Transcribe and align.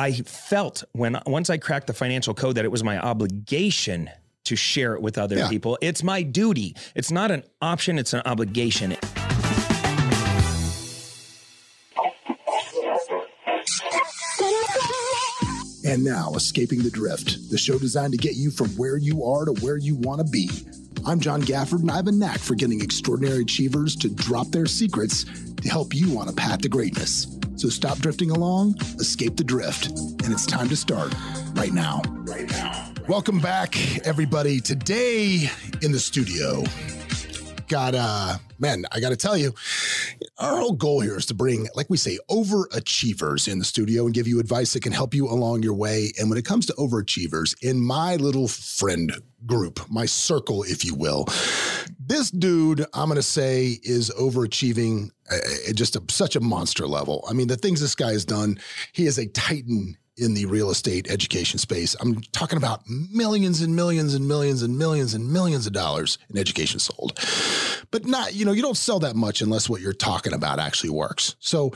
I 0.00 0.12
felt 0.12 0.82
when 0.92 1.20
once 1.26 1.50
I 1.50 1.58
cracked 1.58 1.86
the 1.86 1.92
financial 1.92 2.32
code 2.32 2.54
that 2.54 2.64
it 2.64 2.70
was 2.70 2.82
my 2.82 2.98
obligation 2.98 4.08
to 4.44 4.56
share 4.56 4.94
it 4.94 5.02
with 5.02 5.18
other 5.18 5.36
Yeah. 5.36 5.48
people. 5.50 5.76
It's 5.82 6.02
my 6.02 6.22
duty. 6.22 6.74
It's 6.94 7.10
not 7.10 7.30
an 7.30 7.42
option, 7.60 7.98
it's 7.98 8.14
an 8.14 8.22
obligation. 8.24 8.96
And 15.84 16.04
now, 16.04 16.32
Escaping 16.34 16.82
the 16.82 16.90
Drift, 16.90 17.50
the 17.50 17.58
show 17.58 17.78
designed 17.78 18.12
to 18.12 18.18
get 18.18 18.36
you 18.36 18.50
from 18.50 18.68
where 18.76 18.96
you 18.96 19.24
are 19.24 19.44
to 19.46 19.52
where 19.64 19.76
you 19.76 19.96
want 19.96 20.24
to 20.24 20.30
be. 20.30 20.48
I'm 21.06 21.20
John 21.20 21.42
Gafford, 21.42 21.80
and 21.80 21.90
I 21.90 21.96
have 21.96 22.06
a 22.06 22.12
knack 22.12 22.38
for 22.38 22.54
getting 22.54 22.80
extraordinary 22.80 23.42
achievers 23.42 23.96
to 23.96 24.08
drop 24.08 24.48
their 24.48 24.66
secrets 24.66 25.24
to 25.24 25.68
help 25.68 25.94
you 25.94 26.18
on 26.18 26.28
a 26.28 26.32
path 26.32 26.60
to 26.60 26.68
greatness. 26.68 27.26
So 27.60 27.68
stop 27.68 27.98
drifting 27.98 28.30
along, 28.30 28.76
escape 29.00 29.36
the 29.36 29.44
drift, 29.44 29.88
and 29.88 30.32
it's 30.32 30.46
time 30.46 30.70
to 30.70 30.76
start 30.76 31.14
right 31.52 31.74
now. 31.74 32.00
Right 32.20 32.48
now. 32.48 32.90
Welcome 33.06 33.38
back, 33.38 33.76
everybody. 34.06 34.60
Today 34.60 35.50
in 35.82 35.92
the 35.92 35.98
studio, 35.98 36.64
got 37.68 37.94
uh 37.94 38.36
man 38.58 38.84
i 38.90 38.98
gotta 38.98 39.14
tell 39.14 39.36
you 39.36 39.54
our 40.40 40.56
whole 40.56 40.72
goal 40.72 40.98
here 40.98 41.16
is 41.16 41.24
to 41.24 41.34
bring 41.34 41.68
like 41.76 41.88
we 41.88 41.96
say 41.96 42.18
overachievers 42.28 43.46
in 43.46 43.60
the 43.60 43.64
studio 43.64 44.06
and 44.06 44.12
give 44.12 44.26
you 44.26 44.40
advice 44.40 44.72
that 44.72 44.82
can 44.82 44.90
help 44.90 45.14
you 45.14 45.28
along 45.28 45.62
your 45.62 45.72
way 45.72 46.10
and 46.18 46.28
when 46.28 46.36
it 46.36 46.44
comes 46.44 46.66
to 46.66 46.72
overachievers 46.72 47.54
in 47.62 47.80
my 47.80 48.16
little 48.16 48.48
friend 48.48 49.12
group 49.46 49.78
my 49.88 50.04
circle 50.04 50.64
if 50.64 50.84
you 50.84 50.96
will 50.96 51.26
this 52.10 52.30
dude 52.30 52.84
i'm 52.92 53.08
gonna 53.08 53.22
say 53.22 53.78
is 53.84 54.10
overachieving 54.18 55.10
just 55.74 55.94
a, 55.94 56.02
such 56.08 56.34
a 56.34 56.40
monster 56.40 56.86
level. 56.86 57.24
I 57.30 57.32
mean 57.32 57.46
the 57.46 57.56
things 57.56 57.80
this 57.80 57.94
guy 57.94 58.12
has 58.12 58.24
done 58.24 58.58
he 58.92 59.06
is 59.06 59.18
a 59.18 59.26
titan 59.26 59.96
in 60.20 60.34
the 60.34 60.46
real 60.46 60.70
estate 60.70 61.10
education 61.10 61.58
space. 61.58 61.96
I'm 62.00 62.20
talking 62.32 62.56
about 62.56 62.82
millions 62.88 63.60
and 63.60 63.74
millions 63.74 64.14
and 64.14 64.28
millions 64.28 64.62
and 64.62 64.78
millions 64.78 65.14
and 65.14 65.32
millions 65.32 65.66
of 65.66 65.72
dollars 65.72 66.18
in 66.28 66.38
education 66.38 66.78
sold. 66.78 67.18
But 67.90 68.06
not, 68.06 68.34
you 68.34 68.44
know, 68.44 68.52
you 68.52 68.62
don't 68.62 68.76
sell 68.76 69.00
that 69.00 69.16
much 69.16 69.40
unless 69.40 69.68
what 69.68 69.80
you're 69.80 69.92
talking 69.92 70.32
about 70.32 70.58
actually 70.58 70.90
works. 70.90 71.36
So 71.40 71.72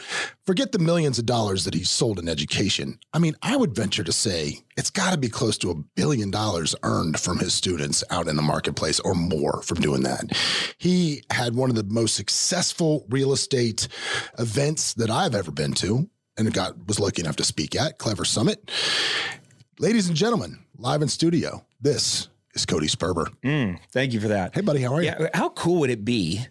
forget 0.47 0.73
the 0.73 0.79
millions 0.79 1.19
of 1.19 1.27
dollars 1.27 1.65
that 1.65 1.75
he's 1.75 1.91
sold 1.91 2.19
in 2.19 2.29
education. 2.29 2.99
I 3.13 3.19
mean, 3.19 3.35
I 3.43 3.57
would 3.57 3.75
venture 3.75 4.05
to 4.05 4.13
say 4.13 4.59
it's 4.77 4.91
got 4.91 5.13
to 5.13 5.19
be 5.19 5.29
close 5.29 5.57
to 5.59 5.71
a 5.71 5.75
billion 5.75 6.31
dollars 6.31 6.75
earned 6.83 7.19
from 7.19 7.39
his 7.39 7.55
students 7.55 8.05
out 8.11 8.29
in 8.29 8.37
the 8.37 8.43
marketplace 8.43 9.01
or 9.01 9.15
more 9.15 9.63
from 9.63 9.81
doing 9.81 10.03
that. 10.03 10.25
He 10.79 11.23
had 11.31 11.55
one 11.55 11.71
of 11.71 11.77
the 11.77 11.85
most 11.85 12.15
successful 12.15 13.07
real 13.09 13.33
estate 13.33 13.89
events 14.39 14.95
that 14.95 15.11
I've 15.11 15.35
ever 15.35 15.51
been 15.51 15.73
to 15.75 16.09
and 16.37 16.53
got 16.53 16.87
was 16.87 16.99
lucky 16.99 17.23
enough 17.23 17.37
to 17.37 17.45
speak 17.45 17.77
at 17.77 17.99
Clever 17.99 18.25
Summit. 18.25 18.71
Ladies 19.79 20.09
and 20.09 20.17
gentlemen, 20.17 20.59
live 20.79 21.03
in 21.03 21.09
studio, 21.09 21.65
this 21.81 22.29
is 22.55 22.65
Cody 22.67 22.87
Sperber. 22.87 23.27
Mm, 23.43 23.79
thank 23.93 24.13
you 24.13 24.21
for 24.21 24.29
that. 24.29 24.55
Hey, 24.55 24.61
buddy, 24.61 24.81
how 24.81 24.95
are 24.95 25.03
you? 25.03 25.07
Yeah, 25.09 25.29
how 25.35 25.49
cool 25.51 25.81
would 25.81 25.91
it 25.91 26.05
be 26.05 26.47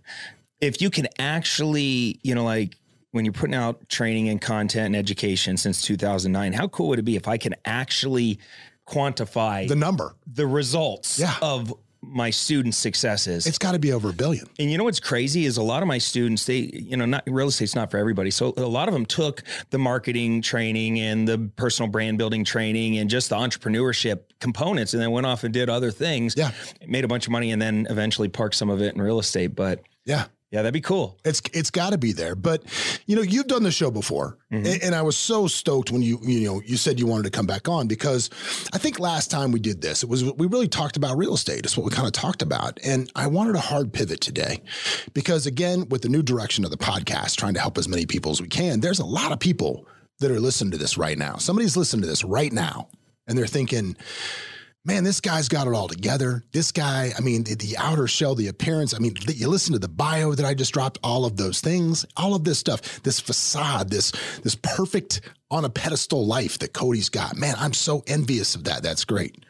if 0.62 0.82
you 0.82 0.90
can 0.90 1.08
actually, 1.20 2.20
you 2.24 2.36
know, 2.36 2.44
like 2.44 2.76
when 3.12 3.26
you're 3.26 3.34
putting 3.34 3.56
out 3.56 3.88
training 3.90 4.30
and 4.30 4.42
content 4.42 4.88
and 4.88 4.96
education 4.96 5.56
since 5.58 5.82
2009, 5.84 6.54
how 6.54 6.68
cool 6.68 6.90
would 6.90 7.00
it 7.00 7.04
be 7.04 7.16
if 7.16 7.28
I 7.28 7.38
can 7.38 7.54
actually 7.66 8.40
quantify 8.88 9.68
The 9.68 9.76
number, 9.76 10.16
the, 10.28 10.46
results 10.48 11.18
Yeah. 11.20 11.36
of 11.42 11.74
my 12.06 12.30
students' 12.30 12.78
successes? 12.78 13.48
it's 13.48 13.58
got 13.58 13.72
to 13.74 13.80
be 13.80 13.92
over 13.94 14.10
a 14.10 14.14
billion. 14.14 14.48
And 14.60 14.72
you 14.72 14.78
know 14.78 14.84
what's 14.84 15.00
crazy 15.00 15.46
is 15.46 15.58
a 15.58 15.64
lot 15.64 15.82
of 15.82 15.88
my 15.88 15.98
students, 15.98 16.46
they, 16.46 16.70
you 16.74 16.98
know, 16.98 17.06
not 17.06 17.24
real 17.28 17.48
estate's 17.48 17.76
not 17.76 17.90
for 17.92 17.98
everybody. 17.98 18.32
So 18.32 18.54
a 18.58 18.62
lot 18.62 18.88
of 18.88 18.94
them 18.94 19.06
took 19.06 19.44
the 19.70 19.78
marketing 19.78 20.42
training 20.42 21.00
and 21.00 21.28
the 21.28 21.50
personal 21.56 21.90
brand 21.90 22.18
building 22.18 22.44
training 22.44 22.98
and 22.98 23.10
just 23.10 23.30
the 23.30 23.36
entrepreneurship 23.36 24.22
components 24.40 24.94
and 24.94 25.02
then 25.02 25.12
went 25.12 25.26
off 25.26 25.44
and 25.44 25.54
did 25.54 25.70
other 25.70 25.92
things. 25.92 26.36
Yeah. 26.38 26.52
Made 26.88 27.06
a 27.06 27.08
bunch 27.08 27.26
of 27.26 27.32
money 27.32 27.52
and 27.52 27.62
then 27.62 27.88
eventually 27.90 28.28
parked 28.28 28.56
some 28.56 28.70
of 28.70 28.82
it 28.82 28.94
in 28.94 29.02
real 29.02 29.20
estate. 29.20 29.56
But 29.56 29.82
Yeah. 30.06 30.26
Yeah, 30.54 30.62
that'd 30.62 30.72
be 30.72 30.82
cool. 30.82 31.18
It's 31.26 31.42
it's 31.52 31.72
got 31.72 31.94
to 31.94 31.98
be 31.98 32.12
there, 32.12 32.36
but 32.36 32.62
you 33.08 33.16
know 33.16 33.24
you've 33.24 33.48
done 33.48 33.64
the 33.64 33.72
show 33.72 33.90
before, 33.90 34.38
mm-hmm. 34.52 34.68
and, 34.68 34.84
and 34.84 34.96
I 34.96 35.02
was 35.02 35.18
so 35.18 35.48
stoked 35.48 35.90
when 35.90 36.04
you 36.04 36.20
you 36.22 36.48
know 36.48 36.62
you 36.64 36.78
said 36.78 37.00
you 37.00 37.08
wanted 37.08 37.24
to 37.24 37.32
come 37.32 37.48
back 37.48 37.68
on 37.68 37.88
because 37.88 38.30
I 38.72 38.78
think 38.78 39.00
last 39.00 39.32
time 39.32 39.52
we 39.52 39.60
did 39.60 39.82
this, 39.82 40.04
it 40.04 40.10
was 40.10 40.24
we 40.24 40.46
really 40.46 40.68
talked 40.68 40.96
about 40.96 41.18
real 41.18 41.34
estate. 41.34 41.66
It's 41.66 41.76
what 41.76 41.86
we 41.86 41.90
kind 41.90 42.06
of 42.06 42.14
talked 42.14 42.44
about, 42.44 42.78
and 42.86 43.12
I 43.16 43.26
wanted 43.26 43.56
a 43.56 43.62
hard 43.62 43.94
pivot 43.94 44.22
today 44.22 44.62
because 45.16 45.48
again, 45.48 45.90
with 45.90 46.04
the 46.04 46.10
new 46.10 46.22
direction 46.22 46.64
of 46.66 46.70
the 46.70 46.78
podcast, 46.78 47.36
trying 47.36 47.56
to 47.56 47.60
help 47.60 47.80
as 47.80 47.88
many 47.88 48.06
people 48.06 48.32
as 48.32 48.40
we 48.40 48.48
can, 48.48 48.80
there's 48.80 49.00
a 49.00 49.06
lot 49.06 49.32
of 49.32 49.40
people 49.40 49.88
that 50.20 50.30
are 50.30 50.40
listening 50.40 50.70
to 50.70 50.78
this 50.78 51.00
right 51.00 51.18
now. 51.18 51.38
Somebody's 51.38 51.76
listening 51.76 52.04
to 52.04 52.08
this 52.08 52.24
right 52.24 52.54
now, 52.54 52.90
and 53.26 53.36
they're 53.36 53.48
thinking 53.48 53.98
man, 54.86 55.04
this 55.04 55.22
guy's 55.22 55.48
got 55.48 55.68
it 55.68 55.74
all 55.74 55.88
together. 55.88 56.44
This 56.52 56.72
guy, 56.72 57.12
I 57.18 57.22
mean, 57.22 57.44
the, 57.44 57.56
the 57.56 57.78
outer 57.78 58.08
shell, 58.08 58.36
the 58.36 58.48
appearance. 58.48 58.94
I 58.94 59.00
mean, 59.00 59.14
th- 59.14 59.38
you 59.38 59.48
listen 59.48 59.74
to 59.74 59.80
the 59.80 59.88
bio 59.88 60.34
that 60.34 60.46
I 60.46 60.54
just 60.54 60.74
dropped, 60.74 61.00
all 61.04 61.26
of 61.26 61.38
those 61.38 61.62
things, 61.62 62.06
all 62.18 62.36
of 62.36 62.44
this 62.44 62.60
stuff, 62.60 63.02
this 63.04 63.20
facade, 63.20 63.90
this 63.90 64.12
this 64.44 64.56
perfect 64.56 65.22
on 65.50 65.66
a 65.66 65.70
pedestal 65.70 66.26
life 66.26 66.60
that 66.60 66.74
Cody's 66.74 67.10
got. 67.10 67.36
Man, 67.36 67.56
I'm 67.58 67.74
so 67.74 68.04
envious 68.08 68.56
of 68.56 68.66
that. 68.66 68.84
That's 68.84 69.06
great. 69.06 69.46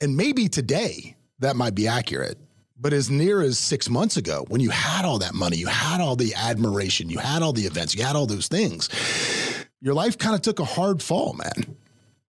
And 0.00 0.16
maybe 0.16 0.48
today 0.48 1.16
that 1.40 1.56
might 1.56 1.74
be 1.74 1.88
accurate. 1.88 2.38
But 2.78 2.92
as 2.92 3.08
near 3.08 3.40
as 3.42 3.58
six 3.58 3.88
months 3.88 4.16
ago, 4.16 4.44
when 4.48 4.60
you 4.60 4.70
had 4.70 5.04
all 5.04 5.20
that 5.20 5.34
money, 5.34 5.56
you 5.56 5.68
had 5.68 6.00
all 6.00 6.16
the 6.16 6.34
admiration, 6.34 7.08
you 7.08 7.18
had 7.18 7.40
all 7.40 7.52
the 7.52 7.62
events, 7.62 7.94
you 7.94 8.02
had 8.02 8.16
all 8.16 8.26
those 8.26 8.48
things, 8.48 8.88
your 9.80 9.94
life 9.94 10.18
kind 10.18 10.34
of 10.34 10.42
took 10.42 10.58
a 10.58 10.64
hard 10.64 11.00
fall, 11.00 11.34
man. 11.34 11.76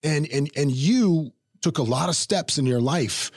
And 0.03 0.27
and 0.33 0.50
and 0.56 0.73
you 0.73 1.33
took 1.60 1.78
a 1.78 1.82
lot 1.82 2.09
of 2.09 2.16
steps 2.16 2.59
in 2.59 2.66
your 2.66 2.81
life 2.81 3.31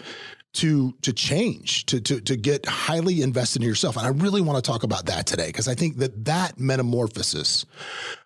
to 0.54 0.94
to 1.02 1.12
change 1.12 1.86
to 1.88 2.00
to 2.00 2.22
to 2.22 2.36
get 2.36 2.66
highly 2.66 3.22
invested 3.22 3.62
in 3.64 3.68
yourself 3.68 3.98
and 3.98 4.06
i 4.06 4.10
really 4.10 4.40
want 4.42 4.64
to 4.64 4.72
talk 4.72 4.84
about 4.84 5.08
that 5.08 5.26
today 5.26 5.48
because 5.48 5.68
i 5.68 5.74
think 5.74 5.98
that 5.98 6.26
that 6.26 6.60
metamorphosis 6.60 7.66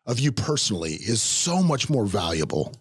of 0.06 0.20
you 0.20 0.32
personally 0.32 0.94
is 0.94 1.22
so 1.22 1.64
much 1.64 1.90
more 1.90 2.06
valuable 2.06 2.74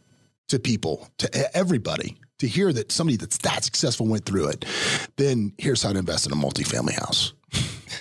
to 0.49 0.59
people 0.59 1.09
to 1.19 1.57
everybody 1.57 2.17
to 2.39 2.49
hear 2.49 2.73
that 2.73 2.91
somebody 2.91 3.17
that's 3.17 3.39
that 3.39 3.63
successful 3.63 4.07
went 4.07 4.25
through 4.25 4.49
it 4.49 4.65
then 5.17 5.53
here's 5.59 5.81
how 5.81 5.93
to 5.93 5.99
invest 6.01 6.27
in 6.27 6.33
a 6.33 6.37
multifamily 6.37 6.99
house 6.99 7.33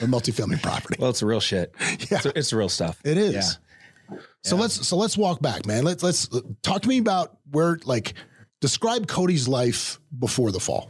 or 0.01 0.07
multifamily 0.07 0.61
property 0.63 0.97
Well, 0.99 1.11
it's 1.11 1.21
real 1.21 1.39
shit. 1.39 1.73
Yeah. 2.09 2.17
It's, 2.17 2.25
it's 2.25 2.53
real 2.53 2.69
stuff. 2.69 2.99
it 3.05 3.17
is. 3.17 3.59
Yeah. 4.11 4.17
So 4.43 4.55
let's 4.55 4.87
so 4.87 4.97
let's 4.97 5.17
walk 5.17 5.41
back, 5.41 5.65
man. 5.65 5.83
Let's 5.83 6.03
let's 6.03 6.29
talk 6.61 6.81
to 6.83 6.87
me 6.87 6.97
about 6.99 7.37
where 7.51 7.79
like 7.85 8.13
describe 8.61 9.07
Cody's 9.07 9.47
life 9.47 9.99
before 10.17 10.51
the 10.51 10.59
fall. 10.59 10.89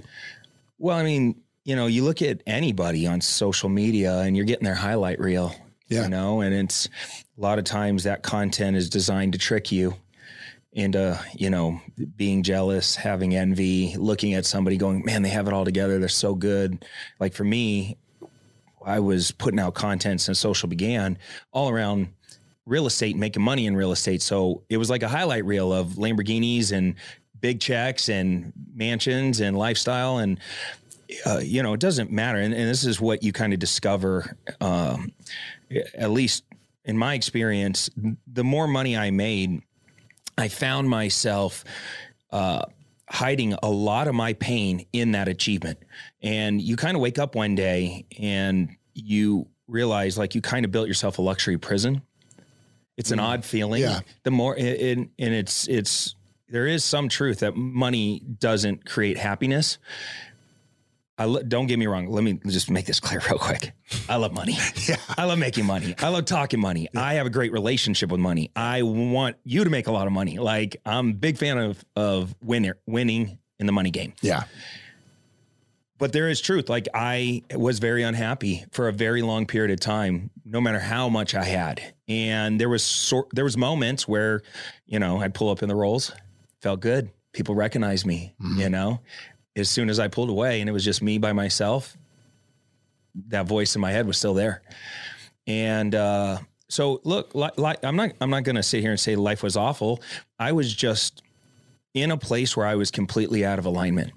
Well, 0.78 0.98
I 0.98 1.04
mean, 1.04 1.42
you 1.64 1.76
know, 1.76 1.88
you 1.88 2.04
look 2.04 2.22
at 2.22 2.42
anybody 2.46 3.08
on 3.08 3.22
social 3.22 3.70
media 3.70 4.20
and 4.20 4.36
you're 4.36 4.46
getting 4.46 4.66
their 4.66 4.76
highlight 4.76 5.20
reel, 5.20 5.56
Yeah. 5.88 6.04
you 6.04 6.10
know, 6.10 6.42
and 6.42 6.54
it's 6.54 6.88
a 7.38 7.42
lot 7.42 7.58
of 7.60 7.66
times 7.66 8.04
that 8.04 8.22
content 8.24 8.78
is 8.78 8.90
designed 8.90 9.34
to 9.34 9.40
trick 9.40 9.72
you 9.72 9.96
into, 10.74 11.20
you 11.34 11.50
know, 11.50 11.80
being 12.18 12.44
jealous, 12.44 12.96
having 12.96 13.36
envy, 13.36 13.96
looking 13.98 14.34
at 14.34 14.46
somebody 14.46 14.78
going, 14.78 15.04
man, 15.06 15.22
they 15.22 15.30
have 15.30 15.48
it 15.48 15.54
all 15.54 15.66
together. 15.66 15.98
They're 16.00 16.10
so 16.10 16.36
good. 16.36 16.86
Like 17.20 17.34
for 17.34 17.46
me, 17.46 17.98
I 18.86 19.00
was 19.00 19.32
putting 19.32 19.60
out 19.60 19.74
content 19.74 20.22
since 20.22 20.38
social 20.38 20.70
began 20.70 21.18
all 21.52 21.70
around 21.70 22.10
real 22.66 22.86
estate 22.88 23.12
and 23.12 23.20
making 23.20 23.42
money 23.42 23.66
in 23.66 23.76
real 23.76 23.92
estate. 23.92 24.22
So 24.22 24.64
it 24.70 24.78
was 24.78 24.90
like 24.90 25.02
a 25.02 25.08
highlight 25.08 25.46
reel 25.46 25.72
of 25.74 25.94
Lamborghinis 25.94 26.72
and 26.72 26.96
big 27.40 27.60
checks 27.60 28.10
and 28.10 28.54
mansions 28.74 29.40
and 29.40 29.58
lifestyle. 29.58 30.18
And, 30.18 30.40
uh, 31.26 31.40
you 31.44 31.62
know, 31.64 31.74
it 31.74 31.80
doesn't 31.80 32.12
matter. 32.12 32.40
And, 32.40 32.54
and 32.54 32.70
this 32.70 32.86
is 32.86 33.00
what 33.00 33.24
you 33.24 33.34
kind 33.34 33.54
of 33.54 33.60
discover, 33.60 34.38
um, 34.62 35.12
at 35.96 36.12
least 36.12 36.44
in 36.84 36.98
my 36.98 37.16
experience, 37.16 37.90
the 38.32 38.44
more 38.44 38.68
money 38.68 38.96
I 38.96 39.12
made, 39.12 39.62
I 40.38 40.48
found 40.48 40.90
myself 40.90 41.64
uh, 42.32 42.66
hiding 43.10 43.56
a 43.62 43.70
lot 43.70 44.08
of 44.08 44.16
my 44.16 44.34
pain 44.34 44.86
in 44.94 45.12
that 45.14 45.28
achievement. 45.28 45.80
And 46.22 46.62
you 46.62 46.76
kind 46.76 46.96
of 46.96 47.02
wake 47.02 47.20
up 47.20 47.36
one 47.36 47.56
day 47.56 48.06
and 48.20 48.76
you 48.94 49.48
realize 49.68 50.18
like 50.18 50.36
you 50.36 50.42
kind 50.42 50.66
of 50.66 50.72
built 50.72 50.88
yourself 50.88 51.18
a 51.18 51.22
luxury 51.22 51.58
prison. 51.58 52.02
It's 52.98 53.12
an 53.12 53.20
odd 53.20 53.44
feeling. 53.44 53.82
Yeah. 53.82 54.00
The 54.24 54.32
more 54.32 54.56
and 54.58 55.10
and 55.20 55.34
it's 55.34 55.68
it's 55.68 56.15
there 56.50 56.68
is 56.68 56.84
some 56.84 57.10
truth 57.10 57.40
that 57.40 57.56
money 57.56 58.20
doesn't 58.40 58.86
create 58.86 59.18
happiness. 59.18 59.78
I 61.18 61.26
lo- 61.26 61.42
don't 61.42 61.68
get 61.68 61.80
me 61.80 61.88
wrong. 61.88 62.08
Let 62.10 62.24
me 62.26 62.40
just 62.48 62.70
make 62.70 62.86
this 62.86 63.00
clear 63.00 63.22
real 63.30 63.40
quick. 63.40 63.72
I 64.10 64.18
love 64.18 64.34
money. 64.34 64.58
Yeah. 64.88 64.98
I 65.18 65.24
love 65.26 65.40
making 65.40 65.66
money. 65.66 65.96
I 66.00 66.10
love 66.10 66.26
talking 66.26 66.60
money. 66.60 66.88
I 66.96 67.14
have 67.16 67.26
a 67.26 67.30
great 67.30 67.52
relationship 67.54 68.12
with 68.12 68.20
money. 68.20 68.52
I 68.56 68.84
want 68.84 69.38
you 69.46 69.64
to 69.64 69.70
make 69.70 69.88
a 69.88 69.92
lot 69.92 70.06
of 70.08 70.14
money. 70.14 70.38
Like 70.38 70.78
I'm 70.86 71.10
a 71.12 71.14
big 71.14 71.38
fan 71.38 71.58
of 71.58 71.84
of 71.96 72.36
winner 72.44 72.78
winning 72.86 73.40
in 73.60 73.66
the 73.66 73.72
money 73.72 73.90
game. 73.92 74.14
Yeah. 74.22 74.44
but 75.98 76.12
there 76.12 76.28
is 76.30 76.42
truth. 76.42 76.68
Like 76.70 76.88
I 76.94 77.42
was 77.56 77.80
very 77.80 78.04
unhappy 78.04 78.66
for 78.72 78.90
a 78.90 78.94
very 78.94 79.22
long 79.22 79.46
period 79.48 79.72
of 79.72 79.80
time, 79.80 80.30
no 80.44 80.60
matter 80.60 80.80
how 80.80 81.08
much 81.10 81.34
I 81.34 81.46
had. 81.46 81.82
And 82.10 82.60
there 82.60 82.70
was 82.70 82.84
sort 82.84 83.30
there 83.34 83.46
was 83.46 83.56
moments 83.58 84.06
where, 84.08 84.42
you 84.86 85.00
know, 85.00 85.22
I'd 85.22 85.34
pull 85.34 85.50
up 85.50 85.64
in 85.64 85.70
the 85.70 85.76
rolls, 85.76 86.12
felt 86.66 86.80
good. 86.80 87.12
People 87.32 87.54
recognized 87.54 88.08
me, 88.08 88.34
Mhm. 88.42 88.58
you 88.60 88.70
know. 88.70 89.00
As 89.56 89.70
soon 89.70 89.88
as 89.92 90.00
I 90.00 90.08
pulled 90.08 90.32
away 90.32 90.62
and 90.62 90.68
it 90.68 90.74
was 90.74 90.84
just 90.84 91.00
me 91.00 91.20
by 91.20 91.32
myself, 91.32 91.96
that 93.30 93.46
voice 93.46 93.76
in 93.76 93.82
my 93.82 93.92
head 93.92 94.08
was 94.08 94.18
still 94.18 94.34
there. 94.34 94.64
And 95.46 95.94
uh 95.94 96.40
so 96.68 97.02
look, 97.04 97.36
li- 97.36 97.52
li- 97.58 97.76
I'm 97.84 97.96
not 97.96 98.14
I'm 98.20 98.32
not 98.32 98.44
going 98.46 98.56
to 98.56 98.64
sit 98.64 98.82
here 98.82 98.90
and 98.90 99.00
say 99.00 99.16
life 99.16 99.44
was 99.44 99.56
awful. 99.56 100.02
I 100.40 100.54
was 100.54 100.74
just 100.74 101.22
in 101.94 102.10
a 102.10 102.18
place 102.18 102.58
where 102.58 102.66
I 102.66 102.74
was 102.76 102.90
completely 102.90 103.46
out 103.46 103.60
of 103.60 103.66
alignment. 103.68 104.12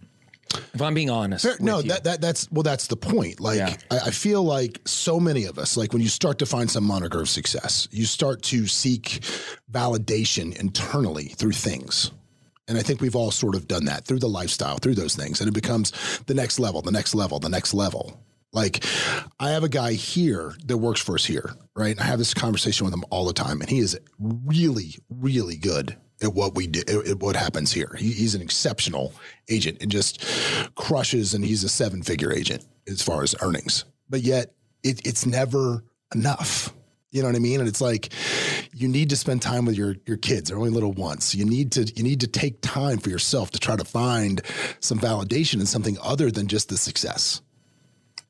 If 0.72 0.80
I'm 0.80 0.94
being 0.94 1.10
honest. 1.10 1.44
Fair- 1.44 1.58
no, 1.60 1.80
you. 1.80 1.90
that, 1.90 2.04
that 2.04 2.20
that's 2.22 2.50
well, 2.50 2.62
that's 2.62 2.86
the 2.86 2.96
point. 2.96 3.38
Like, 3.40 3.58
Yeah. 3.58 3.76
I, 3.90 3.98
I 4.06 4.10
feel 4.10 4.42
like 4.42 4.80
so 4.86 5.20
many 5.20 5.44
of 5.44 5.58
us, 5.58 5.76
like 5.76 5.92
when 5.92 6.00
you 6.00 6.08
start 6.08 6.38
to 6.38 6.46
find 6.46 6.70
some 6.70 6.84
moniker 6.84 7.20
of 7.20 7.28
success, 7.28 7.86
you 7.92 8.06
start 8.06 8.40
to 8.44 8.66
seek 8.66 9.20
validation 9.70 10.56
internally 10.58 11.26
through 11.36 11.52
things. 11.52 12.10
And 12.68 12.78
I 12.78 12.82
think 12.82 13.00
we've 13.00 13.16
all 13.16 13.30
sort 13.30 13.54
of 13.54 13.66
done 13.66 13.86
that 13.86 14.04
through 14.04 14.18
the 14.20 14.28
lifestyle, 14.28 14.78
through 14.78 14.94
those 14.94 15.16
things. 15.16 15.40
And 15.40 15.48
it 15.48 15.54
becomes 15.54 15.92
the 16.26 16.34
next 16.34 16.60
level, 16.60 16.82
the 16.82 16.92
next 16.92 17.14
level, 17.14 17.38
the 17.38 17.48
next 17.48 17.74
level. 17.74 18.20
Like, 18.52 18.84
I 19.40 19.50
have 19.50 19.62
a 19.62 19.68
guy 19.68 19.92
here 19.92 20.54
that 20.66 20.78
works 20.78 21.00
for 21.00 21.16
us 21.16 21.24
here, 21.24 21.54
right? 21.74 21.98
I 22.00 22.04
have 22.04 22.18
this 22.18 22.32
conversation 22.34 22.84
with 22.84 22.94
him 22.94 23.04
all 23.10 23.26
the 23.26 23.32
time, 23.32 23.60
and 23.60 23.68
he 23.68 23.78
is 23.78 23.98
really, 24.18 24.94
really 25.10 25.56
good 25.56 25.96
at 26.22 26.32
what 26.32 26.54
we 26.54 26.66
do, 26.66 26.80
at 26.88 27.08
at 27.08 27.20
what 27.20 27.36
happens 27.36 27.72
here. 27.72 27.94
He, 27.98 28.10
he's 28.10 28.34
an 28.34 28.40
exceptional 28.40 29.12
agent 29.48 29.78
and 29.82 29.90
just 29.90 30.24
crushes, 30.74 31.34
and 31.34 31.44
he's 31.44 31.62
a 31.62 31.68
seven 31.68 32.02
figure 32.02 32.32
agent 32.32 32.64
as 32.86 33.02
far 33.02 33.22
as 33.22 33.34
earnings. 33.42 33.84
But 34.08 34.22
yet, 34.22 34.54
it, 34.82 35.06
it's 35.06 35.26
never 35.26 35.84
enough. 36.14 36.74
You 37.10 37.22
know 37.22 37.28
what 37.28 37.36
I 37.36 37.40
mean? 37.40 37.60
And 37.60 37.68
it's 37.68 37.80
like 37.80 38.12
you 38.74 38.86
need 38.88 39.10
to 39.10 39.16
spend 39.16 39.40
time 39.40 39.64
with 39.64 39.76
your 39.76 39.96
your 40.06 40.18
kids. 40.18 40.48
They're 40.50 40.58
only 40.58 40.70
little 40.70 40.92
once. 40.92 41.34
You 41.34 41.44
need 41.44 41.72
to 41.72 41.84
you 41.96 42.02
need 42.02 42.20
to 42.20 42.26
take 42.26 42.60
time 42.60 42.98
for 42.98 43.08
yourself 43.08 43.50
to 43.52 43.58
try 43.58 43.76
to 43.76 43.84
find 43.84 44.42
some 44.80 44.98
validation 44.98 45.54
in 45.60 45.66
something 45.66 45.96
other 46.02 46.30
than 46.30 46.48
just 46.48 46.68
the 46.68 46.76
success. 46.76 47.40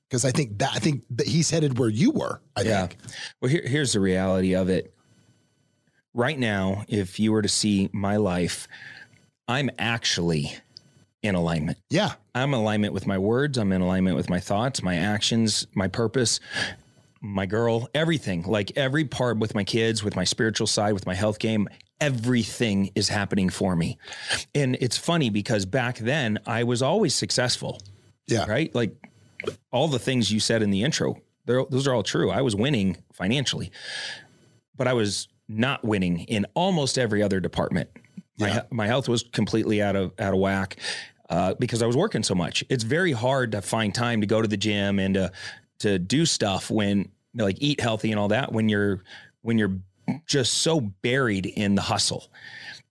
Because 0.08 0.24
I 0.24 0.30
think 0.30 0.58
that 0.58 0.70
I 0.74 0.78
think 0.78 1.04
that 1.10 1.26
he's 1.26 1.50
headed 1.50 1.78
where 1.78 1.88
you 1.88 2.12
were. 2.12 2.40
I 2.56 2.62
Yeah. 2.62 2.86
think. 2.86 2.98
Well, 3.40 3.50
here, 3.50 3.62
here's 3.66 3.92
the 3.94 4.00
reality 4.00 4.54
of 4.54 4.68
it. 4.68 4.94
Right 6.14 6.38
now, 6.38 6.84
if 6.88 7.20
you 7.20 7.32
were 7.32 7.42
to 7.42 7.48
see 7.48 7.90
my 7.92 8.16
life, 8.16 8.66
I'm 9.46 9.70
actually 9.78 10.56
in 11.22 11.34
alignment. 11.34 11.78
Yeah. 11.90 12.12
I'm 12.34 12.54
in 12.54 12.60
alignment 12.60 12.94
with 12.94 13.06
my 13.06 13.18
words. 13.18 13.58
I'm 13.58 13.72
in 13.72 13.80
alignment 13.82 14.16
with 14.16 14.30
my 14.30 14.40
thoughts, 14.40 14.82
my 14.82 14.94
actions, 14.96 15.66
my 15.74 15.88
purpose, 15.88 16.40
my 17.20 17.46
girl, 17.46 17.88
everything. 17.94 18.42
Like 18.42 18.76
every 18.76 19.04
part 19.04 19.38
with 19.38 19.54
my 19.54 19.64
kids, 19.64 20.02
with 20.04 20.14
my 20.16 20.24
spiritual 20.24 20.66
side, 20.66 20.92
with 20.94 21.06
my 21.06 21.14
health 21.14 21.38
game, 21.38 21.68
everything 22.00 22.90
is 22.94 23.08
happening 23.08 23.48
for 23.48 23.74
me. 23.76 23.98
And 24.54 24.76
it's 24.80 24.96
funny 24.96 25.30
because 25.30 25.66
back 25.66 25.98
then 25.98 26.38
I 26.46 26.64
was 26.64 26.80
always 26.82 27.14
successful 27.14 27.80
Yeah. 28.28 28.44
right? 28.46 28.72
Like 28.74 28.94
all 29.72 29.88
the 29.88 29.98
things 29.98 30.30
you 30.32 30.40
said 30.40 30.62
in 30.62 30.70
the 30.70 30.82
intro, 30.84 31.20
those 31.46 31.86
are 31.86 31.94
all 31.94 32.02
true. 32.02 32.30
I 32.30 32.42
was 32.42 32.54
winning 32.54 32.96
financially, 33.12 33.70
but 34.76 34.86
I 34.86 34.92
was 34.92 35.28
not 35.48 35.84
winning 35.84 36.20
in 36.20 36.46
almost 36.54 36.98
every 36.98 37.22
other 37.22 37.40
department. 37.40 37.88
My 38.38 38.48
Yeah. 38.48 38.54
he- 38.54 38.60
my 38.76 38.86
health 38.86 39.08
was 39.08 39.24
completely 39.32 39.82
out 39.82 39.96
of 39.96 40.12
out 40.20 40.34
of 40.34 40.38
whack 40.40 40.76
uh, 41.30 41.54
because 41.54 41.82
I 41.82 41.86
was 41.86 41.96
working 41.96 42.22
so 42.22 42.34
much. 42.34 42.64
It's 42.68 42.84
very 42.84 43.12
hard 43.12 43.52
to 43.52 43.62
find 43.62 43.94
time 43.94 44.20
to 44.20 44.26
go 44.26 44.40
to 44.42 44.48
the 44.48 44.56
gym 44.56 44.98
and 44.98 45.14
to 45.14 45.32
to 45.80 45.98
do 45.98 46.26
stuff 46.26 46.70
when 46.70 47.08
like 47.34 47.56
eat 47.60 47.80
healthy 47.80 48.10
and 48.10 48.18
all 48.18 48.28
that 48.28 48.52
when 48.52 48.68
you're 48.68 49.02
when 49.42 49.58
you're 49.58 49.76
just 50.26 50.54
so 50.54 50.80
buried 50.80 51.46
in 51.46 51.74
the 51.74 51.82
hustle. 51.82 52.28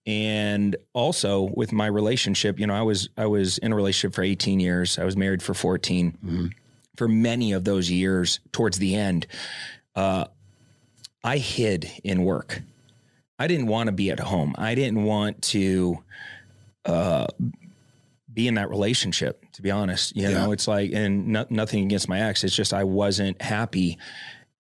And 0.06 0.76
also 0.94 1.50
with 1.56 1.74
my 1.74 1.88
relationship 1.88 2.60
you 2.60 2.68
know 2.68 2.74
i 2.76 2.82
was 2.82 3.10
i 3.18 3.26
was 3.26 3.58
in 3.58 3.72
a 3.74 3.76
relationship 3.76 4.14
for 4.16 4.24
18 4.24 4.60
years. 4.60 4.98
I 4.98 5.04
was 5.04 5.18
married 5.18 5.44
for 5.44 5.54
14 5.54 6.18
Mhm. 6.26 6.52
for 6.96 7.08
many 7.10 7.52
of 7.52 7.64
those 7.66 7.90
years 7.92 8.40
towards 8.54 8.78
the 8.80 8.96
end 8.96 9.28
uh, 9.96 10.26
i 11.24 11.38
hid 11.38 11.92
in 12.04 12.24
work. 12.24 12.62
I 13.40 13.48
didn't 13.48 13.68
want 13.68 13.88
to 13.88 13.92
be 13.92 14.10
at 14.10 14.20
home. 14.20 14.56
I 14.58 14.74
didn't 14.76 15.04
want 15.04 15.42
to 15.54 16.00
uh, 16.86 17.28
be 18.38 18.48
in 18.48 18.54
that 18.54 18.70
relationship 18.70 19.44
to 19.52 19.64
be 19.64 19.72
honest 19.72 20.16
you 20.16 20.30
know 20.30 20.52
it's 20.52 20.68
like 20.68 20.92
and 20.94 21.28
no, 21.30 21.44
nothing 21.50 21.84
against 21.84 22.08
my 22.08 22.20
ex 22.20 22.44
it's 22.44 22.56
just 22.56 22.72
i 22.72 22.84
wasn't 22.84 23.42
happy 23.42 23.98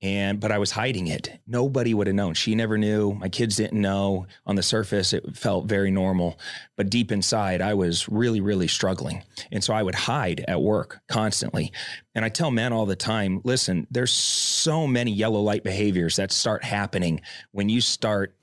and 0.01 0.39
but 0.39 0.51
I 0.51 0.59
was 0.59 0.71
hiding 0.71 1.07
it. 1.07 1.39
Nobody 1.47 1.93
would 1.93 2.07
have 2.07 2.15
known. 2.15 2.35
She 2.35 2.53
never 2.53 2.77
knew. 2.77 3.13
My 3.13 3.29
kids 3.29 3.55
didn't 3.55 3.81
know. 3.81 4.27
On 4.45 4.55
the 4.55 4.61
surface, 4.61 5.11
it 5.11 5.35
felt 5.35 5.65
very 5.65 5.89
normal, 5.89 6.39
but 6.75 6.89
deep 6.89 7.11
inside, 7.11 7.61
I 7.61 7.73
was 7.73 8.07
really, 8.07 8.39
really 8.39 8.67
struggling. 8.67 9.23
And 9.51 9.63
so 9.63 9.73
I 9.73 9.81
would 9.81 9.95
hide 9.95 10.45
at 10.47 10.61
work 10.61 10.99
constantly. 11.07 11.71
And 12.13 12.23
I 12.23 12.29
tell 12.29 12.51
men 12.51 12.73
all 12.73 12.85
the 12.85 12.95
time, 12.95 13.41
listen, 13.43 13.87
there's 13.89 14.11
so 14.11 14.85
many 14.85 15.11
yellow 15.11 15.41
light 15.41 15.63
behaviors 15.63 16.17
that 16.17 16.31
start 16.31 16.63
happening 16.63 17.21
when 17.51 17.67
you 17.67 17.81
start 17.81 18.35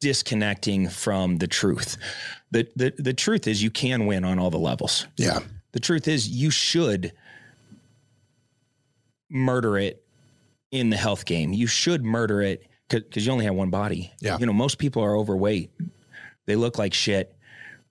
disconnecting 0.00 0.88
from 0.88 1.38
the 1.38 1.46
truth. 1.46 1.96
The, 2.50 2.68
the 2.76 2.94
the 2.98 3.12
truth 3.14 3.46
is 3.46 3.62
you 3.62 3.70
can 3.70 4.06
win 4.06 4.24
on 4.24 4.38
all 4.38 4.50
the 4.50 4.58
levels 4.58 5.06
Yeah. 5.16 5.40
the 5.72 5.80
truth 5.80 6.06
is 6.08 6.28
you 6.28 6.50
should 6.50 7.12
murder 9.28 9.76
it 9.78 10.04
in 10.70 10.90
the 10.90 10.96
health 10.96 11.24
game. 11.24 11.52
You 11.52 11.66
should 11.66 12.04
murder 12.04 12.40
it 12.42 12.66
because 12.88 13.26
you 13.26 13.32
only 13.32 13.44
have 13.44 13.54
one 13.54 13.70
body. 13.70 14.12
Yeah. 14.20 14.38
You 14.38 14.46
know, 14.46 14.52
most 14.52 14.78
people 14.78 15.02
are 15.02 15.16
overweight. 15.16 15.70
They 16.46 16.56
look 16.56 16.78
like 16.78 16.94
shit. 16.94 17.34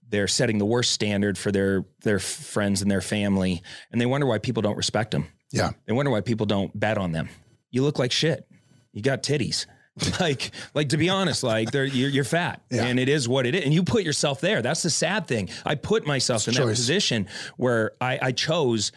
They're 0.09 0.27
setting 0.27 0.59
the 0.59 0.65
worst 0.65 0.91
standard 0.91 1.37
for 1.37 1.51
their 1.51 1.83
their 2.03 2.19
friends 2.19 2.81
and 2.81 2.89
their 2.89 3.01
family, 3.01 3.61
and 3.91 3.99
they 3.99 4.05
wonder 4.05 4.27
why 4.27 4.37
people 4.37 4.61
don't 4.61 4.77
respect 4.77 5.11
them. 5.11 5.27
Yeah. 5.51 5.71
They 5.85 5.93
wonder 5.93 6.11
why 6.11 6.21
people 6.21 6.45
don't 6.45 6.77
bet 6.79 6.97
on 6.97 7.11
them. 7.11 7.27
You 7.71 7.81
look 7.83 7.99
like 7.99 8.11
shit. 8.11 8.47
You 8.93 9.01
got 9.01 9.23
titties. 9.23 9.65
like, 10.19 10.51
like 10.74 10.89
to 10.89 10.97
be 10.97 11.09
honest, 11.09 11.44
like 11.44 11.74
you're, 11.74 11.86
you're 11.86 12.24
fat, 12.24 12.62
Yeah. 12.69 12.86
and 12.86 13.00
it 13.00 13.07
is 13.09 13.27
what 13.30 13.45
it 13.45 13.56
is. 13.56 13.63
And 13.63 13.74
you 13.74 13.83
put 13.83 14.03
yourself 14.03 14.42
there. 14.42 14.62
That's 14.62 14.83
the 14.83 14.89
sad 14.89 15.27
thing. 15.27 15.50
I 15.65 15.75
put 15.75 16.06
myself 16.06 16.47
in 16.47 16.53
that 16.56 16.65
position 16.68 17.27
where 17.57 17.94
I, 18.01 18.19
I 18.21 18.31
chose 18.31 18.92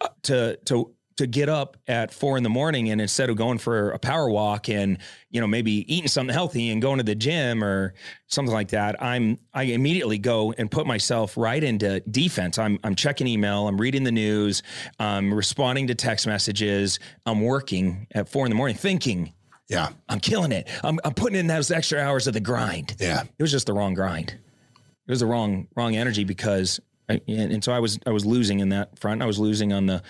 uh, 0.00 0.08
to 0.24 0.56
to 0.66 0.92
to 1.16 1.26
get 1.26 1.48
up 1.48 1.78
at 1.88 2.12
four 2.12 2.36
in 2.36 2.42
the 2.42 2.50
morning 2.50 2.90
and 2.90 3.00
instead 3.00 3.30
of 3.30 3.36
going 3.36 3.56
for 3.56 3.90
a 3.92 3.98
power 3.98 4.28
walk 4.28 4.68
and 4.68 4.98
you 5.30 5.40
know 5.40 5.46
maybe 5.46 5.90
eating 5.94 6.08
something 6.08 6.34
healthy 6.34 6.68
and 6.70 6.82
going 6.82 6.98
to 6.98 7.02
the 7.04 7.14
gym 7.14 7.64
or 7.64 7.94
something 8.26 8.52
like 8.52 8.68
that 8.68 9.02
i'm 9.02 9.38
i 9.54 9.62
immediately 9.62 10.18
go 10.18 10.52
and 10.58 10.70
put 10.70 10.86
myself 10.86 11.34
right 11.38 11.64
into 11.64 12.00
defense 12.00 12.58
i'm 12.58 12.78
i'm 12.84 12.94
checking 12.94 13.26
email 13.26 13.66
i'm 13.66 13.80
reading 13.80 14.04
the 14.04 14.12
news 14.12 14.62
i'm 14.98 15.32
responding 15.32 15.86
to 15.86 15.94
text 15.94 16.26
messages 16.26 16.98
i'm 17.24 17.40
working 17.40 18.06
at 18.14 18.28
four 18.28 18.44
in 18.44 18.50
the 18.50 18.56
morning 18.56 18.76
thinking 18.76 19.32
Yeah. 19.68 19.88
i'm 20.08 20.20
killing 20.20 20.52
it 20.52 20.68
i'm, 20.84 20.98
I'm 21.04 21.14
putting 21.14 21.38
in 21.38 21.46
those 21.48 21.70
extra 21.70 22.00
hours 22.00 22.26
of 22.26 22.34
the 22.34 22.40
grind 22.40 22.94
Yeah. 23.00 23.22
it 23.22 23.42
was 23.42 23.50
just 23.50 23.66
the 23.66 23.72
wrong 23.72 23.94
grind. 23.94 24.30
It 25.08 25.10
was 25.12 25.20
the 25.20 25.26
wrong 25.26 25.68
wrong 25.76 25.94
energy 25.94 26.24
because, 26.24 26.80
I, 27.08 27.20
and, 27.28 27.52
and 27.52 27.62
so 27.64 27.70
I 27.72 27.78
was 27.78 27.96
I 28.04 28.10
was 28.10 28.26
losing 28.26 28.58
in 28.58 28.70
that 28.70 28.98
front. 28.98 29.22
I 29.22 29.26
was 29.26 29.38
losing 29.38 29.72
on 29.72 29.86
the 29.86 30.02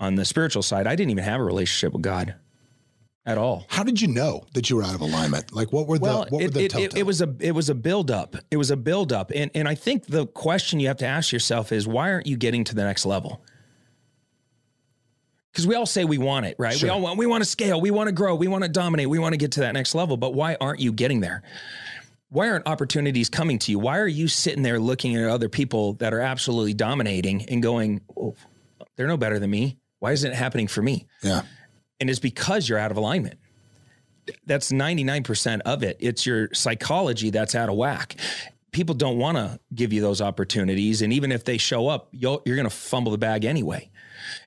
on 0.00 0.14
the 0.14 0.24
spiritual 0.24 0.62
side. 0.62 0.86
I 0.86 0.96
didn't 0.96 1.10
even 1.10 1.24
have 1.24 1.38
a 1.38 1.44
relationship 1.44 1.92
with 1.92 2.00
God 2.00 2.34
at 3.26 3.36
all. 3.36 3.66
How 3.68 3.82
did 3.82 4.00
you 4.00 4.08
know 4.08 4.46
that 4.54 4.70
you 4.70 4.76
were 4.76 4.84
out 4.84 4.94
of 4.94 5.02
alignment? 5.02 5.52
Like, 5.54 5.70
what 5.70 5.86
were 5.86 5.98
the 5.98 6.04
Well, 6.04 6.18
what 6.30 6.32
were 6.32 6.40
it, 6.40 6.54
the 6.54 6.64
it, 6.64 6.74
it, 6.74 6.96
it 6.98 7.02
was 7.02 7.20
a 7.20 7.34
it 7.40 7.52
was 7.52 7.68
a 7.68 7.74
build 7.74 8.10
up. 8.10 8.36
It 8.50 8.56
was 8.56 8.70
a 8.70 8.76
build 8.76 9.12
up, 9.12 9.30
and 9.34 9.50
and 9.54 9.68
I 9.68 9.74
think 9.74 10.06
the 10.06 10.26
question 10.26 10.80
you 10.80 10.88
have 10.88 10.96
to 10.98 11.06
ask 11.06 11.30
yourself 11.30 11.70
is 11.70 11.86
why 11.86 12.10
aren't 12.10 12.26
you 12.26 12.38
getting 12.38 12.64
to 12.64 12.74
the 12.74 12.84
next 12.84 13.04
level? 13.04 13.44
Because 15.52 15.66
we 15.66 15.74
all 15.74 15.84
say 15.86 16.04
we 16.04 16.16
want 16.18 16.46
it, 16.46 16.56
right? 16.58 16.76
Sure. 16.76 16.86
We 16.86 16.90
all 16.90 17.00
want 17.00 17.18
we 17.18 17.26
want 17.26 17.44
to 17.44 17.48
scale, 17.48 17.80
we 17.80 17.90
want 17.90 18.08
to 18.08 18.12
grow, 18.12 18.34
we 18.34 18.48
want 18.48 18.64
to 18.64 18.70
dominate, 18.70 19.08
we 19.08 19.18
want 19.18 19.34
to 19.34 19.36
get 19.36 19.52
to 19.52 19.60
that 19.60 19.72
next 19.72 19.94
level. 19.94 20.16
But 20.16 20.32
why 20.34 20.56
aren't 20.60 20.80
you 20.80 20.92
getting 20.92 21.20
there? 21.20 21.42
Why 22.30 22.48
aren't 22.48 22.66
opportunities 22.66 23.28
coming 23.28 23.58
to 23.60 23.70
you? 23.70 23.78
Why 23.78 23.98
are 23.98 24.08
you 24.08 24.26
sitting 24.26 24.62
there 24.62 24.80
looking 24.80 25.14
at 25.16 25.28
other 25.28 25.50
people 25.50 25.92
that 25.94 26.14
are 26.14 26.20
absolutely 26.20 26.72
dominating 26.72 27.44
and 27.50 27.62
going, 27.62 28.00
oh, 28.16 28.34
they're 28.96 29.06
no 29.06 29.18
better 29.18 29.38
than 29.38 29.50
me? 29.50 29.78
Why 29.98 30.12
isn't 30.12 30.30
it 30.32 30.34
happening 30.34 30.66
for 30.66 30.80
me? 30.80 31.06
yeah. 31.22 31.42
and 32.00 32.08
it's 32.08 32.18
because 32.18 32.68
you're 32.68 32.78
out 32.78 32.90
of 32.90 32.96
alignment. 32.96 33.38
That's 34.46 34.72
99% 34.72 35.60
of 35.66 35.82
it. 35.82 35.98
It's 36.00 36.24
your 36.24 36.48
psychology 36.54 37.28
that's 37.30 37.54
out 37.54 37.68
of 37.68 37.76
whack. 37.76 38.16
People 38.72 38.94
don't 38.94 39.18
want 39.18 39.36
to 39.36 39.60
give 39.74 39.92
you 39.92 40.00
those 40.00 40.22
opportunities. 40.22 41.02
And 41.02 41.12
even 41.12 41.30
if 41.30 41.44
they 41.44 41.58
show 41.58 41.88
up, 41.88 42.08
you'll, 42.12 42.40
you're 42.46 42.56
going 42.56 42.68
to 42.68 42.74
fumble 42.74 43.12
the 43.12 43.18
bag 43.18 43.44
anyway. 43.44 43.90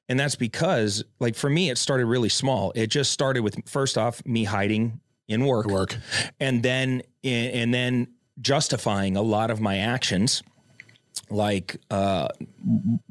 And 0.09 0.19
that's 0.19 0.35
because, 0.35 1.03
like, 1.19 1.35
for 1.35 1.49
me, 1.49 1.69
it 1.69 1.77
started 1.77 2.05
really 2.05 2.29
small. 2.29 2.71
It 2.75 2.87
just 2.87 3.11
started 3.11 3.41
with, 3.41 3.57
first 3.67 3.97
off, 3.97 4.25
me 4.25 4.43
hiding 4.43 4.99
in 5.27 5.45
work, 5.45 5.65
Work. 5.67 5.97
and 6.39 6.61
then, 6.61 7.01
and 7.23 7.73
then 7.73 8.07
justifying 8.41 9.17
a 9.17 9.21
lot 9.21 9.49
of 9.49 9.59
my 9.61 9.77
actions 9.77 10.43
like 11.29 11.77
uh 11.89 12.27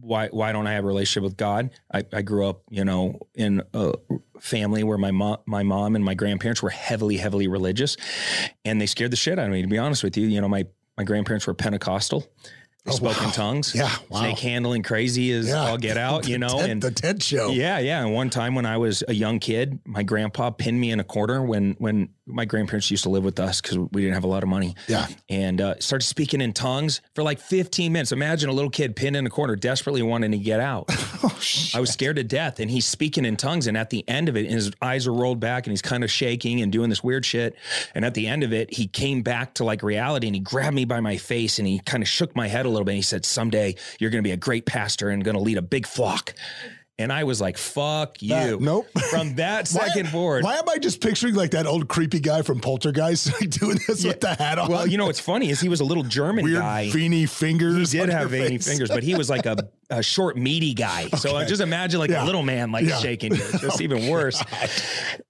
why 0.00 0.28
why 0.28 0.52
don't 0.52 0.66
i 0.66 0.72
have 0.72 0.84
a 0.84 0.86
relationship 0.86 1.22
with 1.22 1.36
god? 1.36 1.70
I, 1.92 2.04
I 2.12 2.22
grew 2.22 2.46
up 2.46 2.62
you 2.70 2.84
know 2.84 3.18
in 3.34 3.62
a 3.72 3.92
family 4.38 4.84
where 4.84 4.98
my 4.98 5.10
mom 5.10 5.38
my 5.46 5.62
mom 5.62 5.96
and 5.96 6.04
my 6.04 6.14
grandparents 6.14 6.62
were 6.62 6.70
heavily 6.70 7.16
heavily 7.16 7.48
religious. 7.48 7.96
And 8.64 8.80
they 8.80 8.86
scared 8.86 9.10
the 9.10 9.16
shit 9.16 9.38
out 9.38 9.46
of 9.46 9.52
me 9.52 9.62
to 9.62 9.68
be 9.68 9.78
honest 9.78 10.04
with 10.04 10.16
you. 10.16 10.26
You 10.28 10.40
know 10.40 10.48
my 10.48 10.66
my 10.96 11.04
grandparents 11.04 11.46
were 11.46 11.54
pentecostal 11.54 12.24
they 12.84 12.92
Oh, 12.92 12.96
spoke 12.96 13.18
wow. 13.20 13.26
in 13.26 13.32
tongues 13.32 13.74
Yeah, 13.74 13.90
wow. 14.08 14.20
snake 14.20 14.38
handling 14.38 14.82
crazy 14.82 15.32
as 15.32 15.48
Yeah. 15.48 15.54
all 15.68 15.78
get 15.78 15.96
out 16.08 16.28
you 16.28 16.38
know 16.38 16.60
and 16.60 16.82
the 16.82 16.90
tent 16.90 17.22
show. 17.22 17.50
yeah, 17.50 17.78
yeah. 17.78 18.02
And 18.04 18.12
one 18.14 18.30
time 18.30 18.54
when 18.54 18.66
I 18.66 18.76
was 18.76 19.02
a 19.08 19.14
young 19.14 19.38
kid, 19.38 19.78
my 19.86 20.02
grandpa 20.02 20.50
pinned 20.50 20.78
me 20.80 20.90
in 20.90 21.00
a 21.00 21.04
corner 21.04 21.42
when 21.42 21.76
when 21.78 22.10
my 22.26 22.44
grandparents 22.44 22.90
used 22.90 23.02
to 23.02 23.10
live 23.10 23.24
with 23.24 23.38
us 23.38 23.60
because 23.60 23.76
we 23.76 24.00
didn't 24.00 24.14
have 24.14 24.24
a 24.24 24.28
lot 24.28 24.42
of 24.42 24.48
money. 24.48 24.74
Yeah. 24.88 25.06
And 25.28 25.60
uh, 25.60 25.78
started 25.80 26.06
speaking 26.06 26.40
in 26.40 26.52
tongues 26.52 27.02
for 27.14 27.22
like 27.22 27.38
15 27.38 27.92
minutes. 27.92 28.12
Imagine 28.12 28.48
a 28.48 28.52
little 28.52 28.70
kid 28.70 28.96
pinned 28.96 29.16
in 29.16 29.26
a 29.26 29.30
corner, 29.30 29.56
desperately 29.56 30.02
wanting 30.02 30.30
to 30.32 30.38
get 30.38 30.60
out. 30.60 30.90
Oh, 31.26 31.38
shit. 31.40 31.74
I 31.74 31.80
was 31.80 31.88
scared 31.88 32.16
to 32.16 32.24
death, 32.24 32.60
and 32.60 32.70
he's 32.70 32.84
speaking 32.84 33.24
in 33.24 33.38
tongues. 33.38 33.66
And 33.66 33.78
at 33.78 33.88
the 33.88 34.06
end 34.06 34.28
of 34.28 34.36
it, 34.36 34.50
his 34.50 34.70
eyes 34.82 35.06
are 35.06 35.12
rolled 35.12 35.40
back, 35.40 35.66
and 35.66 35.72
he's 35.72 35.80
kind 35.80 36.04
of 36.04 36.10
shaking 36.10 36.60
and 36.60 36.70
doing 36.70 36.90
this 36.90 37.02
weird 37.02 37.24
shit. 37.24 37.56
And 37.94 38.04
at 38.04 38.12
the 38.12 38.26
end 38.26 38.42
of 38.42 38.52
it, 38.52 38.74
he 38.74 38.86
came 38.86 39.22
back 39.22 39.54
to 39.54 39.64
like 39.64 39.82
reality, 39.82 40.26
and 40.26 40.36
he 40.36 40.40
grabbed 40.40 40.76
me 40.76 40.84
by 40.84 41.00
my 41.00 41.16
face, 41.16 41.58
and 41.58 41.66
he 41.66 41.78
kind 41.78 42.02
of 42.02 42.08
shook 42.10 42.36
my 42.36 42.46
head 42.46 42.66
a 42.66 42.68
little 42.68 42.84
bit. 42.84 42.92
And 42.92 42.96
he 42.96 43.02
said, 43.02 43.24
"Someday 43.24 43.76
you're 43.98 44.10
going 44.10 44.22
to 44.22 44.28
be 44.28 44.32
a 44.32 44.36
great 44.36 44.66
pastor 44.66 45.08
and 45.08 45.24
going 45.24 45.36
to 45.36 45.42
lead 45.42 45.56
a 45.56 45.62
big 45.62 45.86
flock." 45.86 46.34
And 46.96 47.12
I 47.12 47.24
was 47.24 47.40
like, 47.40 47.58
"Fuck 47.58 48.22
you!" 48.22 48.28
That- 48.28 48.60
nope. 48.60 48.86
From 49.10 49.34
that 49.34 49.68
Why- 49.72 49.88
second 49.88 50.08
forward, 50.10 50.44
Why 50.44 50.54
am 50.58 50.68
I 50.68 50.78
just 50.78 51.00
picturing 51.00 51.34
like 51.34 51.50
that 51.50 51.66
old 51.66 51.88
creepy 51.88 52.20
guy 52.20 52.42
from 52.42 52.60
Poltergeist 52.60 53.32
like, 53.40 53.50
doing 53.50 53.78
this 53.88 54.04
with 54.04 54.20
the 54.20 54.32
hat 54.34 54.60
on? 54.60 54.70
well, 54.70 54.86
you 54.86 54.96
know 54.96 55.06
what's 55.06 55.18
funny 55.18 55.50
is 55.50 55.60
he 55.60 55.68
was 55.68 55.80
a 55.80 55.84
little 55.84 56.04
German 56.04 56.44
weird 56.44 56.60
guy. 56.60 56.90
veiny 56.92 57.26
fingers. 57.26 57.90
He 57.90 57.98
did 57.98 58.10
have 58.10 58.30
veiny 58.30 58.58
face. 58.58 58.68
fingers, 58.68 58.90
but 58.90 59.02
he 59.02 59.16
was 59.16 59.28
like 59.28 59.44
a, 59.44 59.68
a 59.90 60.04
short, 60.04 60.36
meaty 60.36 60.72
guy. 60.72 61.08
So 61.08 61.36
I 61.36 61.44
just 61.44 61.60
imagine 61.60 61.98
like 61.98 62.10
Yeah. 62.10 62.24
a 62.24 62.26
little 62.26 62.44
man 62.44 62.70
like 62.70 62.86
Yeah. 62.86 62.98
shaking 62.98 63.34
you. 63.34 63.42
It's 63.42 63.60
just 63.60 63.80
even 63.80 64.08
worse. 64.08 64.40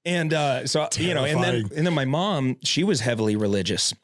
And 0.05 0.35
uh, 0.35 0.67
so 0.67 0.87
you 0.99 1.15
know, 1.15 1.25
and 1.25 1.43
then 1.43 1.55
and 1.75 1.87
then 1.87 1.95
my 1.95 2.05
mom, 2.05 2.57
she 2.63 2.85
was 2.85 3.01
heavily 3.01 3.37
religious. 3.37 3.95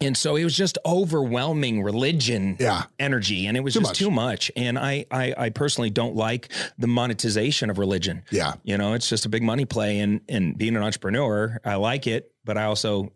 And 0.00 0.16
so 0.16 0.36
it 0.36 0.44
was 0.44 0.56
just 0.56 0.78
overwhelming 0.86 1.82
religion 1.82 2.56
Yeah. 2.60 2.84
energy. 2.98 3.46
And 3.46 3.56
it 3.56 3.60
was 3.60 3.74
Too 3.74 3.80
just 3.80 3.90
much. 3.90 3.98
too 3.98 4.10
much. 4.10 4.50
And 4.56 4.78
I, 4.78 5.06
I 5.10 5.34
I 5.36 5.50
personally 5.50 5.90
don't 5.90 6.14
like 6.14 6.52
the 6.78 6.86
monetization 6.86 7.70
of 7.70 7.78
religion. 7.78 8.22
Yeah. 8.30 8.54
You 8.62 8.78
know, 8.78 8.94
it's 8.94 9.08
just 9.08 9.26
a 9.26 9.28
big 9.28 9.42
money 9.42 9.64
play. 9.64 9.98
And 10.00 10.20
and 10.28 10.56
being 10.56 10.76
an 10.76 10.82
entrepreneur, 10.82 11.60
I 11.64 11.74
like 11.76 12.06
it, 12.06 12.30
but 12.44 12.56
I 12.56 12.64
also 12.64 13.12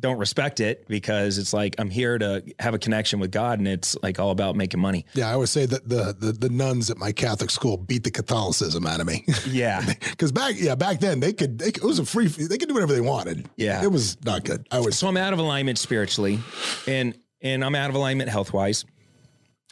don't 0.00 0.18
respect 0.18 0.60
it 0.60 0.86
because 0.88 1.38
it's 1.38 1.52
like 1.52 1.76
I'm 1.78 1.88
here 1.88 2.18
to 2.18 2.42
have 2.58 2.74
a 2.74 2.78
connection 2.78 3.20
with 3.20 3.30
God 3.30 3.58
and 3.58 3.68
it's 3.68 3.96
like 4.02 4.18
all 4.18 4.30
about 4.30 4.56
making 4.56 4.80
money. 4.80 5.06
Yeah, 5.14 5.30
I 5.30 5.34
always 5.34 5.50
say 5.50 5.66
that 5.66 5.88
the, 5.88 6.14
the 6.18 6.32
the 6.32 6.48
nuns 6.48 6.90
at 6.90 6.98
my 6.98 7.12
Catholic 7.12 7.50
school 7.50 7.76
beat 7.76 8.04
the 8.04 8.10
Catholicism 8.10 8.86
out 8.86 9.00
of 9.00 9.06
me. 9.06 9.24
Yeah. 9.46 9.84
Because 10.14 10.30
back, 10.32 10.54
yeah, 10.56 10.74
back 10.74 11.00
then 11.00 11.18
they 11.20 11.32
could, 11.32 11.58
they, 11.58 11.68
it 11.68 11.82
was 11.82 11.98
a 11.98 12.04
free, 12.04 12.28
they 12.28 12.56
could 12.56 12.68
do 12.68 12.74
whatever 12.74 12.92
they 12.92 13.00
wanted. 13.00 13.48
Yeah. 13.56 13.82
it 13.82 13.90
was 13.90 14.16
not 14.24 14.44
good. 14.44 14.66
I 14.70 14.80
was 14.80 14.96
so 14.96 15.08
I'm 15.08 15.16
out 15.16 15.32
of 15.32 15.38
alignment 15.38 15.78
spiritually 15.78 16.38
and 16.86 17.16
and 17.40 17.64
I'm 17.64 17.74
out 17.74 17.90
of 17.90 17.96
alignment 17.96 18.30
health 18.30 18.52
wise. 18.52 18.84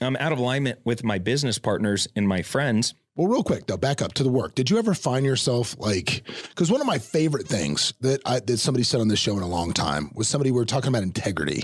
I'm 0.00 0.16
out 0.16 0.32
of 0.32 0.38
alignment 0.38 0.80
with 0.84 1.04
my 1.04 1.18
business 1.18 1.58
partners 1.58 2.08
and 2.16 2.26
my 2.26 2.42
friends. 2.42 2.94
Well, 3.14 3.28
real 3.28 3.42
quick 3.42 3.66
though, 3.66 3.76
back 3.76 4.00
up 4.00 4.14
to 4.14 4.22
the 4.22 4.30
work. 4.30 4.54
Did 4.54 4.70
you 4.70 4.78
ever 4.78 4.94
find 4.94 5.26
yourself 5.26 5.76
like? 5.78 6.22
Because 6.48 6.70
one 6.70 6.80
of 6.80 6.86
my 6.86 6.98
favorite 6.98 7.46
things 7.46 7.92
that 8.00 8.20
I, 8.24 8.40
that 8.40 8.56
somebody 8.58 8.84
said 8.84 9.00
on 9.02 9.08
this 9.08 9.18
show 9.18 9.36
in 9.36 9.42
a 9.42 9.46
long 9.48 9.72
time 9.74 10.10
was 10.14 10.28
somebody 10.28 10.50
we 10.50 10.58
were 10.58 10.64
talking 10.64 10.88
about 10.88 11.02
integrity, 11.02 11.62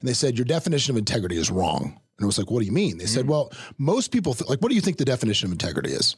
and 0.00 0.08
they 0.08 0.14
said 0.14 0.38
your 0.38 0.46
definition 0.46 0.94
of 0.94 0.98
integrity 0.98 1.36
is 1.36 1.50
wrong. 1.50 2.00
And 2.18 2.24
I 2.24 2.26
was 2.26 2.38
like, 2.38 2.50
what 2.50 2.60
do 2.60 2.66
you 2.66 2.72
mean? 2.72 2.98
They 2.98 3.06
said, 3.06 3.22
Mm-hmm. 3.22 3.30
well, 3.30 3.52
most 3.76 4.12
people 4.12 4.32
th- 4.34 4.48
like. 4.48 4.60
What 4.60 4.70
do 4.70 4.74
you 4.74 4.80
think 4.80 4.96
the 4.96 5.04
definition 5.04 5.46
of 5.46 5.52
integrity 5.52 5.90
is? 5.92 6.16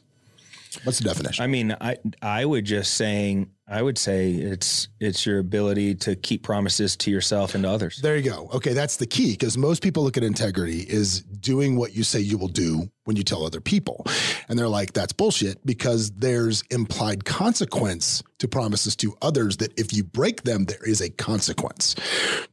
What's 0.83 0.99
the 0.99 1.05
definition? 1.05 1.43
I 1.43 1.47
mean, 1.47 1.75
I 1.79 1.97
I 2.21 2.45
would 2.45 2.65
just 2.65 2.93
saying 2.95 3.51
I 3.67 3.81
would 3.81 3.97
say 3.97 4.31
it's 4.31 4.89
it's 4.99 5.25
your 5.25 5.39
ability 5.39 5.95
to 5.95 6.15
keep 6.15 6.43
promises 6.43 6.95
to 6.97 7.11
yourself 7.11 7.55
and 7.55 7.63
to 7.63 7.69
others. 7.69 7.99
There 8.01 8.17
you 8.17 8.29
go. 8.29 8.49
Okay, 8.53 8.73
that's 8.73 8.97
the 8.97 9.05
key 9.05 9.31
because 9.31 9.57
most 9.57 9.81
people 9.81 10.03
look 10.03 10.17
at 10.17 10.23
integrity 10.23 10.81
is 10.81 11.21
doing 11.21 11.77
what 11.77 11.95
you 11.95 12.03
say 12.03 12.19
you 12.19 12.37
will 12.37 12.49
do 12.49 12.89
when 13.05 13.15
you 13.15 13.23
tell 13.23 13.45
other 13.45 13.61
people. 13.61 14.05
And 14.49 14.59
they're 14.59 14.67
like, 14.67 14.93
that's 14.93 15.13
bullshit 15.13 15.65
because 15.65 16.11
there's 16.11 16.63
implied 16.69 17.25
consequence 17.25 18.21
to 18.39 18.47
promises 18.47 18.95
to 18.97 19.15
others 19.21 19.57
that 19.57 19.77
if 19.79 19.93
you 19.93 20.03
break 20.03 20.43
them, 20.43 20.65
there 20.65 20.83
is 20.85 21.01
a 21.01 21.09
consequence. 21.09 21.95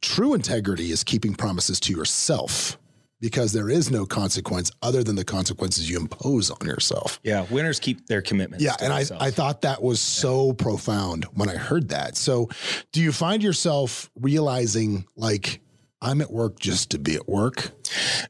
True 0.00 0.34
integrity 0.34 0.90
is 0.90 1.02
keeping 1.02 1.34
promises 1.34 1.80
to 1.80 1.92
yourself 1.92 2.78
because 3.20 3.52
there 3.52 3.68
is 3.68 3.90
no 3.90 4.06
consequence 4.06 4.70
other 4.82 5.02
than 5.02 5.16
the 5.16 5.25
consequences 5.25 5.90
you 5.90 5.98
impose 5.98 6.50
on 6.50 6.66
yourself. 6.66 7.20
Yeah, 7.22 7.46
winners 7.50 7.80
keep 7.80 8.06
their 8.06 8.22
commitments. 8.22 8.64
Yeah, 8.64 8.76
and 8.80 8.92
I, 8.92 8.98
themselves. 8.98 9.25
I 9.25 9.30
thought 9.30 9.62
that 9.62 9.82
was 9.82 10.00
so 10.00 10.52
profound 10.52 11.25
when 11.34 11.48
I 11.48 11.56
heard 11.56 11.88
that. 11.88 12.16
So, 12.16 12.48
do 12.92 13.00
you 13.00 13.12
find 13.12 13.42
yourself 13.42 14.10
realizing 14.20 15.04
like 15.16 15.60
I'm 16.00 16.20
at 16.20 16.30
work 16.30 16.60
just 16.60 16.90
to 16.90 16.98
be 16.98 17.16
at 17.16 17.28
work? 17.28 17.72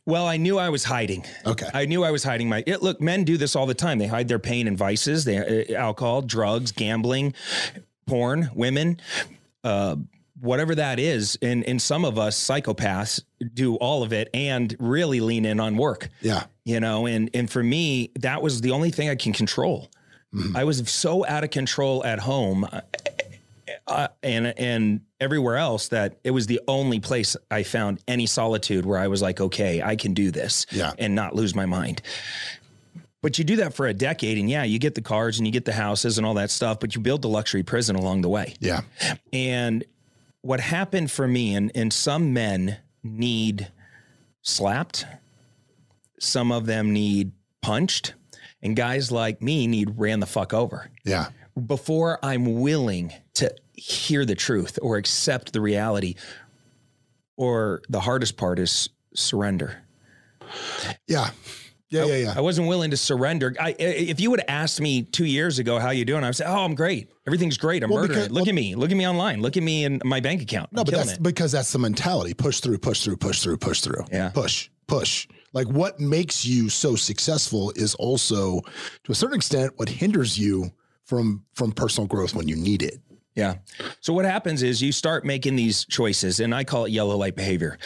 Well, 0.07 0.26
I 0.26 0.38
knew 0.38 0.59
I 0.59 0.71
was 0.71 0.85
hiding. 0.85 1.25
Okay. 1.45 1.68
I 1.75 1.85
knew 1.85 2.04
I 2.04 2.11
was 2.11 2.25
hiding 2.25 2.49
my. 2.49 2.64
It, 2.66 2.83
look, 2.83 3.00
men 3.00 3.25
do 3.25 3.37
this 3.37 3.54
all 3.54 3.66
the 3.66 3.75
time. 3.75 3.99
They 3.99 4.07
hide 4.07 4.28
their 4.28 4.38
pain 4.38 4.66
and 4.66 4.76
vices, 4.76 5.25
they 5.25 5.75
uh, 5.75 5.78
alcohol, 5.78 6.23
drugs, 6.23 6.73
gambling, 6.73 7.35
porn, 8.07 8.50
women, 8.54 9.00
uh, 9.64 9.97
whatever 10.40 10.75
that 10.75 10.99
is. 10.99 11.38
And 11.42 11.64
and 11.64 11.80
some 11.80 12.04
of 12.04 12.18
us 12.18 12.38
psychopaths 12.38 13.23
do 13.54 13.76
all 13.76 14.02
of 14.02 14.12
it 14.12 14.28
and 14.35 14.75
really 14.78 15.21
lean 15.21 15.45
in 15.45 15.61
on 15.61 15.76
work. 15.76 16.09
Yeah. 16.21 16.45
You 16.64 16.80
know, 16.80 17.07
and 17.07 17.30
and 17.35 17.50
for 17.50 17.62
me, 17.62 18.11
that 18.21 18.42
was 18.42 18.61
the 18.61 18.71
only 18.73 18.90
thing 18.90 19.09
I 19.09 19.14
can 19.16 19.33
control. 19.33 19.90
I 20.54 20.64
was 20.64 20.87
so 20.90 21.25
out 21.26 21.42
of 21.45 21.50
control 21.50 22.04
at 22.04 22.18
home. 22.21 22.64
uh, 22.64 22.80
Uh, 23.87 24.09
and 24.23 24.52
and 24.59 25.00
everywhere 25.21 25.57
else 25.57 25.88
that 25.88 26.18
it 26.23 26.30
was 26.30 26.47
the 26.47 26.61
only 26.68 27.00
place 27.00 27.37
I 27.50 27.62
found 27.62 28.00
any 28.07 28.26
solitude 28.26 28.85
where 28.85 28.99
I 28.99 29.09
was 29.09 29.23
like, 29.23 29.40
okay, 29.40 29.83
I 29.83 29.97
can 29.97 30.12
do 30.14 30.30
this 30.30 30.66
Yeah. 30.71 30.92
and 30.99 31.14
not 31.14 31.35
lose 31.35 31.54
my 31.54 31.64
mind. 31.66 32.02
But 33.23 33.38
you 33.38 33.45
do 33.45 33.57
that 33.57 33.75
for 33.75 33.87
a 33.87 33.95
decade, 33.95 34.37
and 34.38 34.49
yeah, 34.50 34.62
you 34.64 34.78
get 34.78 34.95
the 34.95 35.00
cars 35.02 35.38
and 35.38 35.47
you 35.47 35.52
get 35.52 35.64
the 35.64 35.73
houses 35.73 36.18
and 36.18 36.26
all 36.26 36.35
that 36.35 36.50
stuff, 36.50 36.78
but 36.80 36.95
you 36.95 37.00
build 37.00 37.23
the 37.23 37.28
luxury 37.28 37.62
prison 37.62 37.97
along 37.97 38.21
the 38.23 38.28
way. 38.28 38.54
Yeah. 38.61 38.83
And 39.33 39.85
what 40.42 40.61
happened 40.61 41.11
for 41.11 41.26
me, 41.28 41.54
and, 41.54 41.71
and 41.75 41.92
some 41.92 42.33
men 42.33 42.78
need 43.02 43.71
slapped, 44.42 45.04
some 46.21 46.52
of 46.52 46.66
them 46.66 46.92
need 46.92 47.33
punched, 47.62 48.14
and 48.62 48.75
guys 48.76 49.11
like 49.12 49.42
me 49.42 49.66
need 49.66 49.95
ran 49.99 50.21
the 50.21 50.26
fuck 50.26 50.52
over 50.54 50.90
Yeah. 51.04 51.28
before 51.66 52.18
I'm 52.25 52.61
willing 52.61 53.12
to 53.35 53.54
hear 53.75 54.25
the 54.25 54.35
truth 54.35 54.78
or 54.83 54.97
accept 54.97 55.52
the 55.52 55.61
reality. 55.61 56.14
Or 57.37 57.83
the 57.88 58.00
hardest 58.00 58.37
part 58.37 58.59
is 58.59 58.88
surrender. 59.14 59.80
Yeah. 61.07 61.30
Yeah. 61.90 62.04
Yeah. 62.04 62.16
Yeah. 62.16 62.35
I 62.37 62.40
wasn't 62.40 62.68
willing 62.68 62.90
to 62.90 62.97
surrender. 62.97 63.54
I, 63.59 63.75
if 63.78 64.21
you 64.21 64.30
would 64.30 64.40
have 64.40 64.49
asked 64.49 64.80
me 64.80 65.02
two 65.02 65.25
years 65.25 65.59
ago 65.59 65.78
how 65.78 65.90
you 65.90 66.04
doing, 66.04 66.23
I 66.23 66.28
would 66.28 66.37
say, 66.37 66.45
"Oh, 66.47 66.64
I'm 66.64 66.75
great. 66.75 67.11
Everything's 67.26 67.57
great. 67.57 67.83
I'm 67.83 67.90
Well, 67.90 68.00
murdering 68.02 68.18
because- 68.18 68.26
it. 68.26 68.33
Look 68.33 68.42
well- 68.45 68.49
at 68.50 68.54
me. 68.54 68.75
Look 68.75 68.90
at 68.90 68.97
me 68.97 69.07
online. 69.09 69.40
Look 69.40 69.57
at 69.57 69.62
me 69.62 69.85
in 69.85 70.00
my 70.04 70.21
bank 70.21 70.42
account. 70.42 70.73
No, 70.73 70.80
I'm 70.80 70.85
but 70.85 70.95
that's 70.95 71.12
it." 71.12 71.23
because 71.23 71.50
that's 71.52 71.73
the 71.73 71.78
mentality. 71.78 72.35
Push 72.35 72.61
through, 72.61 72.78
push 72.78 73.02
through, 73.04 73.16
push 73.16 73.40
through, 73.42 73.57
push 73.59 73.80
through. 73.80 74.04
Yeah. 74.12 74.28
Push, 74.30 74.68
push. 74.87 75.26
Like 75.54 75.66
what 75.68 75.99
makes 75.99 76.45
you 76.45 76.68
so 76.68 76.95
successful 76.95 77.73
is 77.75 77.95
also 77.95 78.61
to 79.04 79.12
a 79.12 79.14
certain 79.14 79.37
extent 79.37 79.73
what 79.76 79.88
hinders 79.88 80.38
you 80.38 80.71
from 81.04 81.42
from 81.54 81.73
personal 81.73 82.07
growth 82.07 82.35
when 82.35 82.49
you 82.49 82.57
need 82.57 82.83
it. 82.83 83.00
Yeah. 83.35 83.54
So 84.00 84.12
what 84.12 84.25
happens 84.26 84.62
is 84.62 84.83
you 84.83 84.92
start 84.92 85.25
making 85.25 85.57
these 85.57 85.85
choices, 85.87 86.40
and 86.40 86.54
I 86.54 86.64
call 86.64 86.85
it 86.85 86.90
yellow 86.90 87.16
light 87.16 87.35
behavior. 87.37 87.78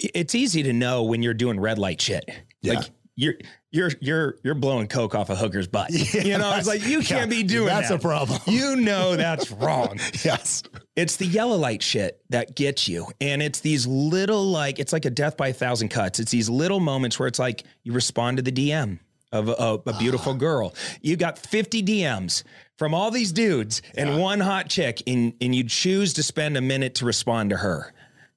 It's 0.00 0.34
easy 0.34 0.62
to 0.64 0.72
know 0.72 1.02
when 1.04 1.22
you're 1.22 1.34
doing 1.34 1.60
red 1.60 1.78
light 1.78 2.00
shit. 2.00 2.24
Yeah. 2.62 2.74
Like 2.80 2.90
you're 3.16 3.34
you're 3.70 3.90
you're 4.00 4.36
you're 4.42 4.54
blowing 4.54 4.88
coke 4.88 5.14
off 5.14 5.30
a 5.30 5.36
hooker's 5.36 5.68
butt. 5.68 5.90
you 6.14 6.36
know, 6.36 6.56
it's 6.56 6.66
like 6.66 6.86
you 6.86 7.00
can't 7.00 7.30
be 7.30 7.42
doing 7.42 7.66
that. 7.66 7.76
That's 7.76 7.88
that. 7.88 7.94
a 7.96 7.98
problem. 7.98 8.40
You 8.54 8.76
know 8.76 9.16
that's 9.16 9.50
wrong. 9.50 9.98
yes. 10.24 10.62
It's 10.96 11.16
the 11.16 11.26
yellow 11.26 11.56
light 11.56 11.82
shit 11.82 12.20
that 12.30 12.54
gets 12.54 12.88
you. 12.88 13.06
And 13.20 13.42
it's 13.42 13.60
these 13.60 13.86
little, 13.86 14.44
like, 14.44 14.78
it's 14.78 14.92
like 14.92 15.04
a 15.04 15.10
death 15.10 15.36
by 15.36 15.48
a 15.48 15.52
thousand 15.52 15.88
cuts. 15.88 16.20
It's 16.20 16.30
these 16.30 16.48
little 16.48 16.78
moments 16.78 17.18
where 17.18 17.26
it's 17.26 17.38
like 17.38 17.64
you 17.82 17.92
respond 17.92 18.36
to 18.36 18.42
the 18.42 18.52
DM 18.52 19.00
of 19.32 19.48
a, 19.48 19.90
a 19.90 19.98
beautiful 19.98 20.32
ah. 20.32 20.36
girl. 20.36 20.74
You 21.00 21.16
got 21.16 21.38
50 21.38 21.82
DMs 21.82 22.44
from 22.78 22.94
all 22.94 23.10
these 23.10 23.32
dudes 23.32 23.82
and 23.96 24.20
one 24.20 24.40
hot 24.40 24.68
chick, 24.68 25.02
and, 25.06 25.34
and 25.40 25.54
you 25.54 25.64
choose 25.64 26.12
to 26.14 26.22
spend 26.22 26.56
a 26.56 26.60
minute 26.60 26.96
to 26.96 27.04
respond 27.04 27.50
to 27.50 27.56
her. 27.56 27.92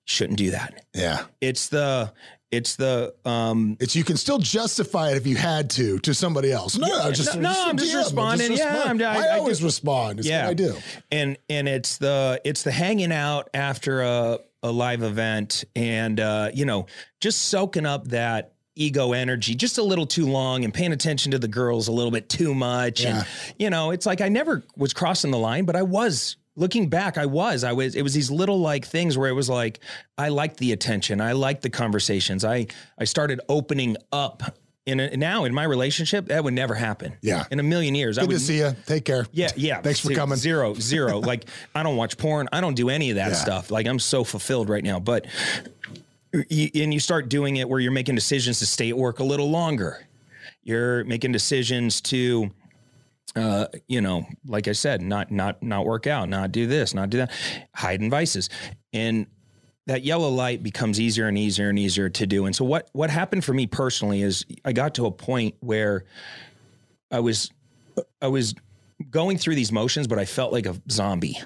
Shouldn't 0.05 0.37
do 0.37 0.51
that. 0.51 0.85
Yeah. 0.95 1.25
It's 1.41 1.67
the 1.67 2.13
it's 2.51 2.75
the 2.77 3.13
um 3.25 3.75
It's 3.79 3.95
you 3.95 4.03
can 4.03 4.15
still 4.17 4.37
justify 4.39 5.11
it 5.11 5.17
if 5.17 5.27
you 5.27 5.35
had 5.35 5.69
to 5.71 5.99
to 5.99 6.13
somebody 6.13 6.51
else. 6.51 6.77
No, 6.77 6.87
no, 6.87 7.11
just, 7.11 7.37
no, 7.37 7.51
I'm 7.67 7.77
just 7.77 7.93
DM, 7.93 7.97
responding. 7.97 8.53
Yeah. 8.53 8.83
I'm- 8.85 9.01
I- 9.01 9.05
I, 9.05 9.25
I 9.35 9.37
always 9.39 9.59
do- 9.59 9.65
respond. 9.65 10.19
It's 10.19 10.27
yeah 10.27 10.43
what 10.45 10.51
I 10.51 10.53
do. 10.53 10.75
and 11.11 11.37
and 11.49 11.67
it's 11.67 11.97
the 11.97 12.39
it's 12.45 12.63
the 12.63 12.71
hanging 12.71 13.11
out 13.11 13.49
after 13.53 14.01
a 14.01 14.39
a 14.63 14.71
live 14.71 15.03
event 15.03 15.65
and 15.75 16.19
uh 16.19 16.49
you 16.53 16.65
know 16.65 16.87
just 17.21 17.45
soaking 17.49 17.85
up 17.85 18.07
that 18.09 18.53
ego 18.75 19.11
energy 19.13 19.55
just 19.55 19.77
a 19.77 19.83
little 19.83 20.05
too 20.05 20.27
long 20.27 20.63
and 20.63 20.73
paying 20.73 20.93
attention 20.93 21.31
to 21.31 21.39
the 21.39 21.47
girls 21.47 21.87
a 21.87 21.91
little 21.91 22.11
bit 22.11 22.29
too 22.29 22.53
much 22.55 23.01
Yeah. 23.01 23.17
and 23.19 23.27
you 23.59 23.69
know 23.69 23.91
it's 23.91 24.05
like 24.05 24.21
I 24.21 24.29
never 24.29 24.63
was 24.75 24.93
crossing 24.93 25.31
the 25.31 25.37
line 25.37 25.65
but 25.65 25.75
I 25.75 25.81
was 25.83 26.37
looking 26.57 26.89
back 26.89 27.17
I 27.17 27.25
was 27.27 27.63
I 27.63 27.71
was 27.71 27.95
it 27.95 28.01
was 28.01 28.13
these 28.13 28.29
little 28.29 28.59
like 28.59 28.85
things 28.85 29.17
where 29.17 29.29
it 29.29 29.33
was 29.33 29.47
like 29.49 29.79
I 30.17 30.27
liked 30.29 30.57
the 30.57 30.73
attention 30.73 31.21
I 31.21 31.31
liked 31.31 31.61
the 31.61 31.69
conversations 31.69 32.43
I 32.43 32.67
I 32.99 33.05
started 33.05 33.39
opening 33.47 33.95
up 34.11 34.43
in 34.85 34.99
a, 34.99 35.15
now 35.17 35.43
in 35.43 35.53
my 35.53 35.63
relationship 35.63 36.25
that 36.27 36.43
would 36.43 36.53
never 36.53 36.73
happen 36.73 37.13
Yeah. 37.21 37.45
in 37.51 37.59
a 37.59 37.63
million 37.63 37.93
years 37.95 38.17
I 38.17 38.21
Good 38.21 38.29
would 38.29 38.39
to 38.39 38.43
see 38.43 38.57
you. 38.59 38.75
Take 38.85 39.05
care. 39.05 39.27
yeah, 39.33 39.49
yeah. 39.55 39.81
Thanks 39.81 39.99
for 39.99 40.13
coming. 40.13 40.37
Zero, 40.37 40.73
zero. 40.75 41.19
like 41.31 41.45
I 41.75 41.83
don't 41.83 41.95
watch 41.97 42.17
porn. 42.17 42.47
I 42.51 42.59
don't 42.61 42.75
do 42.75 42.89
any 42.89 43.09
of 43.11 43.17
that 43.17 43.31
Yeah. 43.31 43.35
stuff. 43.37 43.69
Like 43.71 43.85
I'm 43.85 43.99
so 43.99 44.23
fulfilled 44.23 44.69
right 44.69 44.83
now. 44.83 44.99
But 44.99 45.25
you, 46.49 46.69
and 46.75 46.93
you 46.93 46.99
start 46.99 47.29
doing 47.29 47.57
it 47.57 47.67
where 47.69 47.79
you're 47.79 47.91
making 47.91 48.15
decisions 48.15 48.59
to 48.59 48.65
stay 48.65 48.89
at 48.89 48.97
work 48.97 49.19
a 49.19 49.23
little 49.23 49.49
longer. 49.49 50.05
You're 50.63 51.03
making 51.05 51.31
decisions 51.31 52.01
to, 52.01 52.51
uh, 53.35 53.67
you 53.87 54.01
know, 54.01 54.25
like 54.45 54.67
I 54.67 54.71
said, 54.71 55.01
not 55.01 55.31
not 55.31 55.61
not 55.61 55.85
work 55.85 56.07
out, 56.07 56.29
not 56.29 56.51
do 56.51 56.67
this, 56.67 56.93
not 56.93 57.09
do 57.09 57.17
that, 57.17 57.31
hide 57.31 57.67
hiding 57.75 58.09
vices, 58.09 58.49
and 58.93 59.27
that 59.87 60.03
yellow 60.03 60.29
light 60.29 60.63
becomes 60.63 60.99
easier 60.99 61.27
and 61.27 61.37
easier 61.37 61.69
and 61.69 61.79
easier 61.79 62.09
to 62.09 62.27
do. 62.27 62.45
And 62.45 62.55
so 62.55 62.65
what 62.65 62.89
what 62.93 63.09
happened 63.09 63.43
for 63.43 63.53
me 63.53 63.67
personally 63.67 64.21
is 64.21 64.45
I 64.65 64.73
got 64.73 64.95
to 64.95 65.05
a 65.05 65.11
point 65.11 65.55
where 65.59 66.05
I 67.11 67.19
was 67.19 67.51
I 68.21 68.27
was 68.27 68.53
going 69.09 69.37
through 69.37 69.55
these 69.55 69.71
motions, 69.71 70.07
but 70.07 70.19
I 70.19 70.25
felt 70.25 70.51
like 70.51 70.65
a 70.65 70.75
zombie. 70.89 71.37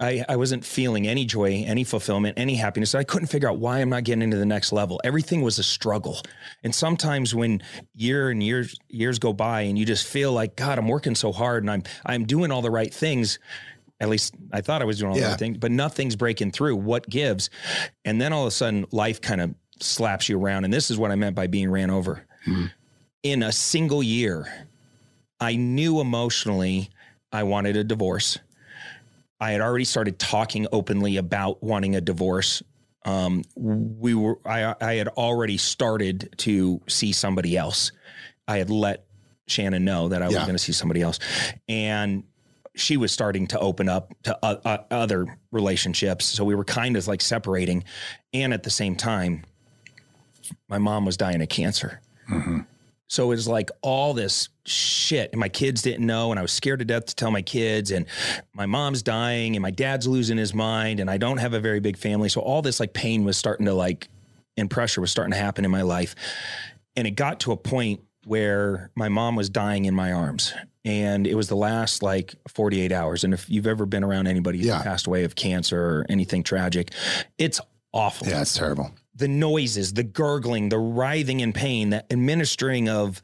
I, 0.00 0.24
I 0.28 0.36
wasn't 0.36 0.64
feeling 0.64 1.06
any 1.06 1.24
joy, 1.24 1.64
any 1.66 1.84
fulfillment, 1.84 2.36
any 2.36 2.56
happiness. 2.56 2.96
I 2.96 3.04
couldn't 3.04 3.28
figure 3.28 3.48
out 3.48 3.58
why 3.58 3.78
I'm 3.78 3.90
not 3.90 4.02
getting 4.02 4.22
into 4.22 4.36
the 4.36 4.46
next 4.46 4.72
level. 4.72 5.00
Everything 5.04 5.42
was 5.42 5.58
a 5.58 5.62
struggle. 5.62 6.20
And 6.64 6.74
sometimes 6.74 7.32
when 7.34 7.62
year 7.94 8.30
and 8.30 8.42
years 8.42 8.76
years 8.88 9.20
go 9.20 9.32
by 9.32 9.62
and 9.62 9.78
you 9.78 9.86
just 9.86 10.06
feel 10.06 10.32
like, 10.32 10.56
God, 10.56 10.78
I'm 10.78 10.88
working 10.88 11.14
so 11.14 11.30
hard 11.32 11.62
and 11.62 11.70
I'm 11.70 11.82
I'm 12.04 12.24
doing 12.24 12.50
all 12.50 12.60
the 12.60 12.72
right 12.72 12.92
things. 12.92 13.38
At 14.00 14.08
least 14.08 14.34
I 14.52 14.60
thought 14.60 14.82
I 14.82 14.84
was 14.84 14.98
doing 14.98 15.12
all 15.12 15.16
the 15.16 15.22
right 15.22 15.38
things, 15.38 15.58
but 15.58 15.70
nothing's 15.70 16.16
breaking 16.16 16.50
through. 16.50 16.74
What 16.74 17.08
gives? 17.08 17.48
And 18.04 18.20
then 18.20 18.32
all 18.32 18.42
of 18.42 18.48
a 18.48 18.50
sudden 18.50 18.86
life 18.90 19.20
kind 19.20 19.40
of 19.40 19.54
slaps 19.80 20.28
you 20.28 20.40
around. 20.40 20.64
And 20.64 20.74
this 20.74 20.90
is 20.90 20.98
what 20.98 21.12
I 21.12 21.14
meant 21.14 21.36
by 21.36 21.46
being 21.46 21.70
ran 21.70 21.90
over. 21.90 22.26
Mm-hmm. 22.46 22.66
In 23.22 23.42
a 23.44 23.52
single 23.52 24.02
year, 24.02 24.66
I 25.40 25.54
knew 25.54 26.00
emotionally 26.00 26.90
I 27.32 27.44
wanted 27.44 27.76
a 27.76 27.84
divorce. 27.84 28.38
I 29.40 29.52
had 29.52 29.60
already 29.60 29.84
started 29.84 30.18
talking 30.18 30.66
openly 30.72 31.16
about 31.16 31.62
wanting 31.62 31.96
a 31.96 32.00
divorce. 32.00 32.62
Um, 33.04 33.42
we 33.56 34.14
were, 34.14 34.38
I, 34.46 34.74
I 34.80 34.94
had 34.94 35.08
already 35.08 35.58
started 35.58 36.34
to 36.38 36.80
see 36.88 37.12
somebody 37.12 37.56
else. 37.56 37.92
I 38.48 38.58
had 38.58 38.70
let 38.70 39.04
Shannon 39.46 39.84
know 39.84 40.08
that 40.08 40.22
I 40.22 40.26
was 40.26 40.34
Yeah. 40.34 40.42
going 40.44 40.54
to 40.54 40.58
see 40.62 40.72
somebody 40.72 41.02
else, 41.02 41.18
and 41.68 42.24
she 42.74 42.96
was 42.96 43.12
starting 43.12 43.46
to 43.48 43.58
open 43.58 43.88
up 43.88 44.14
to 44.24 44.38
uh, 44.42 44.56
uh, 44.64 44.78
other 44.90 45.38
relationships. 45.52 46.24
So 46.24 46.44
we 46.44 46.54
were 46.54 46.64
kind 46.64 46.96
of 46.96 47.06
like 47.06 47.20
separating, 47.20 47.84
and 48.32 48.54
at 48.54 48.62
the 48.62 48.70
same 48.70 48.96
time, 48.96 49.44
my 50.68 50.78
mom 50.78 51.04
was 51.04 51.16
dying 51.16 51.42
of 51.42 51.48
cancer. 51.50 52.00
So 53.14 53.22
it 53.26 53.36
was 53.36 53.46
like 53.46 53.70
all 53.80 54.12
this 54.12 54.48
shit, 54.66 55.30
and 55.32 55.38
my 55.38 55.48
kids 55.48 55.82
didn't 55.82 56.04
know, 56.04 56.32
and 56.32 56.38
I 56.38 56.42
was 56.42 56.50
scared 56.50 56.80
to 56.80 56.84
death 56.84 57.06
to 57.06 57.14
tell 57.14 57.30
my 57.30 57.42
kids, 57.42 57.92
and 57.92 58.06
my 58.52 58.66
mom's 58.66 59.02
dying, 59.04 59.54
and 59.54 59.62
my 59.62 59.70
dad's 59.70 60.08
losing 60.08 60.36
his 60.36 60.52
mind, 60.52 60.98
and 60.98 61.08
I 61.08 61.16
don't 61.16 61.38
have 61.38 61.54
a 61.54 61.60
very 61.60 61.78
big 61.78 61.96
family. 61.96 62.28
So 62.28 62.40
all 62.40 62.60
this 62.60 62.80
like 62.80 62.92
pain 62.92 63.22
was 63.22 63.36
starting 63.36 63.66
to 63.66 63.72
like, 63.72 64.08
and 64.56 64.68
pressure 64.68 65.00
was 65.00 65.12
starting 65.12 65.30
to 65.30 65.38
happen 65.38 65.64
in 65.64 65.70
my 65.70 65.82
life, 65.82 66.16
and 66.96 67.06
it 67.06 67.12
got 67.12 67.38
to 67.40 67.52
a 67.52 67.56
point 67.56 68.00
where 68.24 68.90
my 68.96 69.08
mom 69.08 69.36
was 69.36 69.48
dying 69.48 69.84
in 69.84 69.94
my 69.94 70.10
arms, 70.12 70.52
and 70.84 71.24
it 71.24 71.36
was 71.36 71.46
the 71.46 71.54
last 71.56 72.02
like 72.02 72.34
48 72.48 72.90
hours. 72.90 73.22
And 73.22 73.32
if 73.32 73.48
you've 73.48 73.68
ever 73.68 73.86
been 73.86 74.02
around 74.02 74.26
anybody 74.26 74.58
who 74.58 74.66
Yeah. 74.66 74.82
passed 74.82 75.06
away 75.06 75.22
of 75.22 75.36
cancer 75.36 75.80
or 75.80 76.06
anything 76.08 76.42
tragic, 76.42 76.90
it's 77.38 77.60
awful 77.92 78.26
Yeah, 78.26 78.40
it's 78.40 78.56
terrible. 78.56 78.90
The 79.16 79.28
noises, 79.28 79.92
the 79.94 80.02
gurgling, 80.02 80.68
the 80.70 80.78
writhing 80.78 81.40
in 81.40 81.52
pain, 81.52 81.90
the 81.90 82.04
administering 82.12 82.88
of 82.88 83.22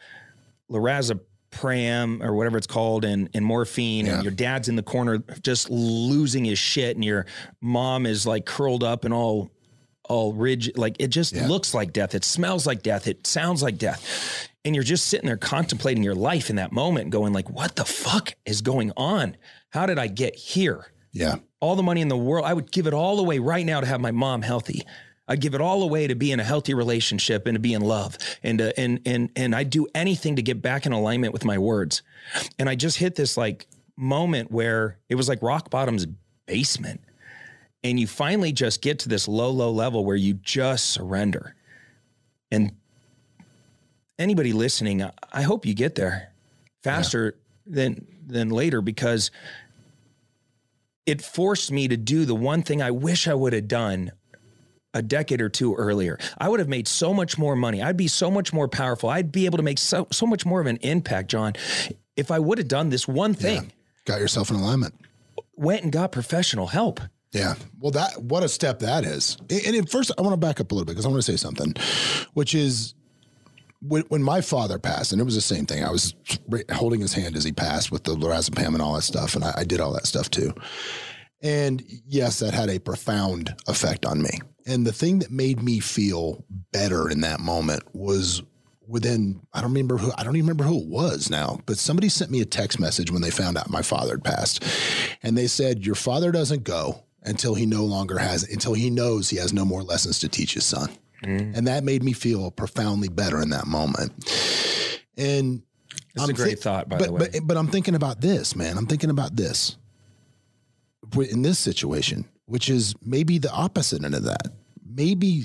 lorazepam 0.70 2.22
or 2.22 2.34
whatever 2.34 2.56
it's 2.56 2.66
called 2.66 3.04
and, 3.04 3.28
and 3.34 3.44
morphine 3.44 4.06
Yeah. 4.06 4.14
and 4.14 4.22
your 4.22 4.32
dad's 4.32 4.68
in 4.68 4.76
the 4.76 4.82
corner 4.82 5.18
just 5.42 5.68
losing 5.70 6.44
his 6.44 6.58
shit 6.58 6.96
and 6.96 7.04
your 7.04 7.26
mom 7.60 8.06
is 8.06 8.26
like 8.26 8.46
curled 8.46 8.84
up 8.84 9.04
and 9.04 9.12
all 9.12 9.50
all 10.08 10.32
rigid 10.32 10.76
like 10.78 10.96
it 10.98 11.08
just 11.08 11.32
Yeah. 11.34 11.46
looks 11.48 11.74
like 11.74 11.92
death 11.92 12.14
it 12.14 12.24
smells 12.24 12.66
like 12.66 12.82
death 12.82 13.06
it 13.06 13.26
sounds 13.26 13.62
like 13.62 13.78
death 13.78 14.48
and 14.64 14.74
you're 14.74 14.84
just 14.84 15.06
sitting 15.06 15.26
there 15.26 15.36
contemplating 15.36 16.02
your 16.02 16.14
life 16.14 16.50
in 16.50 16.56
that 16.56 16.72
moment 16.72 17.10
going 17.10 17.32
like 17.32 17.48
what 17.50 17.76
the 17.76 17.84
fuck 17.84 18.34
is 18.44 18.60
going 18.60 18.92
on 18.96 19.36
how 19.70 19.86
did 19.86 19.98
i 19.98 20.06
get 20.08 20.34
here 20.36 20.92
Yeah. 21.12 21.36
all 21.60 21.74
the 21.76 21.82
money 21.82 22.00
in 22.00 22.08
the 22.08 22.16
world. 22.16 22.44
I 22.46 22.54
would 22.54 22.70
give 22.72 22.86
it 22.86 22.94
all 22.94 23.18
away 23.20 23.38
right 23.40 23.66
now 23.66 23.80
to 23.80 23.86
have 23.86 24.00
my 24.00 24.12
mom 24.12 24.42
healthy. 24.42 24.82
I'd 25.30 25.40
give 25.40 25.54
it 25.54 25.60
all 25.60 25.84
away 25.84 26.08
to 26.08 26.16
be 26.16 26.32
in 26.32 26.40
a 26.40 26.44
healthy 26.44 26.74
relationship 26.74 27.46
and 27.46 27.54
to 27.54 27.60
be 27.60 27.72
in 27.72 27.82
love. 27.82 28.18
And 28.42 28.58
to, 28.58 28.78
and 28.78 29.00
and 29.06 29.30
and 29.36 29.54
I'd 29.54 29.70
do 29.70 29.86
anything 29.94 30.36
to 30.36 30.42
get 30.42 30.60
back 30.60 30.86
in 30.86 30.92
alignment 30.92 31.32
with 31.32 31.44
my 31.44 31.56
words. 31.56 32.02
And 32.58 32.68
I 32.68 32.74
just 32.74 32.98
hit 32.98 33.14
this 33.14 33.36
like 33.36 33.68
moment 33.96 34.50
where 34.50 34.98
it 35.08 35.14
was 35.14 35.28
like 35.28 35.40
rock 35.40 35.70
bottom's 35.70 36.06
basement. 36.46 37.00
And 37.84 37.98
you 37.98 38.08
finally 38.08 38.50
just 38.50 38.82
get 38.82 38.98
to 39.00 39.08
this 39.08 39.28
low, 39.28 39.50
low 39.50 39.70
level 39.70 40.04
where 40.04 40.16
you 40.16 40.34
just 40.34 40.90
surrender. 40.90 41.54
And 42.50 42.72
anybody 44.18 44.52
listening, 44.52 45.00
I- 45.00 45.12
I 45.32 45.42
hope 45.42 45.64
you 45.64 45.74
get 45.74 45.94
there 45.94 46.32
faster 46.82 47.38
than 47.66 48.04
than 48.26 48.50
later 48.50 48.82
because 48.82 49.30
it 51.06 51.22
forced 51.22 51.70
me 51.70 51.86
to 51.86 51.96
do 51.96 52.24
the 52.24 52.34
one 52.34 52.62
thing 52.62 52.82
I 52.82 52.90
wish 52.90 53.28
I 53.28 53.34
would 53.34 53.52
have 53.52 53.68
done 53.68 54.10
a 54.94 55.02
decade 55.02 55.40
or 55.40 55.48
two 55.48 55.74
earlier. 55.74 56.18
I 56.38 56.48
would 56.48 56.60
have 56.60 56.68
made 56.68 56.88
so 56.88 57.14
much 57.14 57.38
more 57.38 57.54
money. 57.56 57.82
I'd 57.82 57.96
be 57.96 58.08
so 58.08 58.30
much 58.30 58.52
more 58.52 58.68
powerful. 58.68 59.08
I'd 59.08 59.32
be 59.32 59.46
able 59.46 59.58
to 59.58 59.62
make 59.62 59.78
so 59.78 60.06
so 60.10 60.26
much 60.26 60.44
more 60.44 60.60
of 60.60 60.66
an 60.66 60.78
impact, 60.78 61.30
John, 61.30 61.54
if 62.16 62.30
I 62.30 62.38
would 62.38 62.58
have 62.58 62.68
done 62.68 62.90
this 62.90 63.06
one 63.06 63.34
thing. 63.34 63.72
Got 64.04 64.20
yourself 64.20 64.50
in 64.50 64.56
alignment. 64.56 64.94
Went 65.54 65.82
and 65.82 65.92
got 65.92 66.12
professional 66.12 66.66
help. 66.66 67.00
Yeah. 67.32 67.54
Well, 67.78 67.92
that 67.92 68.22
what 68.22 68.42
a 68.42 68.48
step 68.48 68.80
that 68.80 69.04
is. 69.04 69.36
And 69.48 69.88
first, 69.88 70.10
I 70.18 70.22
want 70.22 70.32
to 70.32 70.36
back 70.36 70.60
up 70.60 70.72
a 70.72 70.74
little 70.74 70.84
bit 70.86 70.92
because 70.92 71.06
I 71.06 71.08
want 71.08 71.22
to 71.22 71.30
say 71.30 71.36
something, 71.36 71.74
which 72.34 72.54
is 72.54 72.94
when, 73.82 74.02
when 74.08 74.22
my 74.22 74.40
father 74.40 74.78
passed, 74.78 75.12
and 75.12 75.20
it 75.20 75.24
was 75.24 75.36
the 75.36 75.40
same 75.40 75.66
thing. 75.66 75.84
I 75.84 75.90
was 75.90 76.14
holding 76.72 77.00
his 77.00 77.12
hand 77.12 77.36
as 77.36 77.44
he 77.44 77.52
passed 77.52 77.92
with 77.92 78.04
the 78.04 78.14
lorazepam 78.14 78.68
and 78.68 78.82
all 78.82 78.94
that 78.94 79.02
stuff, 79.02 79.36
and 79.36 79.44
I, 79.44 79.54
I 79.58 79.64
did 79.64 79.80
all 79.80 79.92
that 79.92 80.06
stuff 80.06 80.30
too. 80.30 80.52
And 81.42 81.82
yes, 82.06 82.40
that 82.40 82.52
had 82.52 82.68
a 82.68 82.78
profound 82.78 83.54
effect 83.68 84.04
on 84.04 84.20
me. 84.20 84.40
And 84.66 84.86
the 84.86 84.92
thing 84.92 85.20
that 85.20 85.30
made 85.30 85.62
me 85.62 85.80
feel 85.80 86.44
better 86.72 87.08
in 87.08 87.20
that 87.22 87.40
moment 87.40 87.82
was 87.94 88.42
within 88.86 89.40
I 89.52 89.60
don't 89.60 89.70
remember 89.70 89.96
who 89.96 90.12
I 90.16 90.24
don't 90.24 90.36
even 90.36 90.48
remember 90.48 90.64
who 90.64 90.80
it 90.80 90.88
was 90.88 91.30
now, 91.30 91.60
but 91.66 91.78
somebody 91.78 92.08
sent 92.08 92.30
me 92.30 92.40
a 92.40 92.44
text 92.44 92.80
message 92.80 93.10
when 93.10 93.22
they 93.22 93.30
found 93.30 93.56
out 93.56 93.70
my 93.70 93.82
father 93.82 94.12
had 94.12 94.24
passed. 94.24 94.64
And 95.22 95.36
they 95.36 95.46
said, 95.46 95.86
Your 95.86 95.94
father 95.94 96.32
doesn't 96.32 96.64
go 96.64 97.04
until 97.22 97.54
he 97.54 97.66
no 97.66 97.84
longer 97.84 98.18
has 98.18 98.42
until 98.44 98.74
he 98.74 98.90
knows 98.90 99.30
he 99.30 99.36
has 99.36 99.52
no 99.52 99.64
more 99.64 99.82
lessons 99.82 100.18
to 100.20 100.28
teach 100.28 100.54
his 100.54 100.64
son. 100.64 100.90
Mm. 101.24 101.56
And 101.56 101.66
that 101.66 101.84
made 101.84 102.02
me 102.02 102.12
feel 102.12 102.50
profoundly 102.50 103.08
better 103.08 103.40
in 103.42 103.50
that 103.50 103.66
moment. 103.66 104.12
And 105.16 105.62
It's 106.14 106.28
a 106.28 106.32
great 106.32 106.60
thought, 106.60 106.88
by 106.88 106.98
but, 106.98 107.06
the 107.06 107.12
way. 107.12 107.28
But, 107.32 107.46
but 107.46 107.56
I'm 107.56 107.68
thinking 107.68 107.94
about 107.94 108.20
this, 108.20 108.56
man. 108.56 108.78
I'm 108.78 108.86
thinking 108.86 109.10
about 109.10 109.36
this 109.36 109.76
in 111.30 111.42
this 111.42 111.58
situation, 111.58 112.28
which 112.50 112.68
is 112.68 112.94
maybe 113.00 113.38
the 113.38 113.52
opposite 113.52 114.04
end 114.04 114.14
of 114.14 114.24
that. 114.24 114.48
Maybe, 114.84 115.44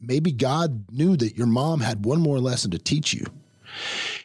maybe 0.00 0.32
God 0.32 0.86
knew 0.90 1.14
that 1.18 1.36
your 1.36 1.46
mom 1.46 1.80
had 1.80 2.06
one 2.06 2.20
more 2.20 2.38
lesson 2.38 2.70
to 2.70 2.78
teach 2.78 3.12
you, 3.12 3.26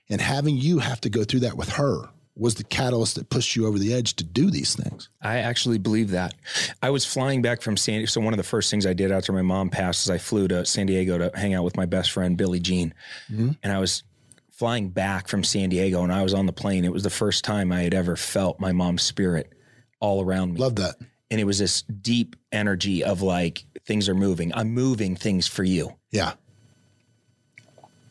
and 0.09 0.21
having 0.21 0.57
you 0.57 0.79
have 0.79 1.01
to 1.01 1.09
go 1.09 1.25
through 1.25 1.41
that 1.41 1.57
with 1.57 1.69
her 1.69 2.09
was 2.35 2.55
the 2.55 2.63
catalyst 2.63 3.15
that 3.15 3.29
pushed 3.29 3.55
you 3.55 3.67
over 3.67 3.77
the 3.77 3.93
edge 3.93 4.15
to 4.15 4.23
do 4.23 4.49
these 4.49 4.73
things. 4.73 5.09
I 5.21 5.39
actually 5.39 5.77
believe 5.77 6.11
that. 6.11 6.33
I 6.81 6.89
was 6.89 7.05
flying 7.05 7.41
back 7.41 7.61
from 7.61 7.77
San 7.77 7.95
Diego. 7.95 8.07
So 8.07 8.21
one 8.21 8.33
of 8.33 8.37
the 8.37 8.43
first 8.43 8.71
things 8.71 8.87
I 8.87 8.93
did 8.93 9.11
after 9.11 9.33
my 9.33 9.43
mom 9.43 9.69
passed 9.69 10.05
is 10.05 10.09
I 10.09 10.17
flew 10.17 10.47
to 10.47 10.65
San 10.65 10.87
Diego 10.87 11.17
to 11.17 11.37
hang 11.37 11.53
out 11.53 11.63
with 11.63 11.75
my 11.77 11.85
best 11.85 12.11
friend 12.11 12.37
Billie 12.37 12.61
Jean, 12.61 12.93
mm-hmm. 13.29 13.51
and 13.61 13.73
I 13.73 13.79
was 13.79 14.03
flying 14.49 14.89
back 14.89 15.27
from 15.27 15.43
San 15.43 15.69
Diego, 15.69 16.03
and 16.03 16.13
I 16.13 16.23
was 16.23 16.33
on 16.33 16.45
the 16.45 16.53
plane. 16.53 16.85
It 16.85 16.93
was 16.93 17.03
the 17.03 17.09
first 17.09 17.43
time 17.43 17.73
I 17.73 17.81
had 17.81 17.93
ever 17.93 18.15
felt 18.15 18.61
my 18.61 18.71
mom's 18.71 19.03
spirit 19.03 19.51
all 19.99 20.23
around 20.23 20.53
me. 20.53 20.61
Love 20.61 20.77
that. 20.77 20.95
And 21.33 21.41
it 21.41 21.45
was 21.45 21.57
this 21.57 21.81
deep 21.81 22.35
energy 22.51 23.03
of 23.03 23.23
like 23.23 23.65
things 23.87 24.07
are 24.07 24.13
moving 24.13 24.53
i'm 24.53 24.69
moving 24.69 25.15
things 25.15 25.47
for 25.47 25.63
you 25.63 25.91
Yeah. 26.11 26.33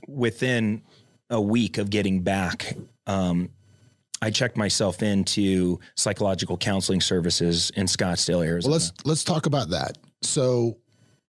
within 0.08 0.82
a 1.30 1.40
week 1.40 1.78
of 1.78 1.88
getting 1.88 2.20
back, 2.22 2.76
um, 3.06 3.48
I 4.20 4.30
checked 4.30 4.56
myself 4.56 5.02
into 5.02 5.80
psychological 5.96 6.56
counseling 6.58 7.00
services 7.00 7.70
in 7.74 7.87
Scottsdale, 7.87 8.44
Arizona. 8.46 8.72
Well, 8.72 8.78
let's 8.78 8.92
let's 9.04 9.24
talk 9.24 9.46
about 9.46 9.70
that. 9.70 9.96
So 10.22 10.76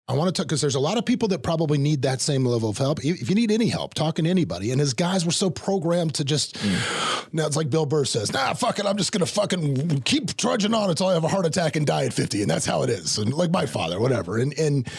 I 0.06 0.14
want 0.16 0.28
to 0.28 0.38
talk 0.38 0.48
because 0.48 0.60
there's 0.60 0.76
a 0.76 0.82
lot 0.82 0.98
of 0.98 1.06
people 1.06 1.30
that 1.30 1.44
probably 1.44 1.78
need 1.78 2.02
that 2.02 2.20
same 2.20 2.44
level 2.44 2.70
of 2.70 2.78
help. 2.78 3.00
If 3.06 3.30
you 3.30 3.36
need 3.36 3.52
any 3.52 3.68
help, 3.68 3.94
talking 3.94 4.26
to 4.26 4.32
anybody. 4.32 4.72
And 4.72 4.80
his 4.80 4.94
guys 4.94 5.26
were 5.26 5.32
so 5.32 5.50
programmed 5.50 6.16
to 6.16 6.26
just 6.26 6.56
mm. 6.58 7.34
now 7.34 7.48
it's 7.48 7.56
like 7.56 7.70
Bill 7.70 7.86
Burr 7.86 8.04
says, 8.04 8.34
nah, 8.34 8.54
fuck 8.54 8.80
it, 8.80 8.86
I'm 8.86 8.98
just 8.98 9.14
gonna 9.14 9.26
fucking 9.26 10.02
keep 10.02 10.36
trudging 10.36 10.74
on 10.74 10.90
until 10.90 11.08
I 11.08 11.14
have 11.14 11.24
a 11.24 11.30
heart 11.30 11.46
attack 11.46 11.78
and 11.78 11.88
die 11.88 12.06
at 12.06 12.14
50. 12.14 12.42
And 12.42 12.52
that's 12.52 12.66
how 12.66 12.84
it 12.84 12.90
is. 12.90 13.18
And 13.18 13.34
like 13.34 13.52
my 13.52 13.66
father, 13.66 13.98
whatever. 13.98 14.38
And 14.38 14.58
and 14.60 14.90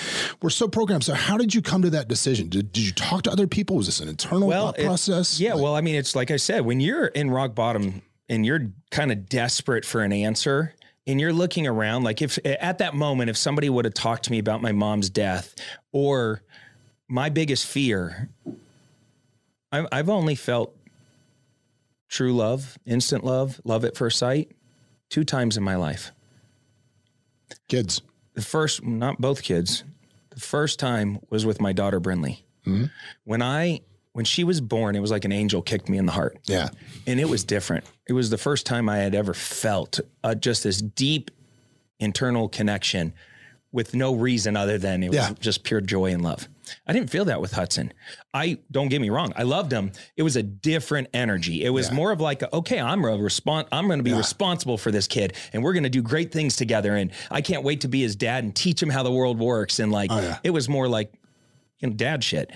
we're 0.40 0.48
so 0.48 0.68
programmed. 0.68 1.04
So 1.04 1.12
how 1.12 1.36
did 1.36 1.54
you 1.54 1.60
come 1.60 1.82
to 1.82 1.90
that 1.90 2.08
decision? 2.08 2.48
Did, 2.48 2.72
did 2.72 2.86
you 2.86 2.92
talk 2.92 3.24
to 3.24 3.30
other 3.30 3.46
people? 3.46 3.76
Was 3.76 3.86
this 3.86 4.00
an 4.00 4.08
internal 4.08 4.48
well, 4.48 4.70
it, 4.70 4.86
process? 4.86 5.38
Yeah, 5.38 5.52
like, 5.52 5.62
well, 5.64 5.76
I 5.76 5.82
mean, 5.82 5.96
it's 5.96 6.16
like 6.16 6.30
I 6.30 6.36
said, 6.36 6.64
when 6.64 6.80
you're 6.80 7.08
in 7.08 7.30
rock 7.30 7.54
bottom 7.54 8.00
and 8.30 8.46
you're 8.46 8.70
kind 8.90 9.12
of 9.12 9.28
desperate 9.28 9.84
for 9.84 10.00
an 10.00 10.12
answer 10.12 10.74
and 11.06 11.20
you're 11.20 11.32
looking 11.32 11.66
around 11.66 12.02
like 12.04 12.22
if 12.22 12.38
at 12.44 12.78
that 12.78 12.94
moment 12.94 13.30
if 13.30 13.36
somebody 13.36 13.68
would 13.68 13.84
have 13.84 13.94
talked 13.94 14.24
to 14.24 14.30
me 14.30 14.38
about 14.38 14.62
my 14.62 14.72
mom's 14.72 15.10
death 15.10 15.54
or 15.92 16.42
my 17.08 17.28
biggest 17.28 17.66
fear 17.66 18.30
i've 19.72 20.08
only 20.08 20.34
felt 20.34 20.74
true 22.08 22.32
love 22.32 22.78
instant 22.86 23.24
love 23.24 23.60
love 23.64 23.84
at 23.84 23.96
first 23.96 24.18
sight 24.18 24.50
two 25.10 25.22
times 25.22 25.56
in 25.56 25.62
my 25.62 25.76
life. 25.76 26.12
Kids. 27.68 28.02
The 28.34 28.42
first 28.42 28.82
not 28.84 29.20
both 29.20 29.42
kids 29.42 29.84
the 30.30 30.40
first 30.40 30.80
time 30.80 31.20
was 31.30 31.46
with 31.46 31.60
my 31.60 31.72
daughter 31.72 32.00
brinley 32.00 32.42
mm-hmm. 32.66 32.86
when 33.22 33.40
i 33.40 33.80
when 34.14 34.24
she 34.24 34.44
was 34.44 34.60
born, 34.60 34.94
it 34.94 35.00
was 35.00 35.10
like 35.10 35.24
an 35.24 35.32
angel 35.32 35.60
kicked 35.60 35.88
me 35.88 35.98
in 35.98 36.06
the 36.06 36.12
heart. 36.12 36.38
Yeah. 36.44 36.68
And 37.06 37.20
it 37.20 37.28
was 37.28 37.44
different. 37.44 37.84
It 38.08 38.12
was 38.12 38.30
the 38.30 38.38
first 38.38 38.64
time 38.64 38.88
I 38.88 38.98
had 38.98 39.14
ever 39.14 39.34
felt 39.34 40.00
uh, 40.22 40.36
just 40.36 40.62
this 40.62 40.80
deep 40.80 41.32
internal 41.98 42.48
connection 42.48 43.12
with 43.72 43.92
no 43.92 44.14
reason 44.14 44.56
other 44.56 44.78
than 44.78 45.02
it 45.02 45.08
was 45.08 45.16
yeah. 45.16 45.32
just 45.40 45.64
pure 45.64 45.80
joy 45.80 46.12
and 46.12 46.22
love. 46.22 46.48
I 46.86 46.92
didn't 46.92 47.10
feel 47.10 47.24
that 47.24 47.40
with 47.40 47.52
Hudson. 47.52 47.92
I 48.32 48.58
don't 48.70 48.86
get 48.86 49.00
me 49.00 49.10
wrong. 49.10 49.32
I 49.36 49.42
loved 49.42 49.72
him. 49.72 49.90
It 50.16 50.22
was 50.22 50.36
a 50.36 50.44
different 50.44 51.08
energy. 51.12 51.64
It 51.64 51.70
was 51.70 51.88
yeah. 51.88 51.94
more 51.94 52.12
of 52.12 52.20
like, 52.20 52.44
okay, 52.52 52.78
I'm 52.78 53.04
a 53.04 53.08
respon- 53.18 53.66
I'm 53.72 53.88
going 53.88 53.98
to 53.98 54.04
be 54.04 54.10
yeah. 54.10 54.18
responsible 54.18 54.78
for 54.78 54.92
this 54.92 55.08
kid 55.08 55.34
and 55.52 55.64
we're 55.64 55.72
going 55.72 55.82
to 55.82 55.90
do 55.90 56.02
great 56.02 56.30
things 56.30 56.54
together. 56.54 56.94
And 56.94 57.10
I 57.32 57.40
can't 57.40 57.64
wait 57.64 57.80
to 57.80 57.88
be 57.88 58.02
his 58.02 58.14
dad 58.14 58.44
and 58.44 58.54
teach 58.54 58.80
him 58.80 58.90
how 58.90 59.02
the 59.02 59.12
world 59.12 59.40
works. 59.40 59.80
And 59.80 59.90
like, 59.90 60.12
oh, 60.12 60.38
it 60.44 60.50
was 60.50 60.68
more 60.68 60.86
like, 60.86 61.12
you 61.80 61.88
know, 61.88 61.94
dad 61.94 62.22
shit 62.22 62.52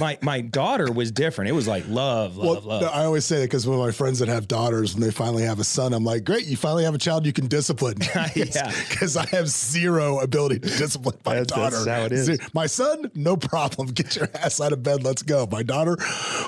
my 0.00 0.18
my 0.22 0.40
daughter 0.40 0.90
was 0.90 1.12
different. 1.12 1.50
It 1.50 1.52
was 1.52 1.68
like 1.68 1.86
love, 1.86 2.36
love, 2.36 2.64
well, 2.64 2.80
love. 2.80 2.90
I 2.94 3.04
always 3.04 3.26
say 3.26 3.36
that 3.40 3.44
because 3.44 3.66
one 3.66 3.78
of 3.78 3.84
my 3.84 3.90
friends 3.90 4.18
that 4.20 4.28
have 4.28 4.48
daughters, 4.48 4.94
when 4.94 5.02
they 5.02 5.10
finally 5.10 5.42
have 5.42 5.60
a 5.60 5.64
son, 5.64 5.92
I'm 5.92 6.04
like, 6.04 6.24
great, 6.24 6.46
you 6.46 6.56
finally 6.56 6.84
have 6.84 6.94
a 6.94 6.98
child 6.98 7.26
you 7.26 7.32
can 7.32 7.46
discipline. 7.46 7.98
yeah, 8.34 8.72
because 8.88 9.16
I 9.16 9.26
have 9.26 9.48
zero 9.48 10.20
ability 10.20 10.60
to 10.60 10.68
discipline 10.68 11.16
my 11.26 11.34
that's, 11.34 11.52
daughter. 11.52 11.84
That's 11.84 11.86
how 11.86 12.04
it 12.04 12.12
is. 12.12 12.54
My 12.54 12.66
son, 12.66 13.10
no 13.14 13.36
problem. 13.36 13.88
Get 14.00 14.16
your 14.16 14.30
ass 14.34 14.60
out 14.60 14.72
of 14.72 14.82
bed. 14.82 15.04
Let's 15.04 15.22
go. 15.22 15.46
My 15.50 15.62
daughter, 15.62 15.96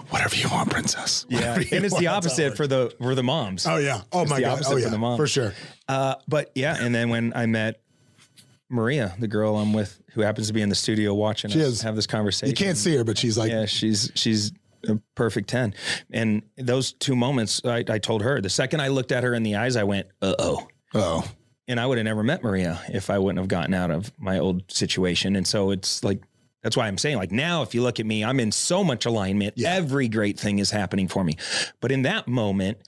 whatever 0.09 0.35
you 0.35 0.49
want, 0.49 0.71
princess. 0.71 1.27
Yeah, 1.29 1.55
and 1.57 1.85
it's 1.85 1.99
the 1.99 2.07
opposite 2.07 2.57
for 2.57 2.67
the 2.67 2.95
for 2.99 3.15
the 3.15 3.23
moms. 3.23 3.67
Oh 3.67 3.77
yeah. 3.77 4.03
Oh 4.13 4.23
it's 4.23 4.31
my 4.31 4.41
god. 4.41 4.63
Oh 4.67 4.77
yeah. 4.77 4.85
For 4.85 4.91
the 4.91 4.99
moms. 4.99 5.19
For 5.19 5.27
sure. 5.27 5.53
Uh, 5.87 6.15
but 6.27 6.51
yeah, 6.55 6.77
and 6.81 6.95
then 6.95 7.11
when 7.11 7.33
I 7.35 7.45
met 7.45 7.82
Maria, 8.73 9.15
the 9.19 9.29
girl 9.29 9.57
I'm 9.57 9.73
with, 9.73 10.01
who 10.15 10.23
happens 10.23 10.49
to 10.49 10.53
be 10.53 10.63
in 10.63 10.69
the 10.69 10.75
studio 10.75 11.15
watching 11.15 11.51
she 11.51 11.61
us 11.61 11.67
is. 11.69 11.83
have 11.83 11.95
this 11.95 12.07
conversation. 12.07 12.49
You 12.49 12.57
can't 12.57 12.79
see 12.79 12.97
her, 12.97 13.05
but 13.05 13.19
she's 13.19 13.37
like, 13.37 13.51
yeah, 13.51 13.67
she's 13.67 14.11
she's 14.15 14.53
a 14.89 14.99
perfect 15.15 15.49
ten. 15.49 15.75
And 16.11 16.43
those 16.57 16.93
two 16.93 17.15
moments, 17.15 17.61
I, 17.65 17.85
I 17.89 17.99
told 17.99 18.23
her 18.23 18.41
the 18.41 18.51
second 18.51 18.81
I 18.81 18.89
looked 18.89 19.13
at 19.13 19.23
her 19.23 19.35
in 19.35 19.43
the 19.43 19.57
eyes, 19.57 19.77
I 19.77 19.85
went, 19.85 20.09
uh 20.21 20.35
oh, 20.39 20.69
oh. 20.95 21.25
And 21.69 21.79
I 21.79 21.87
would 21.87 21.97
have 21.97 22.05
never 22.05 22.25
met 22.25 22.43
Maria 22.43 22.81
if 22.89 23.09
I 23.09 23.19
wouldn't 23.19 23.39
have 23.39 23.49
gotten 23.49 23.73
out 23.73 23.91
of 23.91 24.11
my 24.19 24.39
old 24.39 24.71
situation. 24.71 25.37
And 25.37 25.47
so 25.47 25.71
it's 25.71 26.03
like 26.03 26.23
that's 26.63 26.77
why 26.77 26.87
I'm 26.87 26.99
saying, 26.99 27.17
like, 27.17 27.33
now, 27.33 27.63
if 27.63 27.75
you 27.75 27.83
look 27.83 27.99
at 28.01 28.07
me, 28.07 28.25
I'm 28.25 28.39
in 28.41 28.53
so 28.53 28.85
much 28.85 29.05
alignment. 29.05 29.55
Yeah. 29.57 29.75
Every 29.75 30.09
great 30.09 30.39
thing 30.39 30.61
is 30.61 30.71
happening 30.71 31.09
for 31.09 31.25
me. 31.25 31.37
But 31.81 31.91
in 31.91 32.03
that 32.03 32.29
moment, 32.29 32.79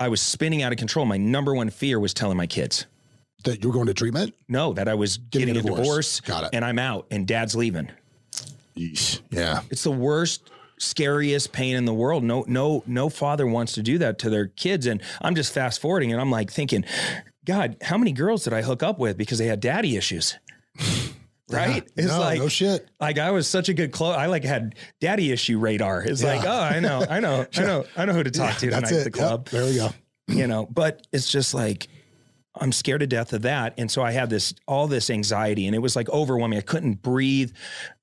I 0.00 0.08
was 0.08 0.20
spinning 0.20 0.62
out 0.62 0.72
of 0.72 0.78
control. 0.78 1.06
My 1.06 1.16
number 1.18 1.54
one 1.54 1.70
fear 1.70 2.00
was 2.00 2.12
telling 2.12 2.36
my 2.36 2.48
kids 2.48 2.86
that 3.44 3.62
you're 3.62 3.72
going 3.72 3.86
to 3.86 3.94
treatment? 3.94 4.34
No, 4.48 4.72
that 4.72 4.88
I 4.88 4.94
was 4.94 5.18
getting, 5.18 5.48
getting 5.48 5.60
a, 5.60 5.62
divorce. 5.62 5.80
divorce. 5.86 6.20
Got 6.20 6.44
it. 6.44 6.50
And 6.52 6.64
I'm 6.64 6.78
out 6.78 7.06
and 7.10 7.26
dad's 7.26 7.54
leaving. 7.54 7.90
Yeesh. 8.76 9.20
Yeah. 9.30 9.62
It's 9.70 9.84
the 9.84 9.90
worst 9.90 10.50
scariest 10.78 11.52
pain 11.52 11.76
in 11.76 11.84
the 11.84 11.94
world. 11.94 12.24
No, 12.24 12.44
no, 12.48 12.82
no 12.86 13.08
father 13.08 13.46
wants 13.46 13.72
to 13.74 13.82
do 13.82 13.98
that 13.98 14.18
to 14.20 14.30
their 14.30 14.48
kids. 14.48 14.86
And 14.86 15.02
I'm 15.20 15.34
just 15.34 15.52
fast 15.52 15.80
forwarding 15.80 16.12
and 16.12 16.20
I'm 16.20 16.30
like 16.30 16.50
thinking, 16.50 16.84
God, 17.44 17.76
how 17.82 17.98
many 17.98 18.12
girls 18.12 18.44
did 18.44 18.52
I 18.52 18.62
hook 18.62 18.82
up 18.82 18.98
with 18.98 19.16
because 19.16 19.38
they 19.38 19.46
had 19.46 19.60
daddy 19.60 19.96
issues? 19.96 20.36
right? 21.50 21.84
Yeah, 21.96 22.04
it's 22.04 22.12
no, 22.12 22.20
like 22.20 22.38
no 22.38 22.48
shit. 22.48 22.88
Like 23.00 23.18
I 23.18 23.30
was 23.30 23.46
such 23.46 23.68
a 23.68 23.74
good 23.74 23.92
close. 23.92 24.16
I 24.16 24.26
like 24.26 24.44
had 24.44 24.74
daddy 25.00 25.30
issue 25.30 25.58
radar. 25.58 26.02
It's 26.02 26.22
yeah. 26.22 26.34
like, 26.34 26.46
oh, 26.46 26.60
I 26.60 26.80
know, 26.80 27.04
I 27.08 27.20
know, 27.20 27.46
I 27.56 27.60
know, 27.62 27.84
I 27.96 28.04
know 28.04 28.12
who 28.12 28.22
to 28.22 28.30
talk 28.30 28.54
yeah, 28.54 28.58
to 28.58 28.70
tonight 28.70 28.92
at 28.92 29.04
the 29.04 29.10
club. 29.10 29.48
Yep, 29.48 29.50
there 29.50 29.64
we 29.64 29.76
go. 29.76 29.90
You 30.28 30.46
know, 30.46 30.66
but 30.66 31.06
it's 31.12 31.30
just 31.30 31.52
like 31.52 31.88
I'm 32.60 32.72
scared 32.72 33.00
to 33.00 33.06
death 33.06 33.32
of 33.32 33.42
that. 33.42 33.74
And 33.78 33.90
so 33.90 34.02
I 34.02 34.12
had 34.12 34.28
this 34.28 34.54
all 34.68 34.86
this 34.86 35.08
anxiety 35.08 35.66
and 35.66 35.74
it 35.74 35.78
was 35.78 35.96
like 35.96 36.08
overwhelming. 36.10 36.58
I 36.58 36.62
couldn't 36.62 37.02
breathe. 37.02 37.52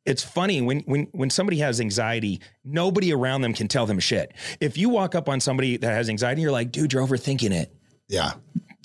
It's 0.06 0.24
funny 0.24 0.62
when 0.62 0.80
when 0.82 1.08
when 1.12 1.30
somebody 1.30 1.60
has 1.60 1.80
anxiety, 1.80 2.42
nobody 2.64 3.14
around 3.14 3.42
them 3.42 3.54
can 3.54 3.68
tell 3.68 3.86
them 3.86 4.00
shit. 4.00 4.34
If 4.60 4.78
you 4.78 4.90
walk 4.90 5.14
up 5.14 5.30
on 5.30 5.40
somebody 5.40 5.78
that 5.78 5.92
has 5.92 6.10
anxiety, 6.10 6.42
you're 6.42 6.52
like, 6.52 6.72
dude, 6.72 6.94
you're 6.94 7.06
overthinking 7.06 7.52
it. 7.52 7.74
Yeah. 8.08 8.34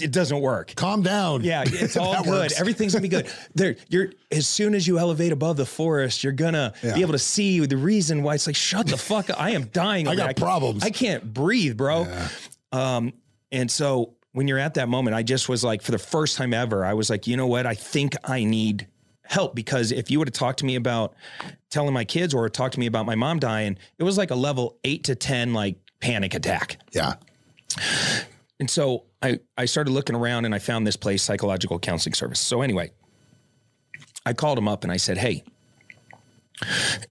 It 0.00 0.11
doesn't 0.11 0.40
work. 0.40 0.74
Calm 0.74 1.03
down. 1.03 1.44
Yeah, 1.44 1.62
it's 1.66 1.96
all 1.96 2.22
good. 2.24 2.31
Works. 2.31 2.61
Everything's 2.61 2.92
gonna 2.92 3.03
be 3.03 3.09
good. 3.09 3.29
There, 3.55 3.77
you're 3.88 4.11
as 4.33 4.48
soon 4.48 4.74
as 4.74 4.87
you 4.87 4.98
elevate 4.98 5.31
above 5.31 5.57
the 5.57 5.64
forest, 5.64 6.24
you're 6.24 6.33
gonna 6.33 6.74
yeah. 6.83 6.94
be 6.94 7.00
able 7.00 7.12
to 7.12 7.18
see 7.18 7.64
the 7.64 7.77
reason 7.77 8.22
why 8.22 8.35
it's 8.35 8.46
like, 8.46 8.57
shut 8.57 8.88
the 8.88 8.96
fuck 8.96 9.31
up. 9.31 9.40
I 9.40 9.50
am 9.50 9.66
dying. 9.66 10.09
I 10.09 10.16
got 10.16 10.31
I 10.31 10.33
problems. 10.33 10.83
I 10.83 10.90
can't 10.90 11.33
breathe, 11.33 11.77
bro. 11.77 12.03
Yeah. 12.03 12.29
Um, 12.72 13.12
and 13.53 13.70
so 13.70 14.13
when 14.34 14.48
you're 14.48 14.58
at 14.58 14.74
that 14.74 14.88
moment, 14.88 15.14
I 15.14 15.22
just 15.22 15.48
was 15.48 15.62
like, 15.62 15.80
for 15.80 15.92
the 15.92 15.98
first 15.98 16.36
time 16.36 16.52
ever, 16.52 16.84
I 16.84 16.92
was 16.94 17.08
like, 17.08 17.28
you 17.28 17.36
know 17.36 17.46
what? 17.46 17.66
I 17.66 17.74
think 17.74 18.16
I 18.24 18.42
need 18.42 18.88
help 19.22 19.54
because 19.54 19.92
if 19.92 20.10
you 20.10 20.18
would 20.18 20.26
have 20.26 20.34
talked 20.34 20.58
to 20.58 20.66
me 20.66 20.74
about 20.74 21.14
telling 21.70 21.94
my 21.94 22.04
kids 22.04 22.34
or 22.34 22.48
talked 22.48 22.74
to 22.74 22.80
me 22.80 22.86
about 22.86 23.06
my 23.06 23.14
mom 23.14 23.38
dying, 23.38 23.78
it 23.96 24.02
was 24.02 24.18
like 24.18 24.32
a 24.32 24.34
level 24.34 24.76
eight 24.82 25.04
to 25.04 25.14
10, 25.14 25.54
like 25.54 25.76
panic 26.00 26.34
attack. 26.34 26.78
Yeah. 26.90 27.14
And 28.58 28.68
so 28.68 29.04
I, 29.22 29.38
I 29.56 29.66
started 29.66 29.92
looking 29.92 30.16
around 30.16 30.46
and 30.46 30.54
I 30.54 30.58
found 30.58 30.84
this 30.84 30.96
place, 30.96 31.22
psychological 31.22 31.78
counseling 31.78 32.14
service. 32.14 32.40
So 32.40 32.60
anyway, 32.60 32.90
I 34.26 34.32
called 34.32 34.58
him 34.58 34.66
up 34.66 34.82
and 34.82 34.92
I 34.92 34.96
said, 34.96 35.16
Hey, 35.16 35.44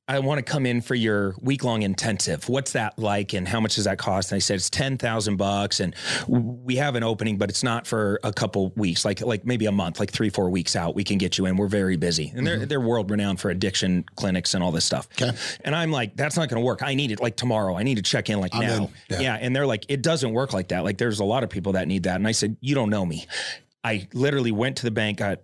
I 0.08 0.19
want 0.19 0.39
to 0.39 0.43
come 0.43 0.65
in 0.65 0.82
for 0.82 0.95
your 0.95 1.36
week 1.41 1.63
long 1.63 1.82
intensive. 1.82 2.47
What's 2.47 2.73
that 2.73 2.97
like 2.97 3.34
and 3.34 3.47
how 3.47 3.60
much 3.60 3.75
does 3.75 3.84
that 3.86 3.97
cost? 3.97 4.32
And 4.32 4.38
I 4.38 4.39
said, 4.39 4.56
it's 4.56 4.69
10,000 4.69 5.36
bucks 5.36 5.79
and 5.79 5.95
we 6.27 6.77
have 6.77 6.95
an 6.95 7.03
opening, 7.03 7.38
but 7.38 7.49
it's 7.49 7.63
not 7.63 7.86
for 7.86 8.19
a 8.23 8.32
couple 8.32 8.71
weeks, 8.75 9.03
like, 9.03 9.21
like 9.21 9.45
maybe 9.45 9.65
a 9.65 9.71
month, 9.71 9.99
like 9.99 10.12
three, 10.12 10.29
four 10.29 10.49
weeks 10.49 10.75
out. 10.75 10.95
We 10.95 11.03
can 11.03 11.17
get 11.17 11.38
you 11.38 11.45
in. 11.45 11.58
We're 11.58 11.67
very 11.67 11.97
busy 11.97 12.32
and 12.36 12.47
they're, 12.47 12.58
mm-hmm. 12.58 12.67
they're 12.67 12.79
world 12.79 13.12
renowned 13.12 13.41
for 13.41 13.49
addiction 13.49 14.06
clinics 14.15 14.53
and 14.53 14.63
all 14.63 14.71
this 14.71 14.86
stuff. 14.86 15.08
Okay. 15.21 15.36
And 15.65 15.75
I'm 15.75 15.91
like, 15.91 16.15
that's 16.15 16.38
not 16.38 16.47
going 16.47 16.62
to 16.62 16.65
work. 16.65 16.82
I 16.82 16.95
need 16.95 17.12
it 17.12 17.19
like 17.19 17.36
tomorrow. 17.36 17.75
I 17.75 17.84
need 17.84 17.95
to 17.95 18.03
check 18.03 18.29
in 18.29 18.39
like 18.39 18.56
I'm 18.56 18.62
now. 18.62 18.75
In. 18.75 18.89
Yeah. 19.10 19.19
yeah. 19.19 19.38
And 19.41 19.56
they're 19.56 19.67
like, 19.67 19.86
it 19.89 20.01
doesn't 20.01 20.32
work 20.32 20.53
like 20.53 20.69
that. 20.69 20.84
Like 20.84 20.97
there's 20.97 21.19
a 21.19 21.25
lot 21.25 21.43
of 21.43 21.49
people 21.49 21.73
that 21.73 21.88
need 21.88 22.03
that. 22.03 22.15
And 22.15 22.27
I 22.27 22.32
said, 22.32 22.56
you 22.62 22.75
don't 22.75 22.89
know 22.89 23.06
me. 23.06 23.25
I 23.84 24.08
literally 24.13 24.51
went 24.51 24.77
to 24.77 24.84
the 24.84 24.91
bank, 24.91 25.17
got 25.17 25.39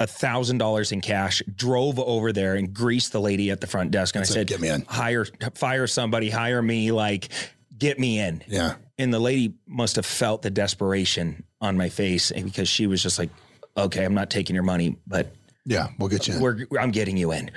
a 0.00 0.06
thousand 0.06 0.58
dollars 0.58 0.92
in 0.92 1.02
cash, 1.02 1.42
drove 1.54 1.98
over 2.00 2.32
there 2.32 2.54
and 2.54 2.72
greased 2.72 3.12
the 3.12 3.20
lady 3.20 3.50
at 3.50 3.60
the 3.60 3.66
front 3.66 3.90
desk. 3.90 4.16
And 4.16 4.22
That's 4.22 4.32
I 4.32 4.34
said, 4.34 4.46
"Get 4.46 4.60
me 4.60 4.70
in. 4.70 4.82
Hire, 4.88 5.26
fire 5.54 5.86
somebody, 5.86 6.30
hire 6.30 6.62
me. 6.62 6.90
Like, 6.90 7.28
get 7.76 7.98
me 7.98 8.18
in." 8.18 8.42
Yeah. 8.48 8.76
And 8.98 9.12
the 9.12 9.20
lady 9.20 9.54
must 9.66 9.96
have 9.96 10.06
felt 10.06 10.42
the 10.42 10.50
desperation 10.50 11.44
on 11.60 11.76
my 11.76 11.90
face 11.90 12.32
eh, 12.32 12.42
because 12.42 12.68
she 12.68 12.86
was 12.86 13.02
just 13.02 13.18
like, 13.18 13.30
"Okay, 13.76 14.04
I'm 14.04 14.14
not 14.14 14.30
taking 14.30 14.54
your 14.54 14.64
money, 14.64 14.96
but 15.06 15.32
yeah, 15.66 15.88
we'll 15.98 16.08
get 16.08 16.26
you. 16.26 16.34
In. 16.34 16.40
We're, 16.40 16.66
I'm 16.80 16.90
getting 16.90 17.18
you 17.18 17.32
in." 17.32 17.50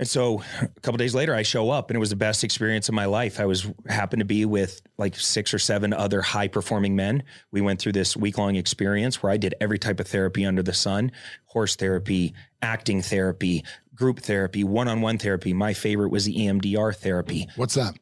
And 0.00 0.08
so 0.08 0.42
a 0.62 0.80
couple 0.80 0.96
days 0.96 1.14
later, 1.14 1.34
I 1.34 1.42
show 1.42 1.68
up, 1.68 1.90
and 1.90 1.94
it 1.96 2.00
was 2.00 2.08
the 2.08 2.16
best 2.16 2.42
experience 2.42 2.88
of 2.88 2.94
my 2.94 3.04
life. 3.04 3.38
I 3.38 3.44
was 3.44 3.70
happened 3.86 4.20
to 4.20 4.24
be 4.24 4.46
with 4.46 4.80
like 4.96 5.14
six 5.14 5.52
or 5.52 5.58
seven 5.58 5.92
other 5.92 6.22
high 6.22 6.48
performing 6.48 6.96
men. 6.96 7.22
We 7.50 7.60
went 7.60 7.80
through 7.80 7.92
this 7.92 8.16
week 8.16 8.38
long 8.38 8.56
experience 8.56 9.22
where 9.22 9.30
I 9.30 9.36
did 9.36 9.54
every 9.60 9.78
type 9.78 10.00
of 10.00 10.08
therapy 10.08 10.46
under 10.46 10.62
the 10.62 10.72
sun: 10.72 11.12
horse 11.44 11.76
therapy, 11.76 12.32
acting 12.62 13.02
therapy, 13.02 13.62
group 13.94 14.20
therapy, 14.20 14.64
one 14.64 14.88
on 14.88 15.02
one 15.02 15.18
therapy. 15.18 15.52
My 15.52 15.74
favorite 15.74 16.08
was 16.08 16.24
the 16.24 16.34
EMDR 16.34 16.96
therapy. 16.96 17.46
What's 17.56 17.74
that? 17.74 17.94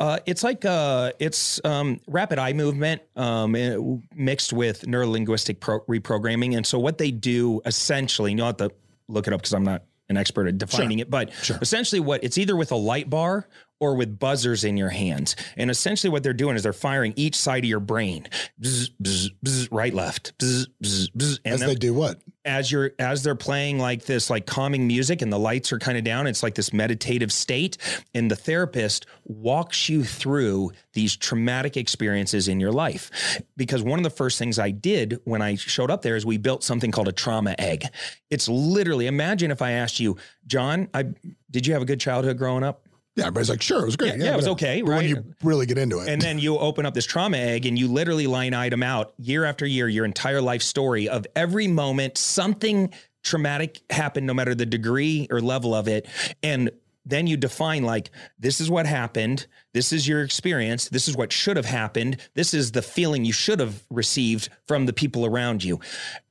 Uh, 0.00 0.18
it's 0.26 0.42
like 0.42 0.64
uh, 0.64 1.12
it's 1.20 1.60
um, 1.64 2.00
rapid 2.08 2.40
eye 2.40 2.52
movement 2.52 3.00
um, 3.14 3.54
eh, 3.54 3.76
mixed 4.12 4.52
with 4.52 4.82
neurolinguistic 4.86 5.60
pro- 5.60 5.82
reprogramming, 5.82 6.56
and 6.56 6.66
so 6.66 6.80
what 6.80 6.98
they 6.98 7.12
do 7.12 7.60
essentially, 7.64 8.32
you 8.32 8.36
know, 8.36 8.46
have 8.46 8.56
to 8.56 8.72
look 9.06 9.28
it 9.28 9.32
up 9.32 9.40
because 9.40 9.52
I'm 9.52 9.64
not 9.64 9.84
an 10.08 10.16
expert 10.16 10.46
at 10.48 10.58
defining 10.58 10.98
it, 11.00 11.10
but 11.10 11.30
essentially 11.60 12.00
what 12.00 12.24
it's 12.24 12.38
either 12.38 12.56
with 12.56 12.72
a 12.72 12.76
light 12.76 13.10
bar 13.10 13.46
or 13.80 13.94
with 13.94 14.18
buzzers 14.18 14.64
in 14.64 14.76
your 14.76 14.90
hands. 14.90 15.36
And 15.56 15.70
essentially 15.70 16.10
what 16.10 16.22
they're 16.22 16.32
doing 16.32 16.56
is 16.56 16.62
they're 16.62 16.72
firing 16.72 17.12
each 17.16 17.36
side 17.36 17.64
of 17.64 17.68
your 17.68 17.80
brain. 17.80 18.28
Bzz, 18.60 18.90
bzz, 19.02 19.30
bzz, 19.44 19.68
right, 19.70 19.94
left. 19.94 20.32
As 20.42 21.60
then- 21.60 21.68
they 21.68 21.74
do 21.74 21.94
what? 21.94 22.20
as 22.48 22.72
you're 22.72 22.92
as 22.98 23.22
they're 23.22 23.34
playing 23.34 23.78
like 23.78 24.06
this 24.06 24.30
like 24.30 24.46
calming 24.46 24.86
music 24.86 25.20
and 25.20 25.30
the 25.32 25.38
lights 25.38 25.70
are 25.70 25.78
kind 25.78 25.98
of 25.98 26.02
down 26.02 26.26
it's 26.26 26.42
like 26.42 26.54
this 26.54 26.72
meditative 26.72 27.30
state 27.30 27.76
and 28.14 28.30
the 28.30 28.36
therapist 28.36 29.04
walks 29.24 29.88
you 29.88 30.02
through 30.02 30.72
these 30.94 31.14
traumatic 31.14 31.76
experiences 31.76 32.48
in 32.48 32.58
your 32.58 32.72
life 32.72 33.40
because 33.56 33.82
one 33.82 33.98
of 33.98 34.02
the 34.02 34.10
first 34.10 34.38
things 34.38 34.58
i 34.58 34.70
did 34.70 35.20
when 35.24 35.42
i 35.42 35.54
showed 35.56 35.90
up 35.90 36.00
there 36.00 36.16
is 36.16 36.24
we 36.24 36.38
built 36.38 36.64
something 36.64 36.90
called 36.90 37.06
a 37.08 37.12
trauma 37.12 37.54
egg 37.58 37.84
it's 38.30 38.48
literally 38.48 39.06
imagine 39.06 39.50
if 39.50 39.60
i 39.60 39.72
asked 39.72 40.00
you 40.00 40.16
john 40.46 40.88
i 40.94 41.04
did 41.50 41.66
you 41.66 41.74
have 41.74 41.82
a 41.82 41.86
good 41.86 42.00
childhood 42.00 42.38
growing 42.38 42.64
up 42.64 42.87
Yeah, 43.18 43.24
everybody's 43.24 43.50
like, 43.50 43.62
sure, 43.62 43.82
it 43.82 43.86
was 43.86 43.96
great. 43.96 44.16
Yeah, 44.16 44.26
yeah, 44.26 44.32
it 44.34 44.36
was 44.36 44.46
okay, 44.48 44.80
But 44.80 44.90
When 44.96 45.08
you 45.08 45.24
really 45.42 45.66
get 45.66 45.76
into 45.76 45.98
it, 45.98 46.08
and 46.08 46.22
then 46.22 46.38
you 46.38 46.56
open 46.56 46.86
up 46.86 46.94
this 46.94 47.04
trauma 47.04 47.36
egg 47.36 47.66
and 47.66 47.76
you 47.76 47.88
literally 47.88 48.28
line 48.28 48.54
item 48.54 48.82
out 48.82 49.12
year 49.18 49.44
after 49.44 49.66
year 49.66 49.88
your 49.88 50.04
entire 50.04 50.40
life 50.40 50.62
story 50.62 51.08
of 51.08 51.26
every 51.34 51.66
moment 51.66 52.16
something 52.16 52.92
traumatic 53.24 53.80
happened 53.90 54.26
no 54.26 54.34
matter 54.34 54.54
the 54.54 54.64
degree 54.64 55.26
or 55.32 55.40
level 55.40 55.74
of 55.74 55.88
it. 55.88 56.06
And 56.44 56.70
then 57.04 57.26
you 57.26 57.36
define 57.36 57.82
like 57.82 58.10
this 58.38 58.60
is 58.60 58.70
what 58.70 58.86
happened. 58.86 59.48
This 59.72 59.92
is 59.92 60.06
your 60.06 60.22
experience. 60.22 60.88
This 60.88 61.08
is 61.08 61.16
what 61.16 61.32
should 61.32 61.56
have 61.56 61.66
happened. 61.66 62.18
This 62.34 62.54
is 62.54 62.70
the 62.72 62.82
feeling 62.82 63.24
you 63.24 63.32
should 63.32 63.58
have 63.58 63.82
received 63.90 64.48
from 64.68 64.86
the 64.86 64.92
people 64.92 65.26
around 65.26 65.64
you. 65.64 65.80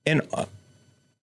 And 0.05 0.21
uh, 0.33 0.45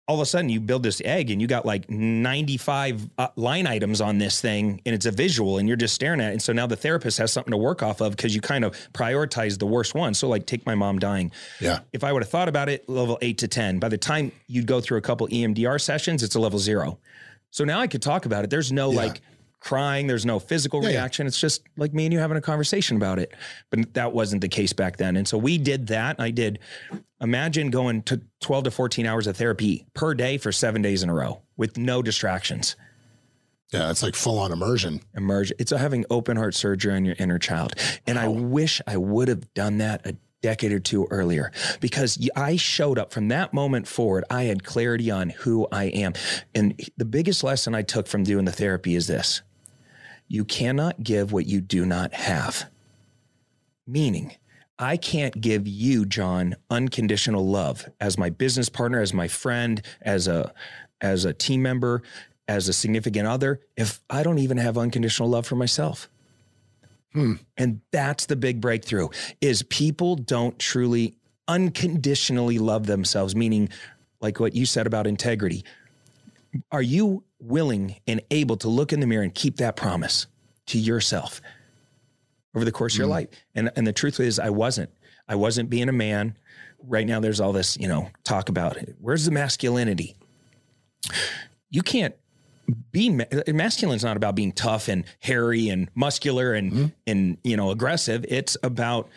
all 0.09 0.17
of 0.17 0.21
a 0.23 0.27
sudden 0.27 0.49
you 0.49 0.59
build 0.61 0.83
this 0.83 1.01
egg 1.05 1.31
and 1.31 1.41
you 1.41 1.47
got 1.47 1.65
like 1.65 1.89
95 1.89 3.09
uh, 3.19 3.29
line 3.37 3.67
items 3.67 4.01
on 4.01 4.19
this 4.19 4.41
thing 4.41 4.81
and 4.85 4.95
it's 4.95 5.07
a 5.07 5.11
visual 5.11 5.59
and 5.59 5.69
you're 5.69 5.77
just 5.77 5.95
staring 5.95 6.21
at 6.21 6.31
it. 6.31 6.33
And 6.33 6.43
so 6.43 6.53
now 6.53 6.67
the 6.67 6.77
therapist 6.77 7.19
has 7.19 7.33
something 7.33 7.53
to 7.53 7.57
work 7.57 7.83
off 7.83 8.01
of 8.01 8.17
because 8.17 8.35
you 8.35 8.41
kind 8.41 8.65
of 8.65 8.75
prioritize 8.93 9.59
the 9.59 9.67
worst 9.67 9.95
one. 9.95 10.15
So 10.15 10.29
like 10.29 10.45
take 10.47 10.67
my 10.67 10.75
mom 10.75 10.99
dying. 10.99 11.31
yeah, 11.61 11.81
If 11.93 12.03
I 12.05 12.13
would 12.13 12.23
have 12.23 12.31
thought 12.31 12.49
about 12.49 12.69
it, 12.69 12.89
level 12.89 13.19
eight 13.23 13.39
to 13.39 13.49
10, 13.49 13.79
by 13.79 13.89
the 13.89 13.99
time 13.99 14.33
you'd 14.49 14.67
go 14.67 14.81
through 14.81 14.99
a 14.99 15.03
couple 15.03 15.29
EMDR 15.29 15.81
sessions, 15.81 16.23
it's 16.23 16.35
a 16.35 16.41
level 16.41 16.59
zero. 16.59 16.99
So 17.51 17.65
now 17.65 17.81
I 17.81 17.87
could 17.87 18.03
talk 18.03 18.27
about 18.27 18.45
it. 18.45 18.51
There's 18.51 18.73
no 18.73 18.91
Yeah. 18.91 18.97
like 18.97 19.21
crying, 19.63 20.07
there's 20.07 20.27
no 20.27 20.39
physical 20.39 20.83
Yeah, 20.83 20.89
yeah. 20.91 20.97
reaction. 20.99 21.27
It's 21.27 21.41
just 21.41 21.63
like 21.77 21.95
me 21.95 22.05
and 22.07 22.13
you 22.13 22.19
having 22.19 22.37
a 22.37 22.41
conversation 22.43 22.97
about 22.97 23.19
it. 23.19 23.33
But 23.71 23.95
that 23.95 24.13
wasn't 24.13 24.43
the 24.43 24.49
case 24.49 24.73
back 24.73 24.97
then. 24.97 25.17
And 25.17 25.27
so 25.27 25.39
we 25.39 25.57
did 25.59 25.87
that. 25.89 26.17
I 26.19 26.31
did 26.31 26.59
imagine 27.21 27.71
going 27.71 28.03
to 28.03 28.21
12 28.41 28.65
to 28.65 28.71
14 28.71 29.07
hours 29.07 29.27
of 29.27 29.37
therapy 29.37 29.87
per 29.95 30.15
day 30.15 30.37
for 30.39 30.53
seven 30.53 30.83
days 30.83 31.03
in 31.03 31.09
a 31.09 31.15
row 31.15 31.43
with 31.57 31.77
no 31.79 32.03
distractions. 32.03 32.75
yeah, 33.73 33.91
it's 33.91 34.03
like 34.03 34.15
full 34.17 34.39
on 34.39 34.53
immersion. 34.53 35.01
Emerge. 35.17 35.53
It's 35.59 35.71
having 35.71 36.05
open 36.11 36.37
heart 36.37 36.55
surgery 36.55 36.93
on 36.95 37.05
your 37.05 37.15
inner 37.19 37.39
child. 37.39 37.75
And 38.07 38.19
I 38.19 38.29
wish 38.29 38.81
I 38.87 38.97
would 38.97 39.29
have 39.29 39.53
done 39.55 39.79
that 39.79 40.05
a 40.07 40.17
decade 40.43 40.73
or 40.73 40.81
two 40.81 41.07
earlier 41.13 41.53
because 41.81 42.19
I 42.35 42.57
showed 42.57 42.99
up 42.99 43.13
from 43.13 43.29
that 43.29 43.55
moment 43.55 43.87
forward. 43.87 44.25
I 44.29 44.43
had 44.45 44.65
clarity 44.65 45.09
on 45.09 45.31
who 45.31 45.69
I 45.71 45.85
am. 45.85 46.15
And 46.53 46.79
the 46.97 47.05
biggest 47.05 47.45
lesson 47.45 47.77
I 47.77 47.83
took 47.83 48.09
from 48.09 48.25
doing 48.25 48.45
the 48.45 48.51
therapy 48.53 48.97
is 48.97 49.07
this 49.07 49.41
you 50.29 50.45
cannot 50.45 51.03
give 51.03 51.33
what 51.33 51.47
you 51.47 51.61
do 51.61 51.85
not 51.85 52.15
have. 52.15 52.71
Meaning, 53.87 54.33
I 54.79 54.97
can't 54.97 55.41
give 55.41 55.69
you, 55.69 56.07
John, 56.07 56.57
unconditional 56.71 57.47
love 57.47 57.89
as 58.01 58.19
my 58.19 58.31
business 58.31 58.69
partner, 58.69 59.01
as 59.01 59.13
my 59.13 59.29
friend, 59.29 59.83
as 60.01 60.27
a 60.27 60.53
as 61.01 61.25
a 61.25 61.33
team 61.33 61.63
member, 61.63 62.03
as 62.49 62.69
a 62.69 62.73
significant 62.73 63.27
other, 63.27 63.61
if 63.77 64.01
I 64.09 64.23
don't 64.23 64.39
even 64.39 64.57
have 64.57 64.79
unconditional 64.79 65.29
love 65.29 65.47
for 65.47 65.57
myself. 65.57 66.09
Hmm. 67.13 67.35
And 67.57 67.81
that's 67.91 68.27
the 68.27 68.37
big 68.37 68.61
breakthrough 68.61 69.09
is 69.41 69.63
people 69.65 70.17
don't 70.17 70.59
truly 70.59 71.15
unconditionally 71.49 72.59
love 72.59 72.87
themselves, 72.87 73.37
meaning 73.37 73.69
like 74.21 74.41
what 74.41 74.55
you 74.55 74.65
said 74.65 74.87
about 74.87 75.07
integrity. 75.07 75.65
Are 76.71 76.83
you 76.83 77.25
willing 77.43 77.97
and 78.07 78.23
able 78.31 78.57
to 78.59 78.69
look 78.69 78.93
in 78.93 79.01
the 79.01 79.07
mirror 79.07 79.23
and 79.23 79.35
keep 79.35 79.57
that 79.57 79.77
promise 79.77 80.27
to 80.67 80.79
yourself 80.79 81.41
over 82.55 82.65
the 82.65 82.73
course 82.73 82.95
of 82.95 82.99
your 82.99 83.07
hmm. 83.07 83.13
life? 83.13 83.29
And 83.55 83.71
and 83.77 83.87
the 83.87 83.93
truth 83.93 84.21
is 84.21 84.39
I 84.39 84.51
wasn't. 84.51 84.91
I 85.29 85.35
wasn't 85.35 85.71
being 85.71 85.89
a 85.89 85.93
man. 85.93 86.37
Right 86.85 87.07
now 87.07 87.21
there's 87.21 87.41
all 87.41 87.53
this, 87.53 87.77
you 87.77 87.89
know, 87.89 88.11
talk 88.25 88.49
about 88.49 88.77
it. 88.77 88.97
Where's 89.01 89.25
the 89.25 89.31
masculinity? 89.31 90.17
You 91.71 91.83
can't 91.83 92.15
being 92.91 93.19
ma- 93.19 93.25
masculine 93.49 93.97
is 93.97 94.05
not 94.05 94.17
about 94.17 94.35
being 94.35 94.53
tough 94.53 94.89
and 94.89 95.05
hairy 95.21 95.69
and 95.69 95.89
muscular 95.95 96.55
and 96.55 96.73
hmm. 96.73 96.87
and 97.07 97.39
you 97.43 97.57
know 97.57 97.71
aggressive 97.71 98.25
it's 98.29 98.57
about 98.63 99.09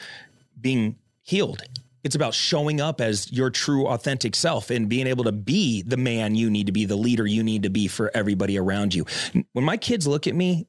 being 0.60 0.96
healed 1.22 1.62
it's 2.06 2.16
about 2.16 2.36
showing 2.36 2.80
up 2.80 3.02
as 3.02 3.32
your 3.32 3.50
true 3.50 3.88
authentic 3.88 4.36
self 4.36 4.70
and 4.70 4.88
being 4.88 5.08
able 5.08 5.24
to 5.24 5.32
be 5.32 5.82
the 5.82 5.98
man 5.98 6.36
you 6.36 6.52
need 6.52 6.68
to 6.68 6.72
be 6.72 6.86
the 6.86 6.96
leader 6.96 7.26
you 7.26 7.44
need 7.44 7.64
to 7.64 7.70
be 7.70 7.88
for 7.88 8.12
everybody 8.14 8.60
around 8.60 8.94
you. 8.94 9.06
When 9.54 9.66
my 9.66 9.76
kids 9.76 10.08
look 10.08 10.28
at 10.28 10.36
me 10.36 10.68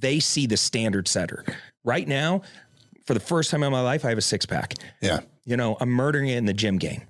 they 0.00 0.18
see 0.18 0.46
the 0.46 0.56
standard 0.56 1.06
setter. 1.06 1.44
Right 1.84 2.08
now 2.08 2.40
for 3.04 3.14
the 3.14 3.20
first 3.20 3.50
time 3.50 3.62
in 3.62 3.70
my 3.70 3.82
life 3.82 4.04
i 4.04 4.08
have 4.08 4.18
a 4.18 4.22
six-pack. 4.22 4.74
Yeah, 5.00 5.20
you 5.44 5.56
know 5.58 5.76
i'm 5.78 5.90
murdering 5.90 6.28
it 6.28 6.38
in 6.38 6.46
the 6.46 6.54
gym 6.54 6.78
game. 6.78 7.02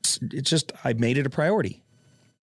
It's, 0.00 0.18
it's 0.20 0.50
just 0.50 0.72
i 0.84 0.92
made 0.94 1.16
it 1.16 1.26
a 1.26 1.30
priority 1.30 1.81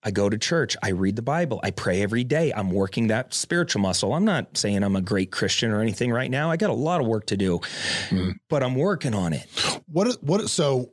I 0.03 0.11
go 0.11 0.29
to 0.29 0.37
church. 0.37 0.77
I 0.81 0.89
read 0.89 1.15
the 1.15 1.21
Bible. 1.21 1.59
I 1.61 1.71
pray 1.71 2.01
every 2.01 2.23
day. 2.23 2.53
I'm 2.53 2.71
working 2.71 3.07
that 3.07 3.33
spiritual 3.33 3.81
muscle. 3.81 4.13
I'm 4.13 4.23
not 4.23 4.57
saying 4.57 4.83
I'm 4.83 4.95
a 4.95 5.01
great 5.01 5.31
Christian 5.31 5.71
or 5.71 5.81
anything 5.81 6.11
right 6.11 6.31
now. 6.31 6.49
I 6.49 6.57
got 6.57 6.69
a 6.69 6.73
lot 6.73 7.01
of 7.01 7.07
work 7.07 7.25
to 7.27 7.37
do, 7.37 7.59
mm-hmm. 7.59 8.31
but 8.49 8.63
I'm 8.63 8.75
working 8.75 9.13
on 9.13 9.33
it. 9.33 9.45
What 9.87 10.23
what 10.23 10.49
so 10.49 10.91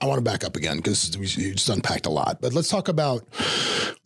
I 0.00 0.06
want 0.06 0.18
to 0.18 0.22
back 0.22 0.42
up 0.42 0.56
again 0.56 0.78
because 0.78 1.16
we 1.16 1.26
you 1.26 1.54
just 1.54 1.68
unpacked 1.68 2.06
a 2.06 2.10
lot. 2.10 2.40
But 2.40 2.54
let's 2.54 2.68
talk 2.68 2.88
about 2.88 3.22